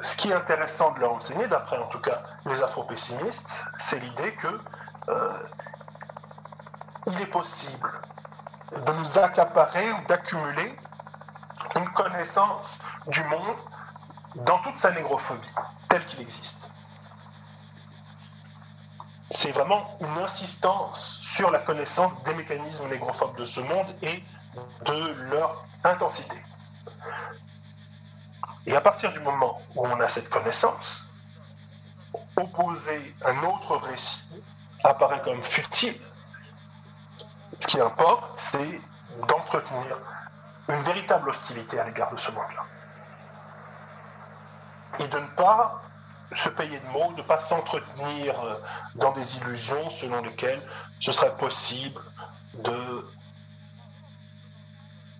Ce 0.00 0.16
qui 0.16 0.30
est 0.30 0.34
intéressant 0.34 0.92
de 0.92 1.00
leur 1.00 1.12
enseigner, 1.12 1.46
d'après 1.48 1.76
en 1.78 1.86
tout 1.86 2.00
cas 2.00 2.22
les 2.46 2.62
afro-pessimistes, 2.62 3.62
c'est 3.78 3.98
l'idée 3.98 4.32
que 4.34 4.60
euh, 5.08 5.38
il 7.06 7.20
est 7.20 7.26
possible 7.26 7.90
de 8.72 8.92
nous 8.92 9.18
accaparer 9.18 9.90
ou 9.92 10.06
d'accumuler 10.06 10.78
une 11.74 11.88
connaissance 11.90 12.80
du 13.08 13.22
monde 13.24 13.56
dans 14.36 14.58
toute 14.58 14.76
sa 14.76 14.92
négrophobie, 14.92 15.50
telle 15.88 16.04
qu'il 16.06 16.20
existe. 16.20 16.70
C'est 19.30 19.52
vraiment 19.52 19.96
une 20.00 20.18
insistance 20.18 21.18
sur 21.22 21.50
la 21.50 21.60
connaissance 21.60 22.22
des 22.24 22.34
mécanismes 22.34 22.88
négrophobes 22.88 23.36
de 23.36 23.44
ce 23.44 23.60
monde 23.60 23.86
et 24.02 24.22
de 24.84 25.12
leur 25.30 25.64
intensité. 25.84 26.36
Et 28.66 28.74
à 28.74 28.80
partir 28.80 29.12
du 29.12 29.20
moment 29.20 29.60
où 29.74 29.86
on 29.86 30.00
a 30.00 30.08
cette 30.08 30.28
connaissance, 30.28 31.04
opposer 32.36 33.14
un 33.24 33.42
autre 33.44 33.76
récit 33.76 34.42
apparaît 34.82 35.22
comme 35.22 35.42
futile. 35.44 36.00
Ce 37.58 37.66
qui 37.66 37.80
importe, 37.80 38.38
c'est 38.38 38.80
d'entretenir 39.28 39.98
une 40.68 40.80
véritable 40.80 41.28
hostilité 41.28 41.78
à 41.78 41.84
l'égard 41.84 42.10
de 42.12 42.16
ce 42.16 42.30
monde-là. 42.30 42.64
Et 44.98 45.08
de 45.08 45.18
ne 45.18 45.26
pas 45.26 45.82
se 46.36 46.48
payer 46.48 46.78
de 46.78 46.86
mots, 46.86 47.12
de 47.12 47.18
ne 47.18 47.22
pas 47.22 47.40
s'entretenir 47.40 48.34
dans 48.94 49.12
des 49.12 49.36
illusions 49.36 49.90
selon 49.90 50.22
lesquelles 50.22 50.62
ce 51.00 51.12
serait 51.12 51.36
possible 51.36 52.00
de 52.54 53.06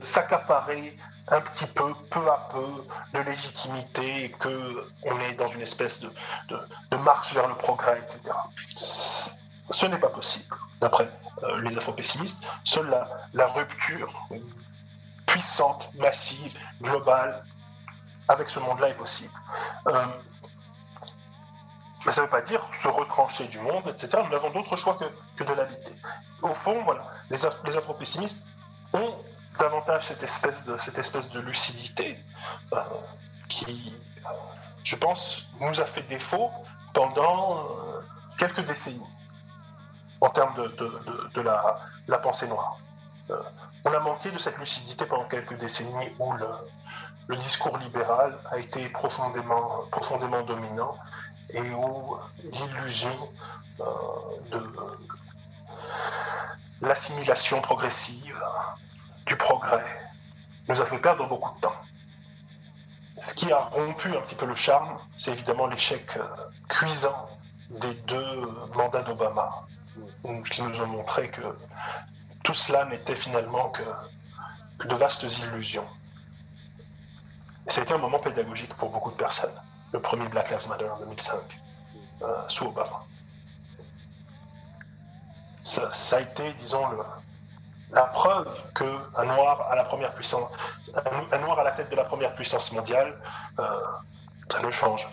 s'accaparer 0.03 0.97
un 1.29 1.41
petit 1.41 1.67
peu, 1.67 1.95
peu 2.11 2.29
à 2.31 2.49
peu, 2.51 2.85
de 3.13 3.21
légitimité 3.21 4.25
et 4.25 4.31
qu'on 4.31 5.21
est 5.21 5.35
dans 5.35 5.47
une 5.47 5.61
espèce 5.61 6.01
de, 6.01 6.11
de, 6.49 6.97
marche 6.97 7.33
vers 7.33 7.49
le 7.49 7.55
progrès, 7.55 8.01
etc. 8.01 8.21
Ce 8.75 9.87
n'est 9.87 9.99
pas 9.99 10.09
possible, 10.09 10.57
d'après 10.81 11.09
euh, 11.45 11.61
les 11.63 11.77
afro-pessimistes. 11.77 12.45
Seule 12.65 12.91
la, 12.91 13.09
la, 13.33 13.47
rupture 13.47 14.13
puissante, 15.27 15.89
massive, 15.95 16.59
globale, 16.83 17.45
avec 18.27 18.49
ce 18.49 18.59
monde-là 18.59 18.89
est 18.89 18.95
possible. 18.95 19.33
Euh, 19.87 20.07
mais 22.05 22.13
ça 22.13 22.23
ne 22.23 22.27
veut 22.27 22.31
pas 22.31 22.41
dire 22.41 22.67
se 22.73 22.89
retrancher 22.89 23.47
du 23.47 23.59
monde, 23.59 23.85
etc. 23.89 24.23
Nous 24.25 24.31
n'avons 24.31 24.51
d'autre 24.51 24.77
choix 24.77 24.99
que, 25.37 25.45
de 25.45 25.53
l'habiter. 25.53 25.93
Au 26.43 26.55
fond, 26.55 26.83
voilà, 26.83 27.03
les, 27.29 27.37
les 27.65 27.77
afro-pessimistes 27.77 28.47
ont 28.93 29.17
davantage 29.59 30.07
cette 30.07 30.23
espèce 30.23 30.65
de, 30.65 30.77
cette 30.77 30.99
espèce 30.99 31.31
de 31.31 31.41
lucidité 31.41 32.19
euh, 32.73 32.81
qui, 33.49 33.95
euh, 34.25 34.29
je 34.83 34.97
pense, 34.97 35.49
nous 35.61 35.81
a 35.81 35.85
fait 35.85 36.03
défaut 36.03 36.51
pendant 36.95 37.59
euh, 37.59 38.01
quelques 38.39 38.65
décennies 38.65 39.07
en 40.23 40.31
termes 40.31 40.55
de, 40.55 41.31
de, 41.35 41.41
la, 41.41 42.19
pensée 42.19 42.49
noire. 42.49 42.79
on 43.85 43.93
a 43.93 43.99
manqué 44.01 44.31
de 44.31 44.39
cette 44.39 44.59
lucidité 44.59 45.07
pendant 45.07 45.25
quelques 45.25 45.57
décennies 45.57 46.13
où 46.19 46.33
le, 46.33 46.47
le 47.29 47.37
discours 47.37 47.79
libéral 47.79 48.39
a 48.51 48.59
été 48.59 48.89
profondément, 48.91 49.87
profondément 49.91 50.43
dominant 50.43 50.97
et 51.53 51.71
où 51.71 52.17
l'illusion 52.43 53.33
de 54.51 54.63
l'assimilation 56.81 57.61
progressive 57.61 58.43
du 59.27 59.37
progrès 59.37 59.85
nous 60.69 60.81
a 60.81 60.85
fait 60.85 60.99
perdre 60.99 61.27
beaucoup 61.29 61.55
de 61.57 61.61
temps. 61.61 61.81
Ce 63.19 63.35
qui 63.35 63.53
a 63.53 63.59
rompu 63.59 64.09
un 64.17 64.21
petit 64.23 64.35
peu 64.35 64.47
le 64.47 64.55
charme, 64.55 64.99
c'est 65.17 65.33
évidemment 65.33 65.67
l'échec 65.67 66.17
euh, 66.17 66.23
cuisant 66.69 67.29
des 67.69 67.93
deux 67.95 68.49
mandats 68.75 69.03
d'Obama, 69.03 69.67
qui 70.51 70.63
nous 70.63 70.81
ont 70.81 70.87
montré 70.87 71.31
que 71.31 71.43
tout 72.43 72.55
cela 72.55 72.87
n'était 72.87 73.15
finalement 73.15 73.71
que, 73.71 73.83
de 74.87 74.95
vastes 74.95 75.25
illusions. 75.39 75.87
C'était 77.69 77.93
un 77.93 77.99
moment 77.99 78.19
pédagogique 78.19 78.75
pour 78.75 78.89
beaucoup 78.91 79.11
de 79.11 79.17
personnes, 79.17 79.61
le 79.93 80.01
premier 80.01 80.29
Black 80.29 80.51
Lives 80.51 80.69
Matter 80.69 80.89
en 80.89 80.99
2005, 80.99 81.41
euh, 82.23 82.27
sous 82.49 82.67
Obama. 82.67 83.05
Ça, 85.63 86.17
a 86.17 86.21
été, 86.21 86.53
disons, 86.55 86.85
la 87.93 88.03
preuve 88.05 88.49
qu'un 88.75 89.25
noir 89.25 89.69
à 89.71 89.77
la 89.77 89.85
première 89.85 90.15
puissance, 90.15 90.51
un, 91.33 91.39
noir 91.39 91.59
à 91.59 91.65
la 91.65 91.73
tête 91.73 91.91
de 91.91 91.97
la 91.97 92.05
première 92.05 92.35
puissance 92.35 92.73
mondiale, 92.73 93.17
euh, 93.59 93.63
ça 94.51 94.61
ne 94.61 94.71
change 94.71 95.07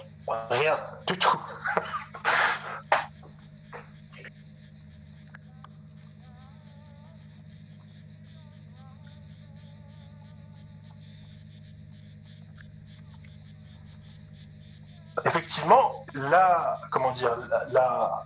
rien 0.50 0.78
du 1.06 1.18
tout. 1.18 1.40
Effectivement, 15.28 16.06
la, 16.14 16.80
comment 16.90 17.12
dire, 17.12 17.36
la, 17.70 18.24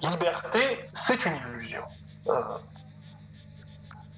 liberté, 0.00 0.88
c'est 0.94 1.26
une 1.26 1.36
illusion. 1.36 1.82
Euh, 2.28 2.42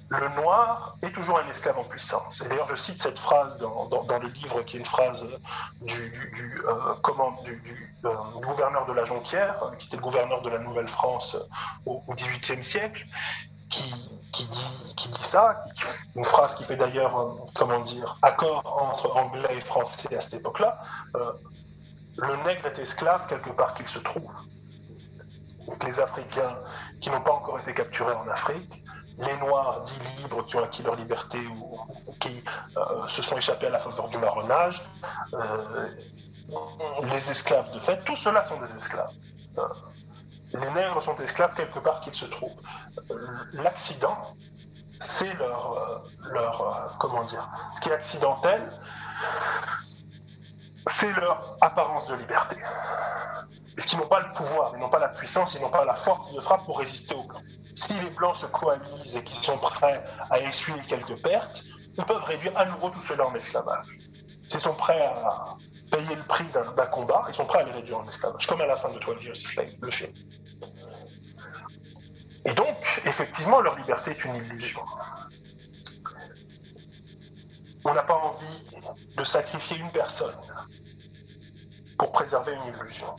le 0.07 0.29
noir 0.41 0.95
est 1.01 1.11
toujours 1.11 1.39
un 1.39 1.49
esclave 1.49 1.77
en 1.77 1.83
puissance. 1.83 2.41
D'ailleurs, 2.47 2.69
je 2.69 2.75
cite 2.75 3.01
cette 3.01 3.19
phrase 3.19 3.57
dans, 3.57 3.89
le 4.21 4.27
livre, 4.29 4.61
qui 4.61 4.77
est 4.77 4.79
une 4.79 4.85
phrase 4.85 5.25
du, 5.81 6.09
du, 6.11 6.61
euh, 6.65 6.95
euh, 8.05 8.39
gouverneur 8.41 8.85
de 8.85 8.93
la 8.93 9.03
Jonquière, 9.03 9.73
qui 9.77 9.87
était 9.87 9.97
le 9.97 10.01
gouverneur 10.01 10.41
de 10.41 10.49
la 10.49 10.59
Nouvelle-France 10.59 11.35
au 11.85 12.01
XVIIIe 12.13 12.63
siècle, 12.63 13.07
qui, 13.69 14.10
qui 14.31 14.45
dit 15.09 15.23
ça, 15.23 15.59
une 16.15 16.25
phrase 16.25 16.55
qui 16.55 16.63
fait 16.63 16.77
d'ailleurs, 16.77 17.17
euh, 17.19 17.33
comment 17.53 17.79
dire, 17.79 18.17
accord 18.21 18.63
entre 18.81 19.15
anglais 19.15 19.57
et 19.57 19.61
français 19.61 20.15
à 20.15 20.21
cette 20.21 20.39
époque-là. 20.41 20.79
le 22.17 22.35
nègre 22.45 22.67
est 22.67 22.79
esclave 22.79 23.27
quelque 23.27 23.49
part 23.49 23.73
qu'il 23.73 23.87
se 23.87 23.99
trouve. 23.99 24.31
Les 25.85 25.99
Africains 25.99 26.57
qui 26.99 27.09
n'ont 27.09 27.21
pas 27.21 27.31
encore 27.33 27.59
été 27.59 27.73
capturés 27.73 28.13
en 28.13 28.27
Afrique 28.27 28.81
les 29.21 29.37
Noirs 29.37 29.83
dits 29.83 30.21
libres 30.21 30.45
qui 30.45 30.55
ont 30.55 30.63
acquis 30.63 30.83
leur 30.83 30.95
liberté 30.95 31.39
ou, 31.47 31.79
qui 32.19 32.43
euh, 32.77 33.07
se 33.07 33.21
sont 33.21 33.37
échappés 33.37 33.67
à 33.67 33.71
la 33.71 33.79
faveur 33.79 34.07
du 34.09 34.17
marronnage, 34.17 34.81
euh, 35.33 35.87
les 37.03 37.29
esclaves 37.29 37.71
de 37.71 37.79
fait, 37.79 38.03
tout 38.03 38.15
cela 38.15 38.43
sont 38.43 38.59
des 38.59 38.75
esclaves. 38.75 39.11
Euh, 40.55 40.59
les 40.59 40.71
nègres 40.71 41.01
sont 41.01 41.15
esclaves 41.17 41.53
quelque 41.55 41.79
part 41.79 42.01
qu'ils 42.01 42.15
se 42.15 42.25
trouvent. 42.25 42.61
L'accident, 43.53 44.35
c'est 44.99 45.33
leur, 45.35 46.03
leur, 46.31 46.95
comment 46.99 47.23
dire, 47.23 47.47
ce 47.75 47.81
qui 47.81 47.89
est 47.89 47.93
accidentel, 47.93 48.71
c'est 50.87 51.11
leur 51.13 51.57
apparence 51.61 52.05
de 52.07 52.15
liberté. 52.15 52.57
Parce 53.75 53.85
qu'ils 53.85 53.99
n'ont 53.99 54.07
pas 54.07 54.19
le 54.19 54.33
pouvoir, 54.33 54.73
ils 54.75 54.79
n'ont 54.79 54.89
pas 54.89 54.99
la 54.99 55.09
puissance, 55.09 55.55
ils 55.55 55.61
n'ont 55.61 55.69
pas 55.69 55.85
la 55.85 55.95
force 55.95 56.33
de 56.33 56.39
frappe 56.39 56.65
pour 56.65 56.79
résister 56.79 57.15
au 57.15 57.23
blancs. 57.23 57.43
Si 57.73 57.93
les 57.93 58.09
Blancs 58.09 58.35
se 58.35 58.45
coalisent 58.47 59.15
et 59.15 59.23
qu'ils 59.23 59.43
sont 59.43 59.57
prêts 59.57 60.03
à 60.29 60.39
essuyer 60.39 60.81
quelques 60.87 61.21
pertes, 61.21 61.63
ils 61.97 62.03
peuvent 62.03 62.23
réduire 62.23 62.57
à 62.57 62.65
nouveau 62.65 62.89
tout 62.89 62.99
cela 62.99 63.25
en 63.25 63.33
esclavage. 63.35 63.87
S'ils 64.49 64.59
sont 64.59 64.75
prêts 64.75 65.01
à 65.01 65.55
payer 65.89 66.15
le 66.15 66.23
prix 66.23 66.45
d'un 66.51 66.63
combat, 66.87 67.25
ils 67.29 67.33
sont 67.33 67.45
prêts 67.45 67.59
à 67.59 67.63
les 67.63 67.71
réduire 67.71 67.99
en 67.99 68.07
esclavage, 68.07 68.45
comme 68.45 68.61
à 68.61 68.65
la 68.65 68.75
fin 68.75 68.89
de 68.89 68.99
12 68.99 69.23
Years 69.23 69.37
Slave, 69.37 69.69
le 69.81 69.91
film. 69.91 70.13
Et 72.45 72.53
donc, 72.53 73.01
effectivement, 73.05 73.61
leur 73.61 73.77
liberté 73.77 74.11
est 74.11 74.25
une 74.25 74.35
illusion. 74.35 74.81
On 77.83 77.93
n'a 77.93 78.03
pas 78.03 78.15
envie 78.15 78.67
de 79.17 79.23
sacrifier 79.23 79.77
une 79.77 79.91
personne 79.91 80.35
pour 81.97 82.11
préserver 82.11 82.53
une 82.53 82.73
illusion. 82.73 83.15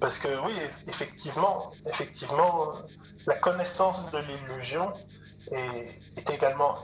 Parce 0.00 0.18
que 0.18 0.28
oui, 0.46 0.54
effectivement, 0.86 1.72
effectivement, 1.86 2.72
la 3.26 3.36
connaissance 3.36 4.10
de 4.10 4.18
l'illusion 4.18 4.92
est, 5.52 6.30
également 6.30 6.76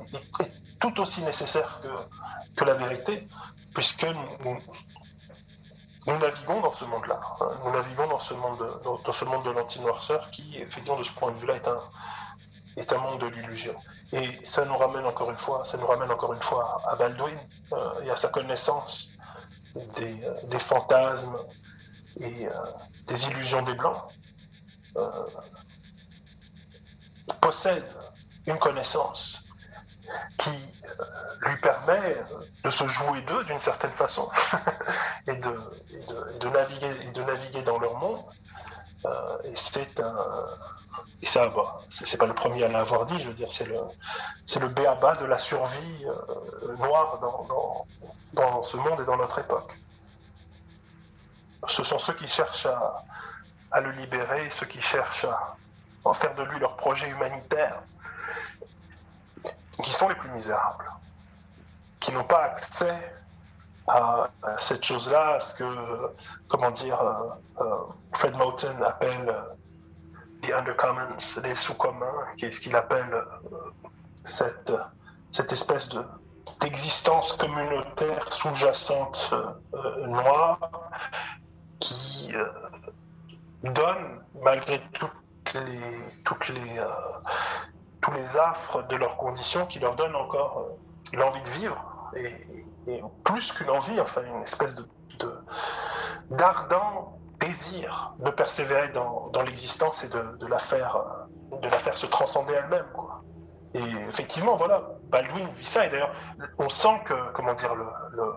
tout 0.80 1.00
aussi 1.00 1.22
nécessaire 1.22 1.80
que, 1.82 2.54
que 2.56 2.64
la 2.64 2.74
vérité, 2.74 3.26
puisque 3.74 4.04
nous, 4.04 4.58
nous, 6.06 6.18
naviguons 6.18 6.60
dans 6.60 6.72
ce 6.72 6.84
monde-là. 6.84 7.20
Nous 7.64 7.72
naviguons 7.72 8.06
dans 8.06 8.20
ce 8.20 8.34
monde, 8.34 8.80
dans 8.84 9.12
ce 9.12 9.24
monde 9.24 9.44
de 9.44 9.50
l'anti-noirceur 9.50 10.30
qui, 10.30 10.58
effectivement, 10.58 10.98
de 10.98 11.02
ce 11.02 11.12
point 11.12 11.32
de 11.32 11.36
vue-là, 11.38 11.56
est 11.56 11.68
un, 11.68 11.80
est 12.76 12.92
un 12.92 12.98
monde 12.98 13.20
de 13.20 13.26
l'illusion. 13.26 13.74
Et 14.12 14.44
ça 14.44 14.64
nous 14.64 14.76
ramène 14.76 15.04
encore 15.04 15.30
une 15.30 15.38
fois, 15.38 15.64
ça 15.64 15.78
nous 15.78 15.86
ramène 15.86 16.10
encore 16.10 16.32
une 16.32 16.42
fois 16.42 16.80
à 16.88 16.94
Baldwin 16.94 17.38
euh, 17.72 18.02
et 18.02 18.10
à 18.10 18.16
sa 18.16 18.28
connaissance 18.28 19.12
des, 19.96 20.22
euh, 20.22 20.34
des 20.44 20.58
fantasmes 20.58 21.36
et 22.20 22.46
euh, 22.46 22.52
des 23.06 23.28
illusions 23.30 23.62
des 23.62 23.74
Blancs 23.74 24.02
possède 27.40 27.84
une 28.46 28.58
connaissance 28.58 29.44
qui 30.38 30.50
lui 31.42 31.56
permet 31.58 32.16
de 32.64 32.70
se 32.70 32.86
jouer 32.86 33.20
d'eux 33.22 33.44
d'une 33.44 33.60
certaine 33.60 33.92
façon 33.92 34.30
et, 35.26 35.36
de, 35.36 35.60
de, 36.40 36.48
naviguer, 36.48 37.10
de 37.12 37.22
naviguer 37.22 37.62
dans 37.62 37.78
leur 37.78 37.96
monde. 37.96 38.22
Euh, 39.04 39.38
et 39.44 39.52
c'est 39.54 40.00
un. 40.00 40.16
Et 41.22 41.26
ça, 41.26 41.48
bah, 41.48 41.80
c'est 41.88 42.18
pas 42.18 42.26
le 42.26 42.34
premier 42.34 42.64
à 42.64 42.68
l'avoir 42.68 43.06
dit, 43.06 43.18
je 43.20 43.28
veux 43.28 43.34
dire, 43.34 43.50
c'est 43.50 43.66
le, 43.66 43.78
c'est 44.46 44.60
le 44.60 44.68
béaba 44.68 45.16
de 45.16 45.24
la 45.24 45.38
survie 45.38 46.04
euh, 46.04 46.76
noire 46.76 47.18
dans, 47.20 47.44
dans, 47.44 47.86
dans, 48.34 48.62
ce 48.62 48.76
monde 48.76 49.00
et 49.00 49.04
dans 49.04 49.16
notre 49.16 49.38
époque. 49.38 49.78
Ce 51.68 51.82
sont 51.84 51.98
ceux 51.98 52.12
qui 52.14 52.28
cherchent 52.28 52.66
à, 52.66 53.02
à 53.72 53.80
le 53.80 53.92
libérer, 53.92 54.48
ceux 54.50 54.66
qui 54.66 54.80
cherchent 54.80 55.24
à 55.24 55.56
en 56.04 56.12
faire 56.12 56.34
de 56.34 56.42
lui 56.44 56.58
leur 56.60 56.76
projet 56.76 57.08
humanitaire, 57.08 57.82
qui 59.82 59.92
sont 59.92 60.08
les 60.08 60.14
plus 60.14 60.30
misérables, 60.30 60.90
qui 62.00 62.12
n'ont 62.12 62.24
pas 62.24 62.44
accès 62.44 63.16
à, 63.88 64.30
cette 64.60 64.84
chose-là, 64.84 65.34
à 65.34 65.40
ce 65.40 65.54
que, 65.54 65.64
comment 66.48 66.70
dire, 66.70 67.00
euh, 67.00 67.62
euh, 67.62 67.76
Fred 68.14 68.34
Moulton 68.34 68.82
appelle 68.84 69.28
euh, 69.28 69.42
the 70.42 70.52
undercommons, 70.52 71.16
les 71.42 71.54
sous-communs, 71.54 72.26
qui 72.36 72.46
est 72.46 72.52
ce 72.52 72.60
qu'il 72.60 72.74
appelle 72.74 73.24
cette, 74.24 74.72
cette 75.30 75.52
espèce 75.52 75.88
de 75.90 76.04
d'existence 76.60 77.32
communautaire 77.32 78.32
sous-jacente 78.32 79.34
noire 80.06 80.58
qui 81.80 82.32
donne, 83.64 84.22
malgré 84.42 84.80
toutes 84.92 85.54
les, 85.54 85.98
toutes 86.24 86.48
les, 86.48 86.80
tous 88.06 88.12
les 88.12 88.36
affres 88.36 88.82
de 88.86 88.96
leurs 88.96 89.16
conditions, 89.16 89.66
qui 89.66 89.78
leur 89.80 89.96
donne 89.96 90.14
encore 90.14 90.58
euh, 90.60 91.16
l'envie 91.16 91.42
de 91.42 91.50
vivre, 91.50 92.12
et, 92.16 92.32
plus 93.24 93.52
qu'une 93.52 93.70
envie, 93.70 94.00
enfin 94.00 94.22
une 94.22 94.42
espèce 94.42 94.76
de- 94.76 94.88
d'ardent 96.30 97.18
désir 97.40 98.14
de 98.20 98.30
persévérer 98.30 98.88
dans, 98.90 99.28
dans 99.32 99.42
l'existence 99.42 100.04
et 100.04 100.08
de, 100.08 100.20
de 100.38 100.46
la 100.46 100.58
faire, 100.58 100.96
euh, 101.52 101.56
de 101.58 101.68
la 101.68 101.78
faire 101.78 101.96
se 101.96 102.06
transcender 102.06 102.52
elle-même. 102.54 102.86
Quoi. 102.94 103.22
Et 103.74 103.82
effectivement, 104.08 104.54
voilà, 104.56 104.82
Baldwin 105.10 105.48
vit 105.48 105.66
ça, 105.66 105.86
et 105.86 105.90
d'ailleurs, 105.90 106.12
on 106.58 106.68
sent 106.68 107.00
que, 107.04 107.14
comment 107.32 107.54
dire, 107.54 107.74
le, 107.74 107.86
le, 108.12 108.32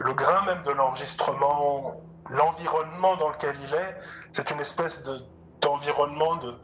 le 0.00 0.12
grain 0.12 0.44
même 0.44 0.62
de 0.64 0.72
l'enregistrement, 0.72 2.00
l'environnement 2.28 3.16
dans 3.16 3.28
lequel 3.30 3.54
il 3.62 3.74
est, 3.74 3.96
c'est 4.32 4.50
une 4.50 4.60
espèce 4.60 5.04
de, 5.04 5.20
d'environnement 5.60 6.36
de, 6.36 6.54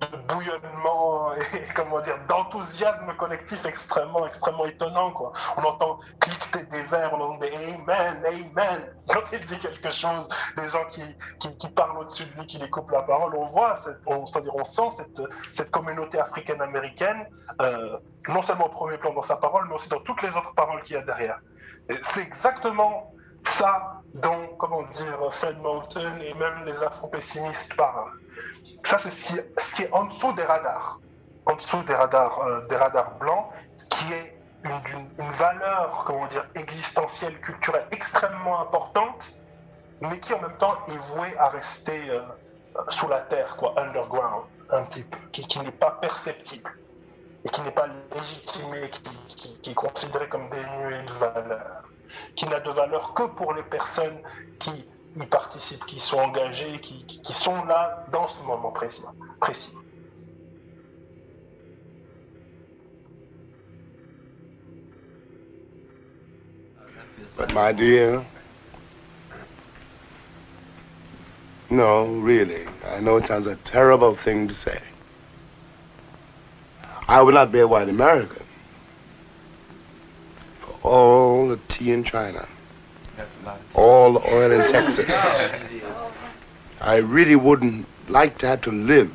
de 0.00 0.16
bouillonnement 0.28 1.34
et 1.34 1.62
comment 1.74 2.00
dire 2.00 2.18
d'enthousiasme 2.28 3.14
collectif 3.16 3.64
extrêmement 3.64 4.26
extrêmement 4.26 4.66
étonnant 4.66 5.10
quoi. 5.12 5.32
On 5.56 5.62
entend 5.62 5.98
cliqueter 6.20 6.64
des 6.64 6.82
verres, 6.82 7.12
on 7.14 7.20
entend 7.20 7.38
des 7.38 7.52
amen, 7.54 8.22
amen 8.26 8.96
quand 9.08 9.32
il 9.32 9.40
dit 9.46 9.58
quelque 9.58 9.90
chose, 9.90 10.28
des 10.56 10.68
gens 10.68 10.84
qui, 10.86 11.02
qui, 11.38 11.68
parlent 11.68 11.98
au-dessus 11.98 12.24
de 12.24 12.40
lui, 12.40 12.46
qui 12.46 12.58
lui 12.58 12.68
coupent 12.68 12.90
la 12.90 13.02
parole. 13.02 13.34
On 13.36 13.44
voit, 13.44 13.76
cette, 13.76 13.98
on, 14.06 14.26
c'est-à-dire 14.26 14.54
on 14.54 14.64
sent 14.64 14.90
cette, 14.90 15.22
cette 15.52 15.70
communauté 15.70 16.18
africaine-américaine 16.18 17.26
euh, 17.60 17.98
non 18.28 18.42
seulement 18.42 18.66
au 18.66 18.70
premier 18.70 18.98
plan 18.98 19.12
dans 19.12 19.22
sa 19.22 19.36
parole, 19.36 19.66
mais 19.68 19.74
aussi 19.74 19.88
dans 19.88 20.00
toutes 20.00 20.22
les 20.22 20.36
autres 20.36 20.54
paroles 20.54 20.82
qu'il 20.82 20.96
y 20.96 20.98
a 20.98 21.02
derrière. 21.02 21.38
C'est 22.02 22.22
exactement 22.22 23.12
ça 23.44 24.02
dont, 24.14 24.48
comment 24.58 24.82
dire, 24.82 25.18
Fred 25.30 25.58
Moulton 25.58 26.18
et 26.20 26.34
même 26.34 26.64
les 26.64 26.82
afro-pessimistes 26.82 27.76
parlent. 27.76 28.10
Ça, 28.84 28.98
c'est 28.98 29.10
ce 29.10 29.74
qui, 29.74 29.82
est 29.82 29.92
en 29.92 30.04
dessous 30.04 30.32
des 30.34 30.44
radars, 30.44 31.00
en 31.44 31.54
dessous 31.54 31.82
des 31.82 31.94
radars, 31.94 32.40
euh, 32.46 32.60
blancs, 33.18 33.46
qui 33.90 34.12
est 34.12 34.36
une, 34.64 35.30
valeur, 35.30 36.04
comment 36.06 36.26
dire, 36.26 36.46
existentielle, 36.54 37.40
culturelle 37.40 37.86
extrêmement 37.90 38.60
importante, 38.60 39.40
mais 40.00 40.18
qui 40.20 40.34
en 40.34 40.40
même 40.40 40.56
temps 40.58 40.76
est 40.88 40.98
vouée 41.14 41.36
à 41.38 41.48
rester 41.48 42.10
euh, 42.10 42.20
sous 42.88 43.08
la 43.08 43.20
terre, 43.20 43.56
quoi, 43.56 43.74
underground, 43.80 44.44
un 44.70 44.82
petit 44.82 45.04
qui, 45.32 45.58
n'est 45.60 45.70
pas 45.72 45.92
perceptible 45.92 46.70
et 47.44 47.48
qui 47.48 47.60
n'est 47.62 47.70
pas 47.70 47.86
légitimé, 48.14 48.90
qui- 48.90 49.58
qui 49.62 49.70
est 49.70 49.74
considéré 49.74 50.28
comme 50.28 50.48
dénué 50.48 51.02
de 51.02 51.12
valeur, 51.12 51.82
qui 52.34 52.46
n'a 52.46 52.60
de 52.60 52.70
valeur 52.70 53.14
que 53.14 53.24
pour 53.24 53.54
les 53.54 53.62
personnes 53.62 54.20
qui 54.58 54.88
y 55.18 55.26
participent, 55.26 55.84
qui 55.86 55.98
sont 55.98 56.18
engagées, 56.18 56.78
qui, 56.80 57.32
sont 57.32 57.64
là 57.64 58.06
dans 58.12 58.28
ce 58.28 58.42
moment 58.42 58.70
précis. 58.70 59.02
précis. 59.40 59.72
But 67.36 67.52
my 67.52 67.70
dear, 67.72 68.24
no, 71.68 72.06
really, 72.06 72.64
I 72.86 73.00
know 73.00 73.18
it 73.18 73.26
sounds 73.26 73.46
a 73.46 73.56
terrible 73.56 74.16
thing 74.16 74.48
to 74.48 74.54
say. 74.54 74.80
I 77.08 77.20
would 77.20 77.34
not 77.34 77.52
be 77.52 77.60
a 77.60 77.68
white 77.68 77.88
American 77.88 78.44
for 80.60 80.88
all 80.88 81.48
the 81.48 81.58
tea 81.68 81.92
in 81.92 82.04
China. 82.04 82.48
All 83.74 84.14
the 84.14 84.32
oil 84.32 84.52
in 84.52 84.70
Texas. 84.70 85.08
I 86.80 86.96
really 86.96 87.36
wouldn't 87.36 87.86
like 88.08 88.38
to 88.38 88.46
have 88.46 88.62
to 88.62 88.70
live 88.70 89.12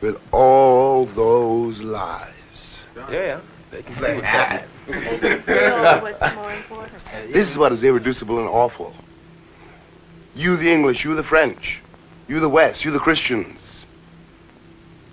with 0.00 0.16
all 0.32 1.06
those 1.06 1.80
lies. 1.80 2.32
Yeah, 3.10 3.40
they 3.70 3.82
can 3.82 3.96
see 3.96 4.02
Like 4.02 4.14
what's 4.16 4.22
that. 4.22 4.68
They 4.86 5.18
can 5.18 5.42
feel 5.42 6.02
what's 6.02 6.34
more. 6.68 6.88
This 7.32 7.50
is 7.50 7.56
what 7.56 7.72
is 7.72 7.82
irreducible 7.82 8.38
and 8.38 8.48
awful. 8.48 8.94
You, 10.34 10.56
the 10.56 10.70
English, 10.70 11.04
you, 11.04 11.14
the 11.14 11.24
French, 11.24 11.80
you, 12.28 12.40
the 12.40 12.48
West, 12.48 12.84
you, 12.84 12.90
the 12.90 13.00
Christians. 13.00 13.58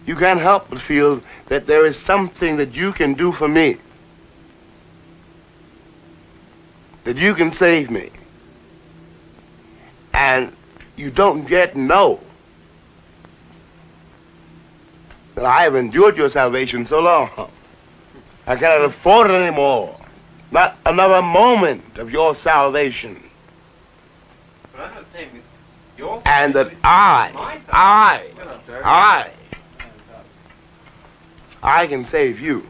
You 0.05 0.15
can't 0.15 0.39
help 0.39 0.69
but 0.69 0.81
feel 0.81 1.21
that 1.47 1.67
there 1.67 1.85
is 1.85 1.97
something 1.97 2.57
that 2.57 2.73
you 2.73 2.93
can 2.93 3.13
do 3.13 3.33
for 3.33 3.47
me. 3.47 3.77
That 7.07 7.15
you 7.15 7.35
can 7.35 7.53
save 7.53 7.89
me. 7.89 8.09
And 10.11 10.53
you 10.97 11.09
don't 11.09 11.49
yet 11.49 11.73
know 11.73 12.19
that 15.35 15.45
I 15.45 15.63
have 15.63 15.73
endured 15.73 16.17
your 16.17 16.27
salvation 16.29 16.85
so 16.85 16.99
long. 16.99 17.29
I 18.45 18.57
cannot 18.57 18.81
afford 18.81 19.31
it 19.31 19.35
anymore. 19.35 19.97
Not 20.51 20.75
another 20.85 21.21
moment 21.21 21.97
of 21.97 22.11
your 22.11 22.35
salvation. 22.35 23.23
But 24.73 24.81
I'm 24.81 24.95
not 24.95 25.05
saying 25.13 25.29
it's 25.33 25.97
your 25.97 26.21
And 26.25 26.53
that 26.55 26.73
I, 26.83 27.31
salvation. 27.31 27.69
I, 27.69 28.31
Shut 28.35 28.47
up, 28.47 28.67
Dirk. 28.67 28.85
I, 28.85 29.31
I 31.63 31.87
can 31.87 32.05
save 32.05 32.41
you. 32.41 32.67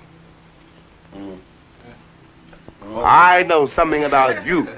Mm. 1.16 1.40
Oh. 2.84 3.04
I 3.04 3.44
know 3.44 3.66
something 3.68 4.04
about 4.04 4.46
you. 4.46 4.68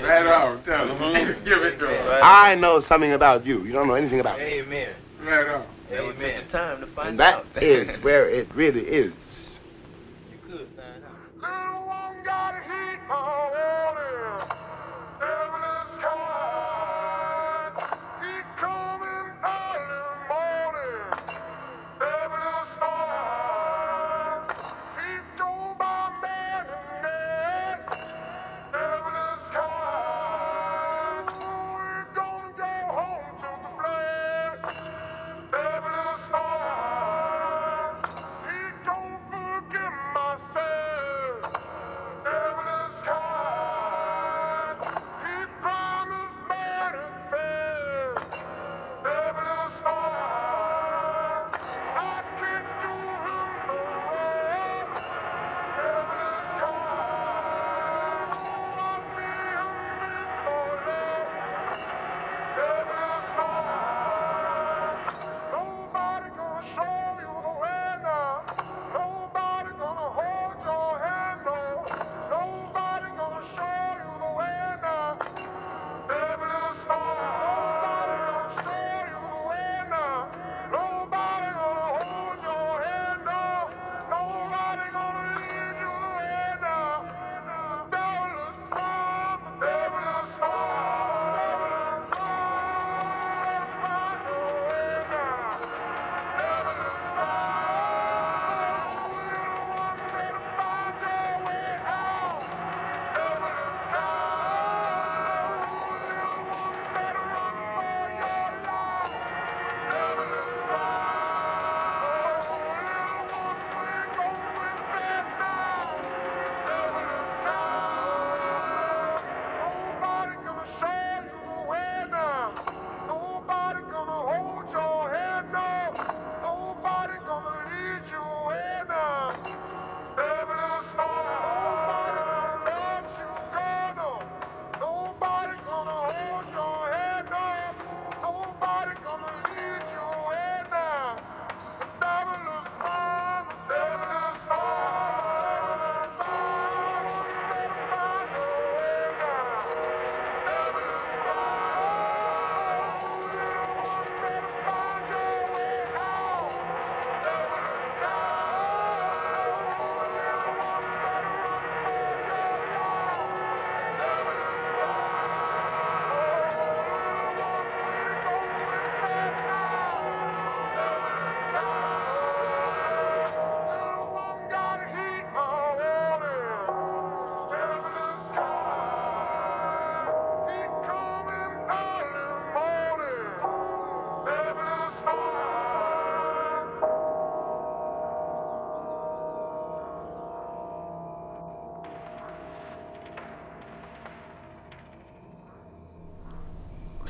Right 0.00 0.26
on, 0.26 0.62
tell 0.64 0.88
him. 0.88 0.96
Mm-hmm. 0.98 1.44
Give 1.48 1.58
it 1.62 1.78
to 1.78 1.86
him. 1.86 2.20
I 2.22 2.54
know 2.54 2.80
something 2.80 3.12
about 3.12 3.46
you. 3.46 3.62
You 3.64 3.72
don't 3.72 3.86
know 3.86 3.94
anything 3.94 4.18
about 4.18 4.38
me. 4.38 4.44
Amen. 4.60 4.94
Right 5.22 5.46
on. 5.48 5.66
That 5.90 6.04
would 6.04 6.18
take 6.18 6.46
the 6.46 6.52
time 6.52 6.80
to 6.80 6.86
find 6.88 7.10
And 7.10 7.20
out. 7.20 7.46
is 7.62 8.02
where 8.02 8.28
it 8.28 8.52
really 8.54 8.80
is. 8.82 9.12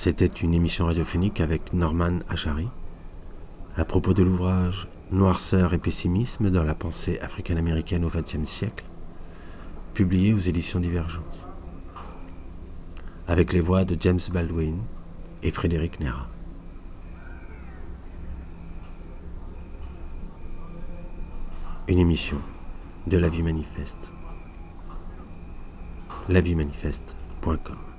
C'était 0.03 0.25
une 0.25 0.55
émission 0.55 0.87
radiophonique 0.87 1.43
avec 1.43 1.75
Norman 1.75 2.21
Achari 2.31 2.71
à 3.77 3.85
propos 3.85 4.15
de 4.15 4.23
l'ouvrage 4.23 4.89
Noirceur 5.13 5.75
et 5.75 5.79
pessimisme 5.79 6.49
dans 6.49 6.65
la 6.65 6.75
pensée 6.75 7.21
africaine-américaine 7.21 8.07
au 8.07 8.09
XXe 8.09 8.49
siècle, 8.49 8.87
publié 9.93 10.33
aux 10.33 10.39
éditions 10.39 10.81
Divergence, 10.81 11.47
avec 13.29 13.53
les 13.53 13.61
voix 13.61 13.85
de 13.85 13.95
James 14.01 14.21
Baldwin 14.33 14.79
et 15.43 15.51
Frédéric 15.51 16.01
Nera. 16.01 16.31
Une 21.89 21.99
émission 21.99 22.39
de 23.07 23.19
La 23.19 23.29
Vie 23.29 23.43
Manifeste. 23.43 24.13
lavíemanifeste.com 26.31 27.90